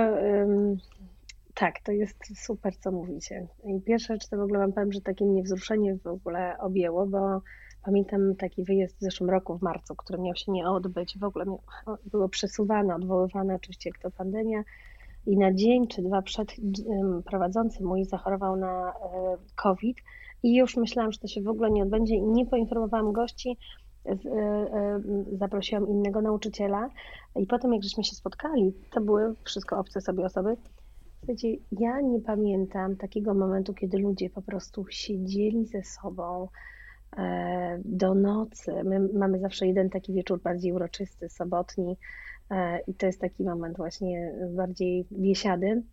tak, 1.53 1.79
to 1.83 1.91
jest 1.91 2.45
super, 2.45 2.77
co 2.77 2.91
mówicie. 2.91 3.47
I 3.65 3.81
pierwsza 3.81 4.13
rzecz 4.13 4.27
to 4.27 4.37
w 4.37 4.41
ogóle 4.41 4.59
wam 4.59 4.73
powiem, 4.73 4.91
że 4.91 5.01
takie 5.01 5.25
mnie 5.25 5.43
wzruszenie 5.43 5.97
w 5.97 6.07
ogóle 6.07 6.57
objęło, 6.59 7.05
bo 7.07 7.41
pamiętam 7.85 8.35
taki 8.35 8.63
wyjazd 8.63 8.97
w 8.97 9.01
zeszłym 9.01 9.29
roku 9.29 9.57
w 9.57 9.61
marcu, 9.61 9.95
który 9.95 10.21
miał 10.21 10.35
się 10.35 10.51
nie 10.51 10.69
odbyć, 10.69 11.17
w 11.19 11.23
ogóle 11.23 11.45
było 12.05 12.29
przesuwane, 12.29 12.95
odwoływane 12.95 13.55
oczywiście 13.55 13.89
jak 13.89 13.99
to 13.99 14.11
pandemia. 14.11 14.63
I 15.25 15.37
na 15.37 15.53
dzień 15.53 15.87
czy 15.87 16.01
dwa 16.01 16.21
przed 16.21 16.55
prowadzący 17.25 17.83
mój 17.83 18.05
zachorował 18.05 18.55
na 18.55 18.89
e, 18.89 18.93
COVID. 19.55 19.97
I 20.43 20.55
już 20.55 20.77
myślałam, 20.77 21.11
że 21.11 21.19
to 21.19 21.27
się 21.27 21.41
w 21.41 21.47
ogóle 21.47 21.71
nie 21.71 21.83
odbędzie 21.83 22.15
i 22.15 22.21
nie 22.21 22.45
poinformowałam 22.45 23.11
gości, 23.11 23.49
e, 23.49 23.53
e, 23.53 23.82
zaprosiłam 25.31 25.87
innego 25.87 26.21
nauczyciela 26.21 26.89
i 27.35 27.47
potem 27.47 27.73
jak 27.73 27.83
żeśmy 27.83 28.03
się 28.03 28.15
spotkali, 28.15 28.73
to 28.91 29.01
były 29.01 29.35
wszystko 29.43 29.79
obce 29.79 30.01
sobie 30.01 30.25
osoby, 30.25 30.57
Słuchajcie, 31.23 31.57
ja 31.71 32.01
nie 32.01 32.19
pamiętam 32.19 32.95
takiego 32.95 33.33
momentu, 33.33 33.73
kiedy 33.73 33.97
ludzie 33.97 34.29
po 34.29 34.41
prostu 34.41 34.85
siedzieli 34.89 35.65
ze 35.65 35.83
sobą 35.83 36.47
e, 37.17 37.79
do 37.85 38.15
nocy. 38.15 38.83
My 38.83 38.99
mamy 38.99 39.39
zawsze 39.39 39.67
jeden 39.67 39.89
taki 39.89 40.13
wieczór 40.13 40.41
bardziej 40.41 40.71
uroczysty, 40.71 41.29
sobotni 41.29 41.97
e, 42.51 42.79
i 42.87 42.93
to 42.93 43.05
jest 43.05 43.21
taki 43.21 43.43
moment 43.43 43.77
właśnie 43.77 44.33
bardziej 44.55 45.05
biesiady, 45.11 45.83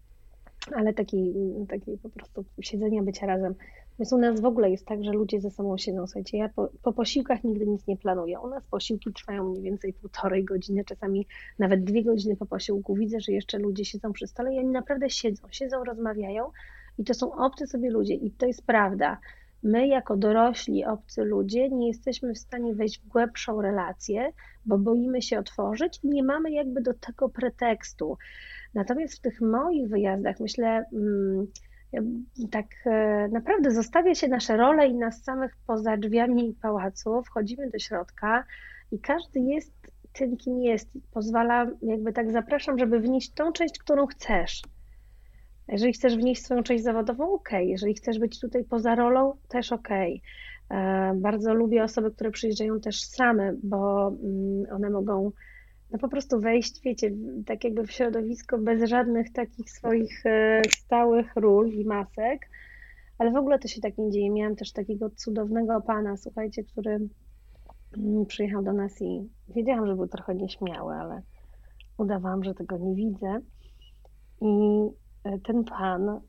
ale 0.74 0.94
taki, 0.94 1.34
taki 1.68 1.98
po 1.98 2.08
prostu 2.08 2.44
siedzenia, 2.61 3.02
bycia 3.02 3.26
razem. 3.26 3.54
Więc 4.01 4.12
u 4.12 4.18
nas 4.18 4.40
w 4.40 4.44
ogóle 4.44 4.70
jest 4.70 4.86
tak, 4.86 5.05
że 5.05 5.12
ludzie 5.12 5.40
ze 5.40 5.51
sobą 5.51 5.78
siedzą. 5.78 6.07
Słuchajcie, 6.07 6.38
ja 6.38 6.48
po, 6.48 6.68
po, 6.82 6.92
posiłkach 6.92 7.44
nigdy 7.44 7.66
nic 7.66 7.86
nie 7.86 7.96
planuję. 7.96 8.40
U 8.40 8.48
nas 8.48 8.64
posiłki 8.70 9.12
trwają 9.12 9.48
mniej 9.48 9.62
więcej 9.62 9.92
półtorej 9.92 10.44
godziny, 10.44 10.84
czasami 10.84 11.26
nawet 11.59 11.84
dwie 11.84 12.05
godziny 12.05 12.36
po 12.36 12.46
posiłku. 12.46 12.94
Widzę, 12.94 13.20
że 13.20 13.32
jeszcze 13.32 13.59
ludzie 13.59 13.84
siedzą 13.84 14.12
przy 14.12 14.26
stole 14.26 14.55
i 14.55 14.59
oni 14.59 14.68
naprawdę 14.68 15.11
siedzą, 15.11 15.48
siedzą, 15.51 15.84
rozmawiają 15.84 16.51
i 16.98 17.05
to 17.05 17.14
są 17.14 17.32
obcy 17.32 17.66
sobie 17.66 17.90
ludzie 17.90 18.14
i 18.14 18.30
to 18.30 18.46
jest 18.46 18.66
prawda. 18.66 19.18
My, 19.62 19.86
jako 19.86 20.16
dorośli, 20.16 20.84
obcy 20.84 21.24
ludzie, 21.24 21.68
nie 21.68 21.88
jesteśmy 21.88 22.34
w 22.34 22.38
stanie 22.38 22.74
wejść 22.74 23.01
w 23.01 23.09
głębszą 23.09 23.62
relację, 23.62 24.32
bo 24.66 24.78
boimy 24.78 25.22
się 25.22 25.38
otworzyć 25.38 26.01
i 26.03 26.09
nie 26.09 26.22
mamy 26.22 26.51
jakby 26.51 26.80
do 26.80 26.94
tego 26.94 27.28
pretekstu. 27.28 28.18
Natomiast 28.74 29.14
w 29.14 29.20
tych 29.20 29.40
moich 29.40 29.88
wyjazdach, 29.88 30.40
myślę, 30.40 30.84
hmm, 30.90 31.46
tak 32.51 32.66
e, 32.86 33.28
naprawdę 33.28 33.70
zostawia 33.70 34.14
się 34.14 34.28
nasze 34.28 34.57
role 34.57 34.88
i 34.88 34.95
nas 34.95 35.22
samych 35.22 35.57
poza 35.66 35.97
drzwiami 35.97 36.57
pałacu, 36.62 37.22
wchodzimy 37.22 37.70
do 37.70 37.78
środka 37.78 38.45
i 38.93 38.99
każdy 38.99 39.41
jest 39.41 39.72
tym, 40.12 40.36
kim 40.36 40.62
jest. 40.62 40.88
Pozwala, 41.12 41.66
jakby 41.82 42.12
tak 42.12 42.30
zapraszam, 42.30 42.78
żeby 42.78 43.01
wnieść 43.01 43.32
tą 43.32 43.53
część, 43.53 43.78
którą 43.78 44.07
chcesz. 44.07 44.62
Jeżeli 45.68 45.93
chcesz 45.93 46.16
wnieść 46.16 46.45
swoją 46.45 46.62
część 46.62 46.84
zawodową, 46.84 47.32
ok. 47.32 47.49
Jeżeli 47.61 47.95
chcesz 47.95 48.18
być 48.18 48.41
tutaj 48.41 48.64
poza 48.64 48.95
rolą, 48.95 49.36
też 49.49 49.72
ok. 49.72 49.88
E, 50.70 51.12
bardzo 51.14 51.55
lubię 51.55 51.84
osoby, 51.84 52.11
które 52.11 52.30
przyjeżdżają 52.30 52.80
też 52.80 53.05
same, 53.05 53.53
bo 53.62 54.09
mm, 54.09 54.66
one 54.72 54.91
mogą 54.91 55.32
no 55.93 55.99
po 55.99 56.09
prostu 56.09 56.41
wejść, 56.41 56.80
wiecie, 56.82 57.11
tak 57.47 57.64
jakby 57.64 57.86
w 57.86 57.93
środowisko 57.93 58.59
bez 58.59 58.91
żadnych 58.91 59.32
takich 59.32 59.70
swoich 59.70 60.26
e, 60.26 60.62
stałych 60.76 61.36
ról 61.36 61.68
i 61.68 61.84
masek, 61.84 62.49
ale 63.18 63.30
w 63.30 63.36
ogóle 63.36 63.59
to 63.59 63.68
się 63.68 63.80
tak 63.80 63.99
nie 63.99 64.11
dzieje. 64.11 64.30
Miałam 64.30 64.57
też 64.57 64.72
takiego 64.72 65.11
cudownego 65.11 65.80
pana, 65.80 66.16
słuchajcie, 66.16 66.64
który 66.64 67.09
mm, 67.97 68.26
przyjechał 68.26 68.62
do 68.62 68.72
nas 68.72 69.03
i 69.03 69.28
wiedziałam, 69.49 69.86
że 69.86 69.97
był 69.97 70.09
trochę 70.09 70.34
nieśmiały, 70.34 70.95
ale 70.95 71.22
udawałam, 71.99 72.45
że 72.45 72.55
tego 72.55 72.78
nie 72.78 72.95
widzę. 72.95 73.41
I 74.41 74.88
e, 75.24 75.38
ten 75.38 75.64
pan 75.64 76.20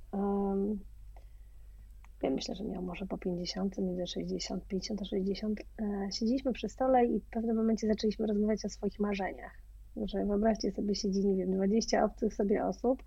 ja 2.23 2.29
myślę, 2.29 2.55
że 2.55 2.63
miał 2.63 2.81
może 2.81 3.05
po 3.05 3.17
50, 3.17 3.77
między 3.77 4.07
60, 4.07 4.67
50 4.67 5.01
a 5.01 5.05
60. 5.05 5.59
E, 5.59 6.11
siedzieliśmy 6.11 6.53
przy 6.53 6.69
stole 6.69 7.05
i 7.05 7.19
w 7.19 7.25
pewnym 7.25 7.55
momencie 7.55 7.87
zaczęliśmy 7.87 8.27
rozmawiać 8.27 8.65
o 8.65 8.69
swoich 8.69 8.99
marzeniach. 8.99 9.51
Że 10.05 10.25
wyobraźcie 10.25 10.71
sobie, 10.71 10.95
siedzi, 10.95 11.27
nie 11.27 11.35
wiem, 11.35 11.51
20 11.51 12.05
obcych 12.05 12.33
sobie 12.33 12.65
osób, 12.65 13.03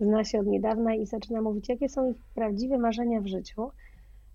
zna 0.00 0.24
się 0.24 0.40
od 0.40 0.46
niedawna 0.46 0.94
i 0.94 1.06
zaczyna 1.06 1.42
mówić, 1.42 1.68
jakie 1.68 1.88
są 1.88 2.10
ich 2.10 2.16
prawdziwe 2.34 2.78
marzenia 2.78 3.20
w 3.20 3.26
życiu. 3.26 3.70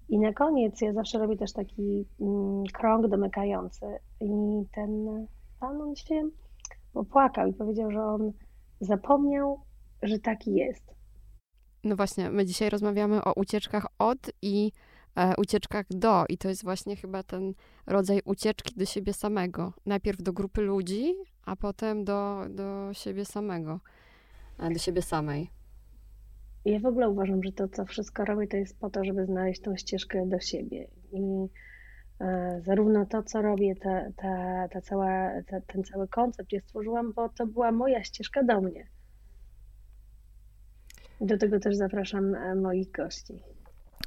I 0.09 0.19
na 0.19 0.33
koniec 0.33 0.81
ja 0.81 0.93
zawsze 0.93 1.19
robię 1.19 1.37
też 1.37 1.53
taki 1.53 2.05
mm, 2.21 2.63
krąg 2.73 3.07
domykający. 3.07 3.85
I 4.21 4.29
ten 4.75 5.05
pan, 5.59 5.81
on 5.81 5.95
się 5.95 6.29
popłakał 6.93 7.47
i 7.47 7.53
powiedział, 7.53 7.91
że 7.91 8.03
on 8.03 8.31
zapomniał, 8.81 9.59
że 10.03 10.19
taki 10.19 10.53
jest 10.53 10.98
no 11.83 11.95
właśnie, 11.95 12.29
my 12.29 12.45
dzisiaj 12.45 12.69
rozmawiamy 12.69 13.23
o 13.23 13.33
ucieczkach 13.33 13.87
od 13.99 14.31
i 14.41 14.71
e, 15.15 15.33
ucieczkach 15.37 15.85
do. 15.89 16.25
I 16.29 16.37
to 16.37 16.49
jest 16.49 16.63
właśnie 16.63 16.95
chyba 16.95 17.23
ten 17.23 17.53
rodzaj 17.87 18.21
ucieczki 18.25 18.75
do 18.75 18.85
siebie 18.85 19.13
samego. 19.13 19.73
Najpierw 19.85 20.21
do 20.21 20.33
grupy 20.33 20.61
ludzi, 20.61 21.15
a 21.45 21.55
potem 21.55 22.05
do, 22.05 22.45
do 22.49 22.89
siebie 22.93 23.25
samego, 23.25 23.79
do 24.73 24.79
siebie 24.79 25.01
samej. 25.01 25.49
Ja 26.65 26.79
w 26.79 26.85
ogóle 26.85 27.09
uważam, 27.09 27.43
że 27.43 27.51
to, 27.51 27.67
co 27.67 27.85
wszystko 27.85 28.25
robię, 28.25 28.47
to 28.47 28.57
jest 28.57 28.79
po 28.79 28.89
to, 28.89 29.03
żeby 29.03 29.25
znaleźć 29.25 29.61
tą 29.61 29.75
ścieżkę 29.75 30.25
do 30.27 30.39
siebie. 30.39 30.87
I 31.11 31.47
e, 32.21 32.61
zarówno 32.65 33.05
to, 33.05 33.23
co 33.23 33.41
robię, 33.41 33.75
ta, 33.75 34.11
ta, 34.15 34.67
ta 34.67 34.81
cała, 34.81 35.29
ta, 35.47 35.61
ten 35.61 35.83
cały 35.83 36.07
koncept 36.07 36.53
ja 36.53 36.59
stworzyłam, 36.61 37.13
bo 37.13 37.29
to 37.29 37.47
była 37.47 37.71
moja 37.71 38.03
ścieżka 38.03 38.43
do 38.43 38.61
mnie. 38.61 38.87
Do 41.21 41.37
tego 41.37 41.59
też 41.59 41.75
zapraszam 41.75 42.35
e, 42.35 42.55
moich 42.55 42.91
gości. 42.91 43.43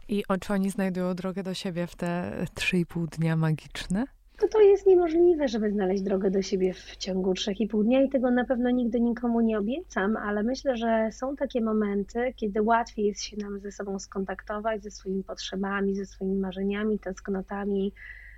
I 0.08 0.22
czy 0.40 0.52
oni 0.52 0.70
znajdują 0.70 1.14
drogę 1.14 1.42
do 1.42 1.54
siebie 1.54 1.86
w 1.86 1.96
te 1.96 2.32
3,5 2.54 3.06
dnia 3.06 3.36
magiczne? 3.36 4.04
To 4.38 4.48
to 4.48 4.60
jest 4.60 4.86
niemożliwe, 4.86 5.48
żeby 5.48 5.70
znaleźć 5.70 6.02
drogę 6.02 6.30
do 6.30 6.42
siebie 6.42 6.74
w 6.74 6.96
ciągu 6.96 7.32
3,5 7.32 7.84
dnia 7.84 8.02
i 8.02 8.08
tego 8.08 8.30
na 8.30 8.44
pewno 8.44 8.70
nigdy 8.70 9.00
nikomu 9.00 9.40
nie 9.40 9.58
obiecam, 9.58 10.16
ale 10.16 10.42
myślę, 10.42 10.76
że 10.76 11.08
są 11.12 11.36
takie 11.36 11.60
momenty, 11.60 12.32
kiedy 12.36 12.62
łatwiej 12.62 13.06
jest 13.06 13.22
się 13.22 13.36
nam 13.36 13.60
ze 13.60 13.72
sobą 13.72 13.98
skontaktować, 13.98 14.82
ze 14.82 14.90
swoimi 14.90 15.24
potrzebami, 15.24 15.94
ze 15.94 16.06
swoimi 16.06 16.36
marzeniami, 16.36 16.98
tęsknotami, 16.98 17.92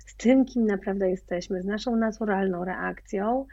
z 0.05 0.15
tym, 0.15 0.45
kim 0.45 0.65
naprawdę 0.65 1.09
jesteśmy, 1.09 1.61
z 1.61 1.65
naszą 1.65 1.95
naturalną 1.95 2.65
reakcją 2.65 3.45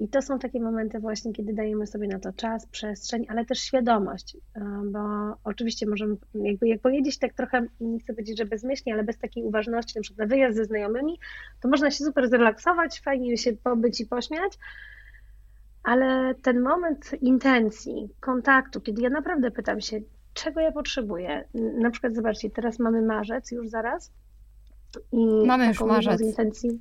I 0.00 0.08
to 0.08 0.22
są 0.22 0.38
takie 0.38 0.60
momenty 0.60 0.98
właśnie, 0.98 1.32
kiedy 1.32 1.52
dajemy 1.52 1.86
sobie 1.86 2.08
na 2.08 2.18
to 2.18 2.32
czas, 2.32 2.66
przestrzeń, 2.66 3.26
ale 3.28 3.44
też 3.44 3.58
świadomość, 3.58 4.36
e, 4.54 4.60
bo 4.84 5.00
oczywiście 5.44 5.86
możemy, 5.86 6.16
jakby 6.34 6.68
jak 6.68 6.80
pojedzieć 6.80 7.18
tak 7.18 7.32
trochę, 7.32 7.66
nie 7.80 7.98
chcę 7.98 8.12
powiedzieć, 8.12 8.38
że 8.38 8.44
bezmyślnie, 8.44 8.94
ale 8.94 9.04
bez 9.04 9.18
takiej 9.18 9.44
uważności, 9.44 9.98
na 9.98 10.02
przykład 10.02 10.28
na 10.28 10.34
wyjazd 10.34 10.56
ze 10.56 10.64
znajomymi, 10.64 11.18
to 11.60 11.68
można 11.68 11.90
się 11.90 12.04
super 12.04 12.28
zrelaksować, 12.28 13.00
fajnie 13.00 13.36
się 13.36 13.52
pobyć 13.52 14.00
i 14.00 14.06
pośmiać, 14.06 14.58
ale 15.82 16.34
ten 16.34 16.60
moment 16.60 17.22
intencji, 17.22 18.08
kontaktu, 18.20 18.80
kiedy 18.80 19.02
ja 19.02 19.10
naprawdę 19.10 19.50
pytam 19.50 19.80
się, 19.80 20.00
czego 20.34 20.60
ja 20.60 20.72
potrzebuję, 20.72 21.44
na 21.54 21.90
przykład 21.90 22.14
zobaczcie, 22.14 22.50
teraz 22.50 22.78
mamy 22.78 23.02
marzec 23.02 23.50
już 23.50 23.68
zaraz, 23.68 24.12
i 25.12 25.46
mamy 25.46 25.66
już 25.66 25.80
marzec. 25.80 26.20
Intencji. 26.20 26.80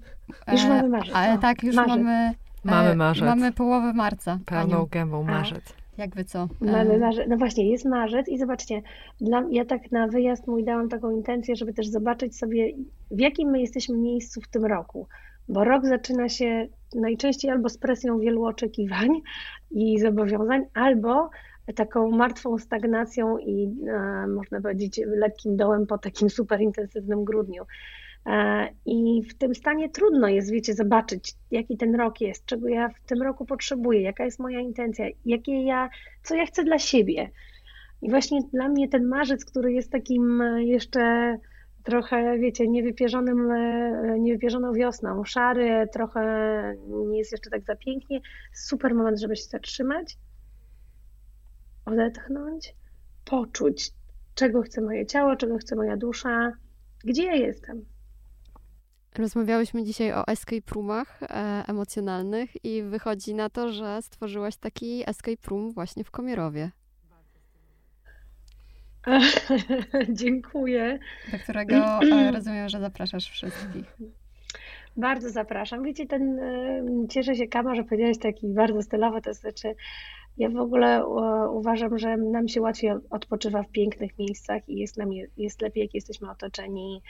Już 0.52 0.64
e, 0.64 0.70
mamy 0.70 0.90
marzec. 0.90 1.16
Ale 1.16 1.38
tak, 1.38 1.64
już 1.64 1.76
marzec. 1.76 1.98
mamy. 1.98 2.12
E, 2.12 2.34
mamy 2.64 2.96
marzec. 2.96 3.26
Mamy 3.26 3.52
połowę 3.52 3.94
marca. 3.94 4.40
Pełną 4.46 4.78
Aniu. 4.78 4.88
gębą 4.92 5.24
marzec. 5.24 5.64
Jakby 5.98 6.26
co? 6.26 6.48
Mamy 6.62 6.94
e, 6.94 6.98
marzec. 6.98 7.26
No 7.30 7.38
właśnie, 7.38 7.72
jest 7.72 7.86
marzec 7.86 8.28
i 8.30 8.38
zobaczcie, 8.38 8.82
dla, 9.22 9.44
ja 9.52 9.66
tak 9.66 9.92
na 9.92 10.08
wyjazd 10.08 10.48
mój 10.48 10.64
dałam 10.64 10.90
taką 10.90 11.12
intencję, 11.12 11.56
żeby 11.56 11.74
też 11.74 11.88
zobaczyć 11.88 12.38
sobie, 12.38 12.72
w 13.12 13.20
jakim 13.20 13.50
my 13.50 13.62
jesteśmy 13.62 13.98
miejscu 13.98 14.42
w 14.42 14.48
tym 14.48 14.66
roku. 14.66 15.08
Bo 15.50 15.64
rok 15.64 15.86
zaczyna 15.86 16.30
się 16.30 16.68
najczęściej 16.96 17.52
albo 17.52 17.70
z 17.70 17.78
presją 17.78 18.20
wielu 18.20 18.46
oczekiwań 18.46 19.10
i 19.72 20.00
zobowiązań, 20.00 20.66
albo 20.74 21.30
taką 21.74 22.12
martwą 22.12 22.58
stagnacją 22.58 23.38
i 23.38 23.76
e, 23.88 24.28
można 24.28 24.62
powiedzieć 24.62 25.02
lekkim 25.06 25.58
dołem 25.58 25.88
po 25.88 25.98
takim 25.98 26.30
super 26.40 26.62
intensywnym 26.62 27.24
grudniu. 27.24 27.64
E, 28.26 28.68
I 28.86 29.24
w 29.30 29.34
tym 29.38 29.56
stanie 29.56 29.90
trudno 29.90 30.28
jest, 30.28 30.52
wiecie, 30.52 30.74
zobaczyć, 30.74 31.34
jaki 31.52 31.78
ten 31.78 31.96
rok 31.96 32.22
jest, 32.22 32.46
czego 32.46 32.68
ja 32.68 32.90
w 32.90 33.02
tym 33.02 33.22
roku 33.22 33.46
potrzebuję, 33.46 34.02
jaka 34.02 34.26
jest 34.26 34.40
moja 34.40 34.60
intencja, 34.60 35.06
jakie 35.26 35.64
ja, 35.64 35.90
co 36.24 36.36
ja 36.36 36.46
chcę 36.46 36.64
dla 36.64 36.80
siebie. 36.80 37.30
I 38.02 38.10
właśnie 38.10 38.42
dla 38.54 38.70
mnie 38.70 38.90
ten 38.90 39.08
marzec, 39.08 39.46
który 39.46 39.74
jest 39.74 39.92
takim 39.92 40.44
jeszcze 40.58 41.38
trochę, 41.84 42.40
wiecie, 42.40 42.68
niewypierzonym, 42.68 43.52
e, 43.52 44.20
niewypierzoną 44.20 44.74
wiosną. 44.74 45.24
Szary, 45.24 45.88
trochę 45.94 46.22
nie 47.08 47.18
jest 47.18 47.32
jeszcze 47.32 47.50
tak 47.50 47.64
za 47.64 47.76
pięknie. 47.76 48.20
Super 48.54 48.96
moment, 48.96 49.20
żeby 49.20 49.36
się 49.36 49.44
zatrzymać, 49.44 50.18
odetchnąć, 51.86 52.76
poczuć, 53.26 53.92
czego 54.36 54.62
chce 54.62 54.82
moje 54.82 55.06
ciało, 55.06 55.36
czego 55.36 55.58
chce 55.58 55.76
moja 55.76 55.98
dusza, 55.98 56.52
gdzie 57.04 57.24
ja 57.24 57.36
jestem. 57.36 57.86
Rozmawiałyśmy 59.18 59.84
dzisiaj 59.84 60.14
o 60.14 60.28
escape 60.28 60.76
roomach 60.76 61.24
e, 61.24 61.28
emocjonalnych 61.68 62.66
i 62.66 62.84
wychodzi 62.84 63.34
na 63.34 63.50
to, 63.50 63.72
że 63.72 64.02
stworzyłaś 64.02 64.58
taki 64.58 65.04
escape 65.10 65.48
room 65.50 65.72
właśnie 65.72 66.04
w 66.04 66.12
Komierowie. 66.12 66.72
Dziękuję. 70.10 71.00
Do 71.32 71.40
którego 71.40 71.76
e, 71.76 72.32
rozumiem, 72.36 72.70
że 72.70 72.80
zapraszasz 72.80 73.30
wszystkich. 73.30 73.98
Bardzo 74.98 75.30
zapraszam. 75.30 75.84
Wiecie, 75.84 76.08
ten, 76.08 76.40
e, 76.40 76.84
cieszę 77.10 77.36
się, 77.36 77.48
Kama, 77.48 77.76
że 77.76 77.84
powiedziałeś 77.84 78.18
taki 78.18 78.48
bardzo 78.48 78.82
stylowy, 78.82 79.22
to 79.22 79.34
znaczy 79.34 79.76
ja 80.38 80.50
w 80.50 80.58
ogóle 80.58 81.06
uważam, 81.48 82.00
że 82.00 82.18
nam 82.18 82.48
się 82.48 82.62
łatwiej 82.62 82.92
odpoczywa 83.10 83.64
w 83.64 83.72
pięknych 83.72 84.18
miejscach 84.20 84.70
i 84.70 84.78
jest, 84.78 84.98
nam, 84.98 85.10
jest 85.38 85.62
lepiej, 85.62 85.82
jak 85.82 85.94
jesteśmy 85.94 86.32
otoczeni 86.32 87.02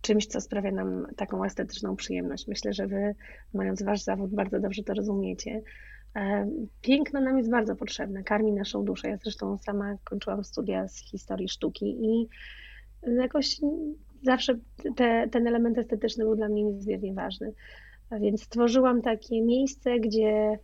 czymś, 0.00 0.26
co 0.26 0.40
sprawia 0.40 0.70
nam 0.70 1.06
taką 1.16 1.44
estetyczną 1.44 1.96
przyjemność. 1.96 2.46
Myślę, 2.48 2.72
że 2.72 2.86
wy, 2.86 3.14
mając 3.54 3.82
wasz 3.82 4.02
zawód, 4.02 4.34
bardzo 4.34 4.60
dobrze 4.60 4.82
to 4.82 4.94
rozumiecie. 4.94 5.62
E, 6.16 6.48
piękno 6.80 7.20
nam 7.20 7.38
jest 7.38 7.50
bardzo 7.50 7.76
potrzebne, 7.76 8.24
karmi 8.24 8.52
naszą 8.52 8.84
duszę. 8.84 9.08
Ja 9.08 9.16
zresztą 9.16 9.58
sama 9.58 9.96
kończyłam 10.04 10.44
studia 10.44 10.88
z 10.88 10.98
historii 10.98 11.48
sztuki 11.48 11.96
i 12.04 12.28
jakoś 13.06 13.60
zawsze 14.22 14.58
te, 14.96 15.28
ten 15.30 15.46
element 15.46 15.78
estetyczny 15.78 16.24
był 16.24 16.36
dla 16.36 16.48
mnie 16.48 16.64
niezmiernie 16.64 17.14
ważny. 17.14 17.52
A 18.10 18.18
więc 18.18 18.42
stworzyłam 18.42 19.02
takie 19.02 19.42
miejsce, 19.42 20.00
gdzie 20.00 20.58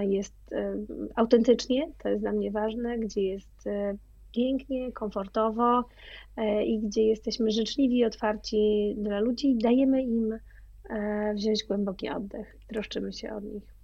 jest 0.00 0.34
e, 0.52 0.74
autentycznie, 1.14 1.92
to 2.02 2.08
jest 2.08 2.22
dla 2.22 2.32
mnie 2.32 2.50
ważne, 2.50 2.98
gdzie 2.98 3.22
jest 3.22 3.66
e, 3.66 3.96
pięknie, 4.32 4.92
komfortowo 4.92 5.84
i 6.66 6.80
gdzie 6.80 7.02
jesteśmy 7.02 7.50
życzliwi, 7.50 8.04
otwarci 8.04 8.94
dla 8.98 9.20
ludzi, 9.20 9.56
dajemy 9.56 10.02
im 10.02 10.38
wziąć 11.34 11.64
głęboki 11.64 12.08
oddech, 12.08 12.56
troszczymy 12.68 13.12
się 13.12 13.32
o 13.32 13.40
nich. 13.40 13.76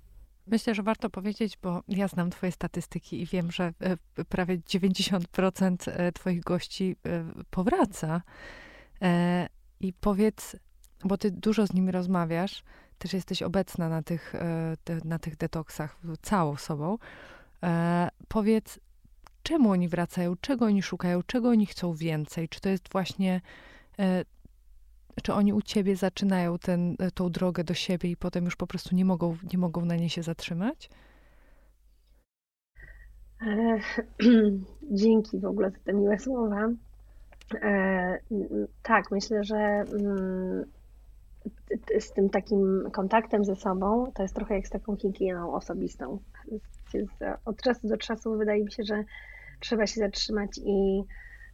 Myślę, 0.47 0.75
że 0.75 0.83
warto 0.83 1.11
powiedzieć, 1.11 1.59
bo 1.63 1.83
ja 1.89 2.09
znam 2.09 2.31
Twoje 2.31 2.53
statystyki 2.53 3.23
i 3.23 3.27
wiem, 3.27 3.53
że 3.53 3.73
e, 3.81 4.25
prawie 4.25 4.59
90% 4.59 5.77
e, 5.87 6.13
Twoich 6.13 6.41
gości 6.41 6.97
e, 7.07 7.25
powraca. 7.51 8.23
I 9.81 9.93
powiedz, 9.93 10.57
bo 11.05 11.19
Ty 11.19 11.31
dużo 11.31 11.67
z 11.67 11.73
nimi 11.73 11.93
rozmawiasz, 11.93 12.63
też 13.03 13.13
jesteś 13.13 13.43
obecna 13.43 13.89
na 13.89 14.03
tych, 14.03 14.35
na 15.05 15.19
tych 15.19 15.37
detoksach 15.37 15.97
całą 16.23 16.57
sobą. 16.57 16.99
Powiedz, 18.29 18.81
czemu 19.43 19.71
oni 19.71 19.89
wracają, 19.89 20.35
czego 20.41 20.65
oni 20.65 20.83
szukają, 20.83 21.23
czego 21.27 21.49
oni 21.49 21.67
chcą 21.67 21.95
więcej? 21.95 22.49
Czy 22.49 22.61
to 22.61 22.69
jest 22.69 22.93
właśnie 22.93 23.41
czy 25.23 25.33
oni 25.33 25.53
u 25.53 25.63
ciebie 25.63 25.97
zaczynają 25.97 26.59
ten, 26.59 26.97
e, 26.99 27.11
tą 27.11 27.31
drogę 27.31 27.65
do 27.65 27.75
siebie 27.75 28.11
i 28.11 28.17
potem 28.17 28.45
już 28.45 28.57
po 28.57 28.67
prostu 28.67 28.95
nie 28.95 29.05
mogą, 29.05 29.37
nie 29.53 29.59
mogą 29.59 29.85
na 29.85 29.97
niej 29.97 30.09
się 30.09 30.23
zatrzymać? 30.23 30.91
E, 33.43 33.79
dzięki 35.03 35.39
w 35.41 35.45
ogóle 35.45 35.71
za 35.71 35.79
te 35.85 35.93
miłe 35.93 36.19
słowa. 36.19 36.69
E, 37.63 38.19
tak, 38.83 39.11
myślę, 39.11 39.45
że 39.45 39.57
mm, 39.57 40.65
z 42.01 42.13
tym 42.13 42.31
takim 42.31 42.91
kontaktem 42.93 43.45
ze 43.45 43.57
sobą 43.57 44.13
to 44.15 44.23
jest 44.23 44.35
trochę 44.35 44.55
jak 44.55 44.67
z 44.67 44.71
taką 44.71 44.97
higieną 44.97 45.55
osobistą. 45.55 46.19
Od 47.45 47.63
czasu 47.63 47.89
do 47.89 47.97
czasu 47.97 48.39
wydaje 48.39 48.65
mi 48.65 48.73
się, 48.73 48.83
że 48.83 49.05
trzeba 49.61 49.87
się 49.87 50.01
zatrzymać 50.01 50.51
i 50.65 51.03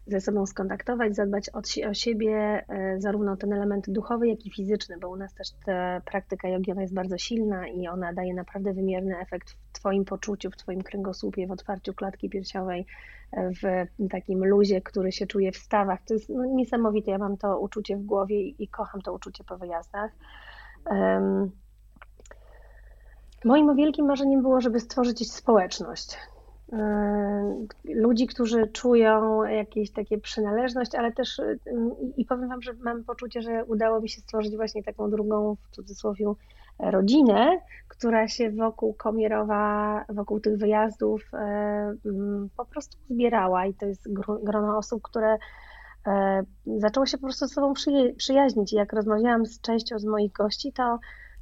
ze 0.08 0.20
sobą 0.20 0.46
skontaktować, 0.46 1.16
zadbać 1.16 1.50
o 1.88 1.94
siebie, 1.94 2.64
e, 2.68 3.00
zarówno 3.00 3.36
ten 3.36 3.52
element 3.52 3.90
duchowy, 3.90 4.28
jak 4.28 4.46
i 4.46 4.50
fizyczny, 4.50 4.96
bo 4.98 5.08
u 5.08 5.16
nas 5.16 5.34
też 5.34 5.48
ta 5.66 6.00
praktyka 6.00 6.48
jogi 6.48 6.72
jest 6.76 6.94
bardzo 6.94 7.18
silna 7.18 7.68
i 7.68 7.88
ona 7.88 8.12
daje 8.12 8.34
naprawdę 8.34 8.72
wymierny 8.72 9.18
efekt 9.18 9.50
w 9.50 9.72
Twoim 9.72 10.04
poczuciu, 10.04 10.50
w 10.50 10.56
Twoim 10.56 10.82
kręgosłupie, 10.82 11.46
w 11.46 11.50
otwarciu 11.50 11.94
klatki 11.94 12.30
piersiowej, 12.30 12.86
e, 13.32 13.50
w 13.50 13.86
takim 14.10 14.44
luzie, 14.44 14.80
który 14.80 15.12
się 15.12 15.26
czuje 15.26 15.52
w 15.52 15.56
stawach. 15.56 16.02
To 16.04 16.14
jest 16.14 16.28
no, 16.28 16.44
niesamowite. 16.44 17.10
Ja 17.10 17.18
mam 17.18 17.36
to 17.36 17.58
uczucie 17.58 17.96
w 17.96 18.02
głowie 18.02 18.40
i 18.48 18.68
kocham 18.68 19.02
to 19.02 19.12
uczucie 19.12 19.44
po 19.44 19.58
wyjazdach. 19.58 20.10
Um, 20.90 21.50
moim 23.44 23.76
wielkim 23.76 24.06
marzeniem 24.06 24.42
było, 24.42 24.60
żeby 24.60 24.80
stworzyć 24.80 25.32
społeczność 25.32 26.18
ludzi, 27.84 28.26
którzy 28.26 28.66
czują 28.66 29.42
jakieś 29.42 29.90
takie 29.90 30.18
przynależność, 30.18 30.94
ale 30.94 31.12
też 31.12 31.38
yy, 31.38 31.58
i 32.16 32.24
powiem 32.24 32.48
Wam, 32.48 32.62
że 32.62 32.72
mam 32.72 33.04
poczucie, 33.04 33.42
że 33.42 33.64
udało 33.64 34.00
mi 34.00 34.08
się 34.08 34.20
stworzyć 34.20 34.56
właśnie 34.56 34.82
taką 34.82 35.10
drugą, 35.10 35.56
w 35.62 35.70
cudzysłowie, 35.70 36.24
rodzinę, 36.78 37.60
która 37.88 38.28
się 38.28 38.50
wokół 38.50 38.94
Komierowa, 38.94 40.04
wokół 40.08 40.40
tych 40.40 40.58
wyjazdów 40.58 41.30
yy, 42.04 42.48
po 42.56 42.64
prostu 42.64 42.96
zbierała 43.10 43.66
i 43.66 43.74
to 43.74 43.86
jest 43.86 44.12
grono 44.42 44.78
osób, 44.78 45.02
które 45.02 45.38
zaczęło 46.66 47.06
się 47.06 47.18
po 47.18 47.26
prostu 47.26 47.46
ze 47.46 47.54
sobą 47.54 47.72
przyjaźnić. 48.16 48.72
I 48.72 48.76
jak 48.76 48.92
rozmawiałam 48.92 49.46
z 49.46 49.60
częścią 49.60 49.98
z 49.98 50.04
moich 50.04 50.32
gości, 50.32 50.72
to 50.72 50.98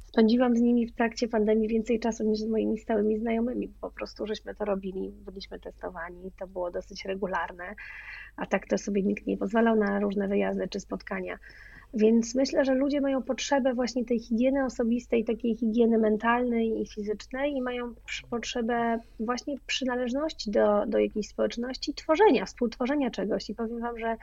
Spędziłam 0.07 0.55
z 0.55 0.61
nimi 0.61 0.87
w 0.87 0.95
trakcie 0.95 1.27
pandemii 1.27 1.67
więcej 1.67 1.99
czasu 1.99 2.23
niż 2.23 2.39
z 2.39 2.47
moimi 2.47 2.77
stałymi 2.77 3.17
znajomymi. 3.17 3.67
Po 3.81 3.91
prostu 3.91 4.27
żeśmy 4.27 4.55
to 4.55 4.65
robili, 4.65 5.11
byliśmy 5.25 5.59
testowani, 5.59 6.31
to 6.39 6.47
było 6.47 6.71
dosyć 6.71 7.05
regularne, 7.05 7.75
a 8.35 8.45
tak 8.45 8.67
to 8.67 8.77
sobie 8.77 9.03
nikt 9.03 9.27
nie 9.27 9.37
pozwalał 9.37 9.75
na 9.75 9.99
różne 9.99 10.27
wyjazdy 10.27 10.67
czy 10.67 10.79
spotkania. 10.79 11.37
Więc 11.93 12.35
myślę, 12.35 12.65
że 12.65 12.75
ludzie 12.75 13.01
mają 13.01 13.23
potrzebę 13.23 13.73
właśnie 13.73 14.05
tej 14.05 14.19
higieny 14.19 14.65
osobistej, 14.65 15.25
takiej 15.25 15.55
higieny 15.55 15.97
mentalnej 15.97 16.81
i 16.81 16.87
fizycznej 16.87 17.53
i 17.53 17.61
mają 17.61 17.93
potrzebę 18.29 18.99
właśnie 19.19 19.55
przynależności 19.65 20.51
do, 20.51 20.85
do 20.85 20.99
jakiejś 20.99 21.27
społeczności, 21.27 21.93
tworzenia, 21.93 22.45
współtworzenia 22.45 23.11
czegoś. 23.11 23.49
I 23.49 23.55
powiem 23.55 23.79
Wam, 23.79 23.99
że 23.99 24.15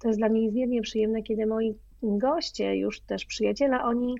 to 0.00 0.08
jest 0.08 0.20
dla 0.20 0.28
mnie 0.28 0.40
niezmiernie 0.42 0.82
przyjemne, 0.82 1.22
kiedy 1.22 1.46
moi 1.46 1.74
goście, 2.02 2.76
już 2.76 3.00
też 3.00 3.24
przyjaciele, 3.24 3.82
oni 3.82 4.14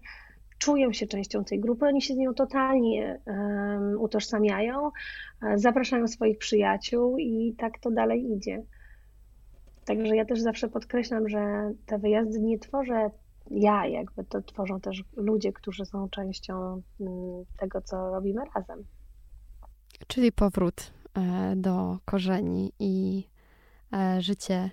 czują 0.62 0.92
się 0.92 1.06
częścią 1.06 1.44
tej 1.44 1.60
grupy, 1.60 1.86
oni 1.86 2.02
się 2.02 2.14
z 2.14 2.16
nią 2.16 2.34
totalnie 2.34 3.20
um, 3.26 4.00
utożsamiają, 4.00 4.90
e, 5.42 5.58
zapraszają 5.58 6.08
swoich 6.08 6.38
przyjaciół 6.38 7.18
i 7.18 7.54
tak 7.58 7.78
to 7.78 7.90
dalej 7.90 8.32
idzie. 8.32 8.62
Także 9.84 10.16
ja 10.16 10.24
też 10.24 10.40
zawsze 10.40 10.68
podkreślam, 10.68 11.28
że 11.28 11.72
te 11.86 11.98
wyjazdy 11.98 12.40
nie 12.40 12.58
tworzę 12.58 13.10
ja, 13.50 13.86
jakby 13.86 14.24
to 14.24 14.42
tworzą 14.42 14.80
też 14.80 15.04
ludzie, 15.16 15.52
którzy 15.52 15.84
są 15.84 16.08
częścią 16.08 16.82
mm, 17.00 17.44
tego, 17.58 17.80
co 17.80 18.10
robimy 18.10 18.42
razem. 18.54 18.84
Czyli 20.06 20.32
powrót 20.32 20.92
e, 21.14 21.56
do 21.56 21.98
korzeni 22.04 22.72
i 22.78 23.24
e, 23.92 24.22
życie. 24.22 24.70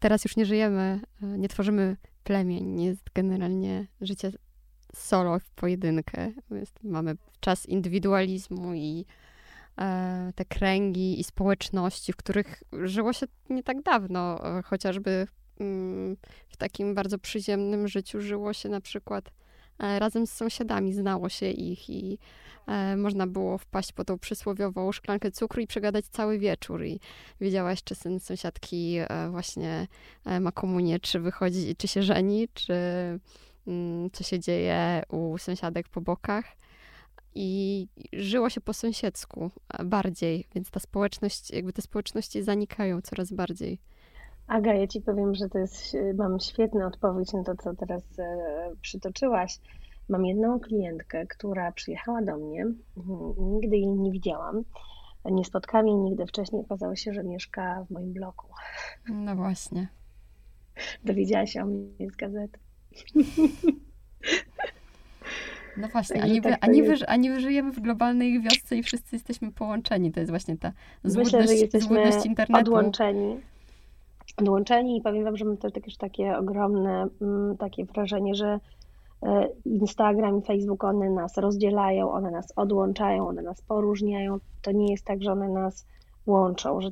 Teraz 0.00 0.24
już 0.24 0.36
nie 0.36 0.46
żyjemy, 0.46 1.00
nie 1.22 1.48
tworzymy 1.48 1.96
plemień, 2.24 2.82
jest 2.82 3.02
generalnie 3.14 3.86
życie 4.00 4.32
solo 4.94 5.38
w 5.38 5.50
pojedynkę. 5.50 6.32
Jest, 6.50 6.84
mamy 6.84 7.16
czas 7.40 7.66
indywidualizmu 7.66 8.74
i 8.74 9.04
e, 9.78 10.32
te 10.34 10.44
kręgi 10.44 11.20
i 11.20 11.24
społeczności, 11.24 12.12
w 12.12 12.16
których 12.16 12.62
żyło 12.82 13.12
się 13.12 13.26
nie 13.50 13.62
tak 13.62 13.82
dawno, 13.82 14.38
e, 14.58 14.62
chociażby 14.62 15.26
mm, 15.60 16.16
w 16.48 16.56
takim 16.56 16.94
bardzo 16.94 17.18
przyziemnym 17.18 17.88
życiu 17.88 18.20
żyło 18.20 18.52
się 18.52 18.68
na 18.68 18.80
przykład 18.80 19.28
e, 19.28 19.47
razem 19.78 20.26
z 20.26 20.32
sąsiadami, 20.32 20.92
znało 20.92 21.28
się 21.28 21.50
ich 21.50 21.90
i 21.90 22.18
e, 22.66 22.96
można 22.96 23.26
było 23.26 23.58
wpaść 23.58 23.92
po 23.92 24.04
tą 24.04 24.18
przysłowiową 24.18 24.92
szklankę 24.92 25.30
cukru 25.30 25.62
i 25.62 25.66
przegadać 25.66 26.04
cały 26.06 26.38
wieczór 26.38 26.84
i 26.84 27.00
wiedziałaś, 27.40 27.84
czy 27.84 27.94
syn 27.94 28.20
sąsiadki 28.20 28.96
e, 28.98 29.30
właśnie 29.30 29.86
e, 30.24 30.40
ma 30.40 30.52
komunię, 30.52 31.00
czy 31.00 31.20
wychodzi, 31.20 31.76
czy 31.76 31.88
się 31.88 32.02
żeni, 32.02 32.48
czy 32.54 32.74
mm, 33.66 34.10
co 34.10 34.24
się 34.24 34.40
dzieje 34.40 35.02
u 35.08 35.38
sąsiadek 35.38 35.88
po 35.88 36.00
bokach. 36.00 36.44
I 37.34 37.88
żyło 38.12 38.50
się 38.50 38.60
po 38.60 38.72
sąsiedzku 38.72 39.50
e, 39.68 39.84
bardziej, 39.84 40.46
więc 40.54 40.70
ta 40.70 40.80
społeczność, 40.80 41.50
jakby 41.50 41.72
te 41.72 41.82
społeczności 41.82 42.42
zanikają 42.42 43.00
coraz 43.02 43.32
bardziej. 43.32 43.78
Aga, 44.48 44.74
ja 44.74 44.86
ci 44.86 45.00
powiem, 45.00 45.34
że 45.34 45.48
to 45.48 45.58
jest, 45.58 45.96
mam 46.16 46.40
świetną 46.40 46.86
odpowiedź 46.86 47.32
na 47.32 47.44
to, 47.44 47.56
co 47.56 47.74
teraz 47.74 48.02
przytoczyłaś. 48.82 49.58
Mam 50.08 50.26
jedną 50.26 50.60
klientkę, 50.60 51.26
która 51.26 51.72
przyjechała 51.72 52.22
do 52.22 52.36
mnie, 52.36 52.64
nigdy 53.38 53.76
jej 53.76 53.92
nie 53.92 54.10
widziałam. 54.12 54.64
Nie 55.24 55.44
spotkałam 55.44 55.86
jej 55.86 55.96
nigdy 55.96 56.26
wcześniej, 56.26 56.62
okazało 56.62 56.96
się, 56.96 57.12
że 57.12 57.24
mieszka 57.24 57.84
w 57.88 57.90
moim 57.90 58.12
bloku. 58.12 58.46
No 59.08 59.36
właśnie. 59.36 59.88
Dowiedziała 61.04 61.46
się 61.46 61.62
o 61.62 61.66
mnie 61.66 62.10
z 62.12 62.16
gazety. 62.16 62.58
No 65.76 65.88
właśnie, 65.88 66.22
a 66.22 66.26
niby, 66.26 66.50
tak 66.50 66.58
a, 66.64 66.66
niby, 66.66 66.94
a 67.06 67.16
niby 67.16 67.40
żyjemy 67.40 67.72
w 67.72 67.80
globalnej 67.80 68.40
wiosce 68.40 68.76
i 68.76 68.82
wszyscy 68.82 69.16
jesteśmy 69.16 69.52
połączeni. 69.52 70.12
To 70.12 70.20
jest 70.20 70.30
właśnie 70.30 70.56
ta 70.56 70.72
złudność, 71.04 71.32
Myślę, 71.32 71.46
że 71.48 71.54
jesteśmy 71.54 72.02
internetu. 72.24 72.60
odłączeni. 72.60 73.40
Odłączeni 74.40 74.96
i 74.96 75.02
wam, 75.02 75.36
że 75.36 75.44
mam 75.44 75.56
też 75.56 75.96
takie 75.96 76.38
ogromne 76.38 77.06
mm, 77.22 77.56
takie 77.56 77.84
wrażenie, 77.84 78.34
że 78.34 78.60
e, 79.22 79.48
Instagram 79.64 80.38
i 80.38 80.42
Facebook, 80.42 80.84
one 80.84 81.10
nas 81.10 81.36
rozdzielają, 81.36 82.12
one 82.12 82.30
nas 82.30 82.52
odłączają, 82.56 83.28
one 83.28 83.42
nas 83.42 83.62
poróżniają. 83.62 84.38
To 84.62 84.72
nie 84.72 84.90
jest 84.92 85.04
tak, 85.04 85.22
że 85.22 85.32
one 85.32 85.48
nas 85.48 85.86
łączą. 86.28 86.80
Że, 86.80 86.88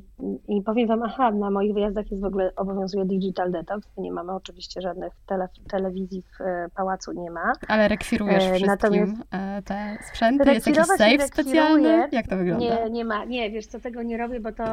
I 0.47 0.61
powiem 0.61 0.87
Wam, 0.87 1.03
aha, 1.03 1.31
na 1.31 1.51
moich 1.51 1.73
wyjazdach 1.73 2.11
jest 2.11 2.23
w 2.23 2.25
ogóle 2.25 2.51
obowiązuje 2.55 3.05
digital 3.05 3.51
detox. 3.51 3.87
Nie 3.97 4.11
mamy 4.11 4.33
oczywiście 4.33 4.81
żadnych 4.81 5.13
tele, 5.27 5.47
telewizji 5.69 6.21
w 6.21 6.41
e, 6.41 6.69
pałacu, 6.75 7.11
nie 7.11 7.31
ma. 7.31 7.53
Ale 7.67 7.87
rekwirujesz 7.87 8.43
e, 8.43 8.47
wszystkim 8.47 8.67
Natomiast 8.67 9.13
e, 9.31 9.61
te 9.61 9.97
sprzęty? 10.09 10.53
Jest 10.53 10.67
jakiś 10.67 10.85
safe 10.85 11.27
specjalny? 11.27 12.09
Jak 12.11 12.27
to 12.27 12.37
wygląda? 12.37 12.65
Nie, 12.65 12.89
nie 12.89 13.05
ma. 13.05 13.25
Nie, 13.25 13.51
wiesz 13.51 13.65
co, 13.65 13.79
tego 13.79 14.03
nie 14.03 14.17
robię, 14.17 14.39
bo 14.39 14.51
to, 14.51 14.63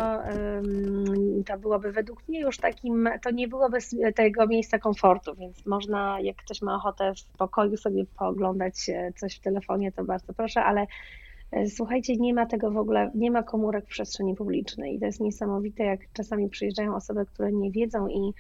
to 1.47 1.59
byłoby 1.59 1.93
według 1.93 2.29
mnie 2.29 2.41
już 2.41 2.59
takim, 2.59 3.09
to 3.23 3.31
nie 3.31 3.49
byłoby 3.49 3.79
tego 4.15 4.47
miejsca 4.47 4.79
komfortu, 4.79 5.35
więc 5.35 5.67
można, 5.67 6.21
jak 6.21 6.37
ktoś 6.37 6.63
ma 6.63 6.77
ochotę 6.77 7.13
w 7.15 7.37
pokoju 7.37 7.77
sobie 7.77 8.05
pooglądać 8.19 8.91
coś 9.17 9.37
w 9.37 9.41
telefonie, 9.41 9.93
to 9.93 10.05
bardzo 10.05 10.33
proszę, 10.33 10.65
ale 10.65 10.87
słuchajcie, 11.69 12.17
nie 12.17 12.35
ma 12.35 12.47
tego 12.47 12.71
w 12.71 12.77
ogóle, 12.77 13.11
nie 13.15 13.31
ma 13.31 13.43
komórek 13.43 13.85
w 13.85 13.89
przestrzeni 13.89 14.35
publicznej. 14.35 14.95
I 14.95 15.01
to 15.01 15.07
jest 15.07 15.21
niesamowite, 15.21 15.85
jak 15.85 16.01
czasami 16.13 16.49
przyjeżdżają 16.49 16.97
osoby, 16.97 17.27
które 17.27 17.53
nie 17.53 17.71
wiedzą 17.71 18.09
i 18.09 18.33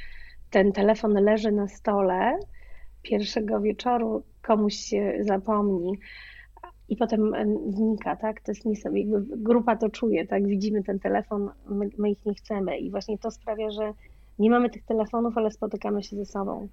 ten 0.50 0.72
telefon 0.72 1.12
leży 1.12 1.52
na 1.52 1.68
stole 1.68 2.38
pierwszego 3.02 3.60
wieczoru, 3.60 4.22
komuś 4.42 4.74
się 4.74 5.18
zapomni 5.20 5.98
i 6.88 6.96
potem 6.96 7.32
znika, 7.68 8.16
tak? 8.16 8.40
To 8.40 8.50
jest 8.52 8.64
niesamowite, 8.64 9.10
jakby 9.10 9.36
grupa 9.36 9.76
to 9.76 9.88
czuje, 9.88 10.26
tak? 10.26 10.46
Widzimy 10.46 10.82
ten 10.82 10.98
telefon, 10.98 11.50
my, 11.68 11.88
my 11.98 12.10
ich 12.10 12.26
nie 12.26 12.34
chcemy 12.34 12.78
i 12.78 12.90
właśnie 12.90 13.18
to 13.18 13.30
sprawia, 13.30 13.70
że 13.70 13.92
nie 14.38 14.50
mamy 14.50 14.70
tych 14.70 14.84
telefonów, 14.84 15.38
ale 15.38 15.50
spotykamy 15.50 16.02
się 16.02 16.16
ze 16.16 16.24
sobą. 16.24 16.68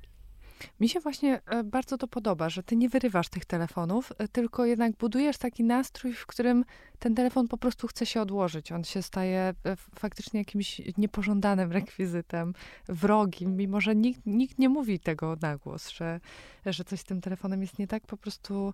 Mi 0.79 0.89
się 0.89 0.99
właśnie 0.99 1.41
e, 1.45 1.63
bardzo 1.63 1.97
to 1.97 2.07
podoba, 2.07 2.49
że 2.49 2.63
ty 2.63 2.75
nie 2.75 2.89
wyrywasz 2.89 3.29
tych 3.29 3.45
telefonów, 3.45 4.11
e, 4.17 4.27
tylko 4.27 4.65
jednak 4.65 4.91
budujesz 4.91 5.37
taki 5.37 5.63
nastrój, 5.63 6.13
w 6.13 6.25
którym 6.25 6.65
ten 6.99 7.15
telefon 7.15 7.47
po 7.47 7.57
prostu 7.57 7.87
chce 7.87 8.05
się 8.05 8.21
odłożyć. 8.21 8.71
On 8.71 8.83
się 8.83 9.01
staje 9.01 9.39
e, 9.39 9.53
faktycznie 9.99 10.39
jakimś 10.39 10.81
niepożądanym 10.97 11.71
rekwizytem, 11.71 12.53
wrogim, 12.89 13.55
mimo 13.55 13.81
że 13.81 13.95
nikt, 13.95 14.21
nikt 14.25 14.59
nie 14.59 14.69
mówi 14.69 14.99
tego 14.99 15.37
na 15.41 15.57
głos, 15.57 15.89
że, 15.89 16.19
że 16.65 16.83
coś 16.83 16.99
z 16.99 17.03
tym 17.03 17.21
telefonem 17.21 17.61
jest 17.61 17.79
nie 17.79 17.87
tak, 17.87 18.03
po 18.07 18.17
prostu 18.17 18.73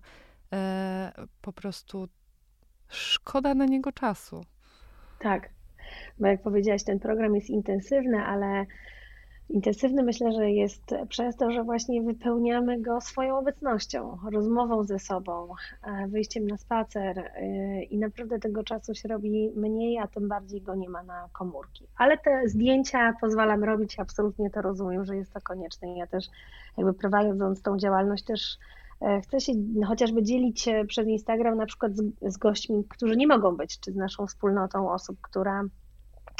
e, 0.52 1.12
po 1.42 1.52
prostu 1.52 2.08
szkoda 2.88 3.54
na 3.54 3.64
niego 3.64 3.92
czasu. 3.92 4.44
Tak, 5.18 5.50
bo 6.18 6.26
jak 6.26 6.42
powiedziałaś, 6.42 6.84
ten 6.84 6.98
program 6.98 7.34
jest 7.34 7.50
intensywny, 7.50 8.24
ale 8.24 8.66
Intensywny 9.50 10.02
myślę, 10.02 10.32
że 10.32 10.50
jest 10.50 10.94
przez 11.08 11.36
to, 11.36 11.50
że 11.50 11.64
właśnie 11.64 12.02
wypełniamy 12.02 12.80
go 12.80 13.00
swoją 13.00 13.38
obecnością, 13.38 14.18
rozmową 14.32 14.84
ze 14.84 14.98
sobą, 14.98 15.48
e, 15.82 16.08
wyjściem 16.08 16.46
na 16.46 16.56
spacer 16.56 17.18
e, 17.18 17.82
i 17.82 17.98
naprawdę 17.98 18.38
tego 18.38 18.64
czasu 18.64 18.94
się 18.94 19.08
robi 19.08 19.52
mniej, 19.56 19.98
a 19.98 20.06
tym 20.06 20.28
bardziej 20.28 20.62
go 20.62 20.74
nie 20.74 20.88
ma 20.88 21.02
na 21.02 21.28
komórki. 21.32 21.86
Ale 21.96 22.18
te 22.18 22.48
zdjęcia 22.48 23.12
pozwalam 23.20 23.64
robić, 23.64 23.98
absolutnie 23.98 24.50
to 24.50 24.62
rozumiem, 24.62 25.04
że 25.04 25.16
jest 25.16 25.32
to 25.32 25.40
konieczne. 25.40 25.96
Ja 25.96 26.06
też 26.06 26.26
jakby 26.76 26.94
prowadząc 26.94 27.62
tą 27.62 27.78
działalność 27.78 28.24
też 28.24 28.58
e, 29.00 29.20
chcę 29.20 29.40
się 29.40 29.52
chociażby 29.86 30.22
dzielić 30.22 30.68
przez 30.88 31.06
Instagram 31.06 31.56
na 31.56 31.66
przykład 31.66 31.96
z, 31.96 32.02
z 32.22 32.36
gośćmi, 32.36 32.84
którzy 32.88 33.16
nie 33.16 33.26
mogą 33.26 33.56
być, 33.56 33.80
czy 33.80 33.92
z 33.92 33.96
naszą 33.96 34.26
wspólnotą 34.26 34.92
osób, 34.92 35.16
która 35.22 35.64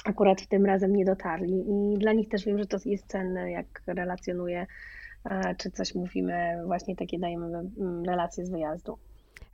akurat 0.05 0.47
tym 0.47 0.67
razem 0.67 0.97
nie 0.97 1.05
dotarli. 1.05 1.65
I 1.69 1.99
dla 1.99 2.13
nich 2.13 2.29
też 2.29 2.45
wiem, 2.45 2.59
że 2.59 2.67
to 2.67 2.79
jest 2.85 3.07
cenne, 3.07 3.51
jak 3.51 3.83
relacjonuje, 3.87 4.67
czy 5.59 5.71
coś 5.71 5.95
mówimy, 5.95 6.59
właśnie 6.67 6.97
takie 6.97 7.19
dajemy 7.19 7.47
mm, 7.47 8.05
relacje 8.05 8.47
z 8.47 8.51
wyjazdu. 8.51 8.99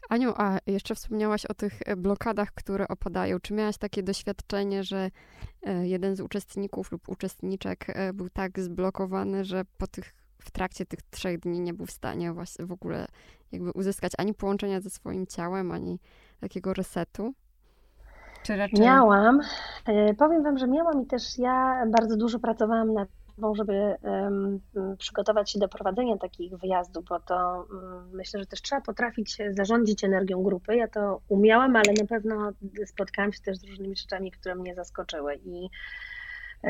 Aniu, 0.08 0.32
a 0.36 0.58
jeszcze 0.66 0.94
wspomniałaś 0.94 1.46
o 1.46 1.54
tych 1.54 1.78
e, 1.86 1.96
blokadach, 1.96 2.52
które 2.52 2.88
opadają. 2.88 3.40
Czy 3.40 3.54
miałaś 3.54 3.78
takie 3.78 4.02
doświadczenie, 4.02 4.84
że 4.84 5.10
e, 5.62 5.86
jeden 5.86 6.16
z 6.16 6.20
uczestników 6.20 6.92
lub 6.92 7.08
uczestniczek 7.08 7.86
e, 7.88 8.12
był 8.12 8.30
tak 8.30 8.60
zblokowany, 8.60 9.44
że 9.44 9.64
po 9.78 9.86
tych, 9.86 10.14
w 10.38 10.50
trakcie 10.50 10.86
tych 10.86 11.02
trzech 11.02 11.40
dni 11.40 11.60
nie 11.60 11.74
był 11.74 11.86
w 11.86 11.90
stanie 11.90 12.32
właśnie 12.32 12.66
w 12.66 12.72
ogóle 12.72 13.06
jakby 13.52 13.70
uzyskać 13.70 14.12
ani 14.18 14.34
połączenia 14.34 14.80
ze 14.80 14.90
swoim 14.90 15.26
ciałem, 15.26 15.72
ani 15.72 15.98
takiego 16.40 16.74
resetu? 16.74 17.34
Czy 18.44 18.56
raczej... 18.56 18.80
Miałam. 18.80 19.40
E, 19.86 20.14
powiem 20.14 20.42
Wam, 20.42 20.58
że 20.58 20.66
miałam 20.66 21.02
i 21.02 21.06
też 21.06 21.38
ja 21.38 21.84
bardzo 21.86 22.16
dużo 22.16 22.38
pracowałam 22.38 22.94
nad 22.94 23.08
tym, 23.08 23.54
żeby 23.54 23.96
um, 24.02 24.60
przygotować 24.98 25.50
się 25.50 25.58
do 25.58 25.68
prowadzenia 25.68 26.16
takich 26.16 26.56
wyjazdów, 26.56 27.04
bo 27.04 27.20
to 27.20 27.66
um, 27.70 28.10
myślę, 28.12 28.40
że 28.40 28.46
też 28.46 28.62
trzeba 28.62 28.80
potrafić 28.80 29.38
zarządzić 29.50 30.04
energią 30.04 30.42
grupy. 30.42 30.76
Ja 30.76 30.88
to 30.88 31.20
umiałam, 31.28 31.76
ale 31.76 31.92
na 32.00 32.06
pewno 32.06 32.50
spotkałam 32.86 33.32
się 33.32 33.40
też 33.40 33.56
z 33.58 33.64
różnymi 33.64 33.96
rzeczami, 33.96 34.30
które 34.30 34.54
mnie 34.54 34.74
zaskoczyły 34.74 35.34
i 35.44 35.68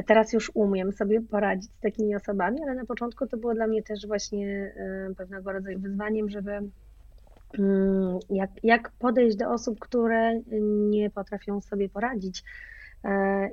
Teraz 0.06 0.32
już 0.32 0.50
umiem 0.54 0.92
sobie 0.92 1.20
poradzić 1.20 1.70
z 1.70 1.80
takimi 1.80 2.16
osobami, 2.16 2.62
ale 2.62 2.74
na 2.74 2.84
początku 2.84 3.26
to 3.26 3.36
było 3.36 3.54
dla 3.54 3.66
mnie 3.66 3.82
też 3.82 4.06
właśnie 4.06 4.74
pewnego 5.16 5.52
rodzaju 5.52 5.78
wyzwaniem, 5.78 6.30
żeby 6.30 6.60
jak, 8.30 8.50
jak 8.62 8.90
podejść 8.98 9.36
do 9.36 9.50
osób, 9.50 9.78
które 9.80 10.40
nie 10.90 11.10
potrafią 11.10 11.60
sobie 11.60 11.88
poradzić. 11.88 12.44
E, 13.04 13.50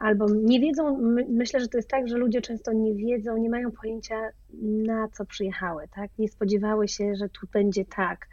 albo 0.00 0.26
nie 0.34 0.60
wiedzą, 0.60 0.98
myślę, 1.28 1.60
że 1.60 1.68
to 1.68 1.78
jest 1.78 1.90
tak, 1.90 2.08
że 2.08 2.16
ludzie 2.16 2.40
często 2.40 2.72
nie 2.72 2.94
wiedzą, 2.94 3.36
nie 3.36 3.50
mają 3.50 3.70
pojęcia, 3.70 4.16
na 4.62 5.08
co 5.08 5.24
przyjechały, 5.24 5.88
tak? 5.94 6.10
Nie 6.18 6.28
spodziewały 6.28 6.88
się, 6.88 7.14
że 7.14 7.28
tu 7.28 7.46
będzie 7.52 7.84
tak. 7.84 8.26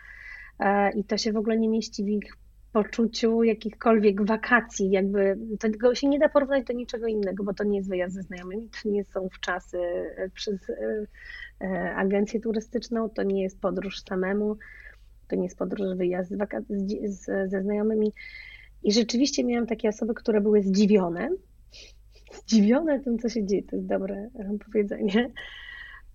E, 0.60 0.92
I 0.92 1.04
to 1.04 1.18
się 1.18 1.34
w 1.34 1.38
ogóle 1.38 1.58
nie 1.58 1.70
mieści 1.70 2.04
w 2.04 2.08
ich 2.08 2.34
poczuciu 2.74 3.44
jakichkolwiek 3.44 4.26
wakacji, 4.26 4.92
jakby 4.92 5.38
tego 5.60 5.96
się 5.96 6.08
nie 6.08 6.20
da 6.20 6.30
porównać 6.30 6.64
do 6.64 6.74
niczego 6.74 7.08
innego, 7.08 7.44
bo 7.44 7.54
to 7.54 7.64
nie 7.64 7.78
jest 7.78 7.90
wyjazd 7.90 8.16
ze 8.16 8.22
znajomymi, 8.22 8.70
to 8.84 8.90
nie 8.90 9.04
są 9.04 9.30
w 9.30 9.40
czasy 9.40 9.78
e, 9.78 10.30
przez 10.30 10.72
agencję 11.96 12.40
turystyczną, 12.40 13.10
to 13.10 13.24
nie 13.24 13.44
jest 13.44 13.62
podróż 13.62 14.04
samemu, 14.10 14.58
to 15.30 15.36
nie 15.36 15.44
jest 15.44 15.58
podróż, 15.58 15.96
wyjazd 15.96 16.30
z, 16.30 16.36
z, 17.04 17.26
ze 17.52 17.62
znajomymi. 17.62 18.14
I 18.84 18.94
rzeczywiście 18.94 19.44
miałam 19.44 19.68
takie 19.68 19.90
osoby, 19.90 20.14
które 20.14 20.42
były 20.42 20.64
zdziwione. 20.64 21.30
Zdziwione 22.40 23.00
tym, 23.00 23.20
co 23.20 23.30
się 23.30 23.46
dzieje, 23.46 23.64
to 23.64 23.76
jest 23.76 23.88
dobre 23.88 24.30
powiedzenie. 24.66 25.32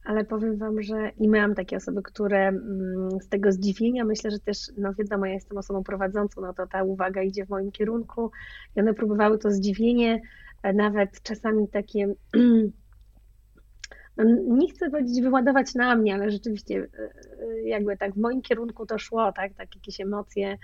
Ale 0.05 0.25
powiem 0.25 0.57
Wam, 0.57 0.83
że 0.83 1.11
i 1.19 1.29
miałam 1.29 1.55
takie 1.55 1.77
osoby, 1.77 2.03
które 2.03 2.49
mm, 2.49 3.21
z 3.21 3.29
tego 3.29 3.53
zdziwienia, 3.53 4.05
myślę, 4.05 4.31
że 4.31 4.39
też, 4.39 4.59
no 4.79 4.95
wiadomo, 4.95 5.27
ja 5.27 5.33
jestem 5.33 5.59
osobą 5.59 5.85
prowadzącą, 5.85 6.41
no 6.41 6.55
to 6.55 6.67
ta 6.67 6.83
uwaga 6.83 7.23
idzie 7.23 7.47
w 7.47 7.49
moim 7.49 7.73
kierunku 7.73 8.31
i 8.77 8.81
one 8.81 8.95
próbowały 8.95 9.39
to 9.39 9.51
zdziwienie, 9.51 10.21
e, 10.63 10.73
nawet 10.73 11.23
czasami 11.23 11.69
takie 11.69 12.15
no, 14.17 14.25
nie 14.57 14.69
chcę 14.69 14.91
powiedzieć 14.91 15.23
wyładować 15.23 15.75
na 15.75 15.97
mnie, 15.97 16.15
ale 16.15 16.31
rzeczywiście 16.31 16.77
e, 16.77 16.87
e, 17.43 17.61
jakby 17.63 17.97
tak 17.97 18.15
w 18.15 18.19
moim 18.19 18.43
kierunku 18.43 18.87
to 18.87 18.99
szło, 18.99 19.33
tak, 19.33 19.55
tak 19.55 19.75
jakieś 19.75 20.01
emocje, 20.01 20.59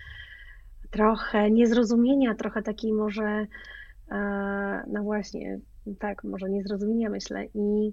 trochę 0.91 1.51
niezrozumienia, 1.51 2.35
trochę 2.35 2.63
takiej 2.63 2.93
może, 2.93 3.47
e, 4.11 4.17
no 4.93 5.03
właśnie, 5.03 5.59
tak, 5.99 6.25
może 6.25 6.51
niezrozumienia 6.51 7.11
myślę 7.11 7.47
i 7.55 7.93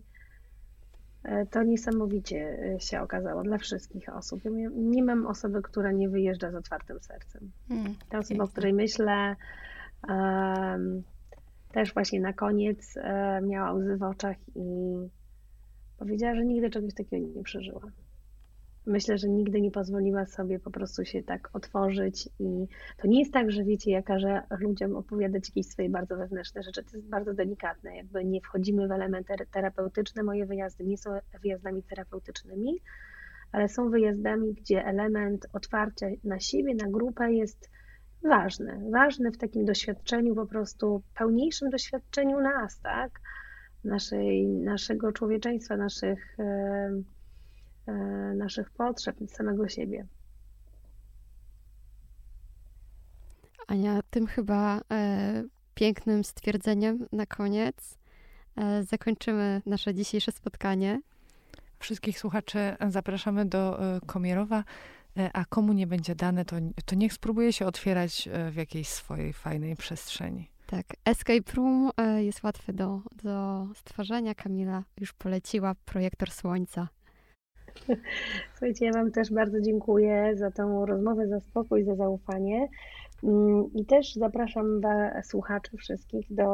to 1.52 1.64
niesamowicie 1.64 2.58
się 2.80 3.02
okazało 3.02 3.44
dla 3.44 3.58
wszystkich 3.58 4.16
osób. 4.16 4.42
Ja 4.46 4.70
nie 4.76 5.04
mam 5.04 5.26
osoby, 5.26 5.62
która 5.62 5.92
nie 5.92 6.10
wyjeżdża 6.10 6.52
z 6.52 6.56
otwartym 6.56 7.00
sercem. 7.02 7.52
Hmm, 7.68 7.96
Ta 8.10 8.18
osoba, 8.18 8.44
o 8.44 8.48
której 8.48 8.74
myślę, 8.74 9.36
um, 10.10 11.04
też 11.72 11.94
właśnie 11.94 12.22
na 12.22 12.34
koniec 12.34 12.96
miała 13.42 13.74
łzy 13.74 13.98
w 13.98 14.04
oczach 14.04 14.38
i 14.56 14.64
Powiedziała, 15.98 16.36
że 16.36 16.46
nigdy 16.46 16.70
czegoś 16.70 16.94
takiego 16.94 17.28
nie 17.28 17.44
przeżyła. 17.44 17.82
Myślę, 18.86 19.18
że 19.18 19.30
nigdy 19.30 19.62
nie 19.62 19.72
pozwoliła 19.72 20.26
sobie 20.26 20.60
po 20.60 20.72
prostu 20.72 21.06
się 21.06 21.24
tak 21.24 21.50
otworzyć 21.54 22.30
i 22.40 22.68
to 22.98 23.08
nie 23.08 23.20
jest 23.20 23.34
tak, 23.34 23.52
że 23.52 23.64
wiecie, 23.64 23.92
ja 23.92 24.02
każę 24.02 24.42
ludziom 24.60 24.96
opowiadać 24.96 25.50
jakieś 25.50 25.66
swoje 25.66 25.90
bardzo 25.90 26.18
wewnętrzne 26.18 26.64
rzeczy. 26.64 26.84
To 26.84 26.98
jest 26.98 27.10
bardzo 27.10 27.34
delikatne, 27.34 27.98
jakby 27.98 28.26
nie 28.26 28.42
wchodzimy 28.42 28.88
w 28.88 28.92
elementy 28.92 29.34
terapeutyczne. 29.52 30.24
Moje 30.24 30.46
wyjazdy 30.46 30.86
nie 30.86 30.98
są 30.98 31.10
wyjazdami 31.42 31.84
terapeutycznymi, 31.84 32.82
ale 33.52 33.70
są 33.70 33.90
wyjazdami, 33.90 34.54
gdzie 34.54 34.86
element 34.86 35.48
otwarcia 35.54 36.08
na 36.24 36.40
siebie, 36.40 36.76
na 36.76 36.88
grupę 36.90 37.34
jest 37.34 37.70
ważny. 38.24 38.80
Ważny 38.92 39.32
w 39.32 39.38
takim 39.38 39.66
doświadczeniu, 39.66 40.36
po 40.36 40.46
prostu 40.46 41.04
pełniejszym 41.16 41.70
doświadczeniu 41.70 42.42
nas, 42.42 42.80
tak? 42.80 43.20
Naszej, 43.84 44.48
naszego 44.48 45.12
człowieczeństwa, 45.12 45.78
naszych, 45.78 46.38
naszych 48.36 48.70
potrzeb, 48.70 49.16
samego 49.28 49.68
siebie. 49.68 50.06
Ania, 53.68 54.02
tym 54.10 54.28
chyba 54.28 54.82
e, 54.92 55.44
pięknym 55.76 56.24
stwierdzeniem 56.24 57.08
na 57.12 57.26
koniec 57.26 57.98
e, 58.56 58.84
zakończymy 58.84 59.62
nasze 59.66 59.94
dzisiejsze 59.94 60.32
spotkanie. 60.32 61.02
Wszystkich 61.80 62.20
słuchaczy 62.20 62.76
zapraszamy 62.90 63.46
do 63.46 63.96
e, 63.96 64.00
Komierowa, 64.06 64.64
e, 65.18 65.30
a 65.34 65.46
komu 65.46 65.74
nie 65.74 65.88
będzie 65.88 66.16
dane, 66.16 66.46
to, 66.46 66.56
to 66.86 66.96
niech 66.96 67.14
spróbuje 67.14 67.54
się 67.54 67.66
otwierać 67.66 68.28
e, 68.28 68.52
w 68.52 68.56
jakiejś 68.56 68.88
swojej 68.88 69.34
fajnej 69.34 69.76
przestrzeni. 69.76 70.50
Tak, 70.68 70.86
Escape 71.06 71.54
Room 71.56 71.90
e, 71.98 72.24
jest 72.24 72.44
łatwy 72.44 72.74
do, 72.74 73.02
do 73.24 73.68
stworzenia. 73.76 74.36
Kamila 74.36 74.84
już 75.00 75.14
poleciła 75.14 75.76
projektor 75.86 76.32
słońca. 76.32 76.88
Słuchajcie, 78.52 78.86
ja 78.86 78.92
Wam 78.92 79.12
też 79.12 79.32
bardzo 79.32 79.62
dziękuję 79.62 80.32
za 80.36 80.52
tę 80.52 80.86
rozmowę, 80.88 81.28
za 81.28 81.40
spokój, 81.40 81.84
za 81.84 81.96
zaufanie. 81.96 82.68
Mm, 83.24 83.66
I 83.74 83.86
też 83.86 84.14
zapraszam 84.14 84.82
słuchaczy 85.24 85.78
wszystkich 85.78 86.26
do, 86.30 86.46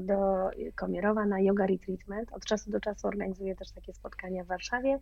do 0.00 0.50
Komierowa 0.74 1.26
na 1.26 1.40
Yoga 1.40 1.66
Retreatment. 1.66 2.32
Od 2.32 2.44
czasu 2.44 2.70
do 2.70 2.80
czasu 2.80 3.08
organizuję 3.08 3.56
też 3.56 3.72
takie 3.72 3.92
spotkania 3.92 4.44
w 4.44 4.46
Warszawie. 4.46 4.98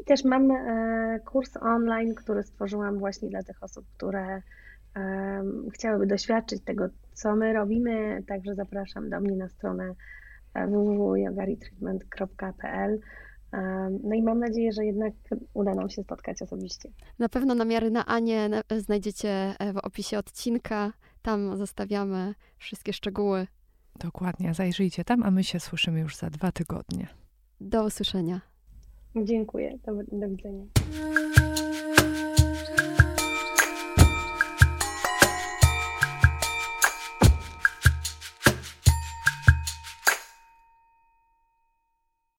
I 0.00 0.04
też 0.04 0.24
mam 0.24 0.50
e, 0.50 1.20
kurs 1.24 1.56
online, 1.56 2.14
który 2.14 2.42
stworzyłam 2.42 2.98
właśnie 2.98 3.28
dla 3.28 3.42
tych 3.42 3.62
osób, 3.62 3.86
które 3.96 4.42
chciałyby 5.72 6.06
doświadczyć 6.06 6.62
tego, 6.64 6.88
co 7.12 7.36
my 7.36 7.52
robimy. 7.52 8.22
Także 8.26 8.54
zapraszam 8.54 9.10
do 9.10 9.20
mnie 9.20 9.36
na 9.36 9.48
stronę 9.48 9.94
www.yogaretreatment.pl. 10.54 13.00
No 14.04 14.14
i 14.14 14.22
mam 14.22 14.38
nadzieję, 14.38 14.72
że 14.72 14.84
jednak 14.84 15.12
uda 15.54 15.74
nam 15.74 15.88
się 15.88 16.02
spotkać 16.02 16.42
osobiście. 16.42 16.88
Na 17.18 17.28
pewno 17.28 17.54
namiary 17.54 17.90
na 17.90 18.06
Anię 18.06 18.50
znajdziecie 18.78 19.54
e, 19.58 19.72
w 19.72 19.76
opisie 19.76 20.18
odcinka. 20.18 20.92
Tam 21.22 21.56
zostawiamy 21.56 22.34
wszystkie 22.58 22.92
szczegóły. 22.92 23.46
Dokładnie, 24.00 24.54
zajrzyjcie 24.54 25.04
tam, 25.04 25.22
a 25.22 25.30
my 25.30 25.44
się 25.44 25.60
słyszymy 25.60 26.00
już 26.00 26.16
za 26.16 26.30
dwa 26.30 26.52
tygodnie. 26.52 27.06
Do 27.60 27.84
usłyszenia. 27.84 28.40
Dziękuję. 29.16 29.78
Do, 29.86 29.92
do 30.18 30.28
widzenia. 30.28 30.64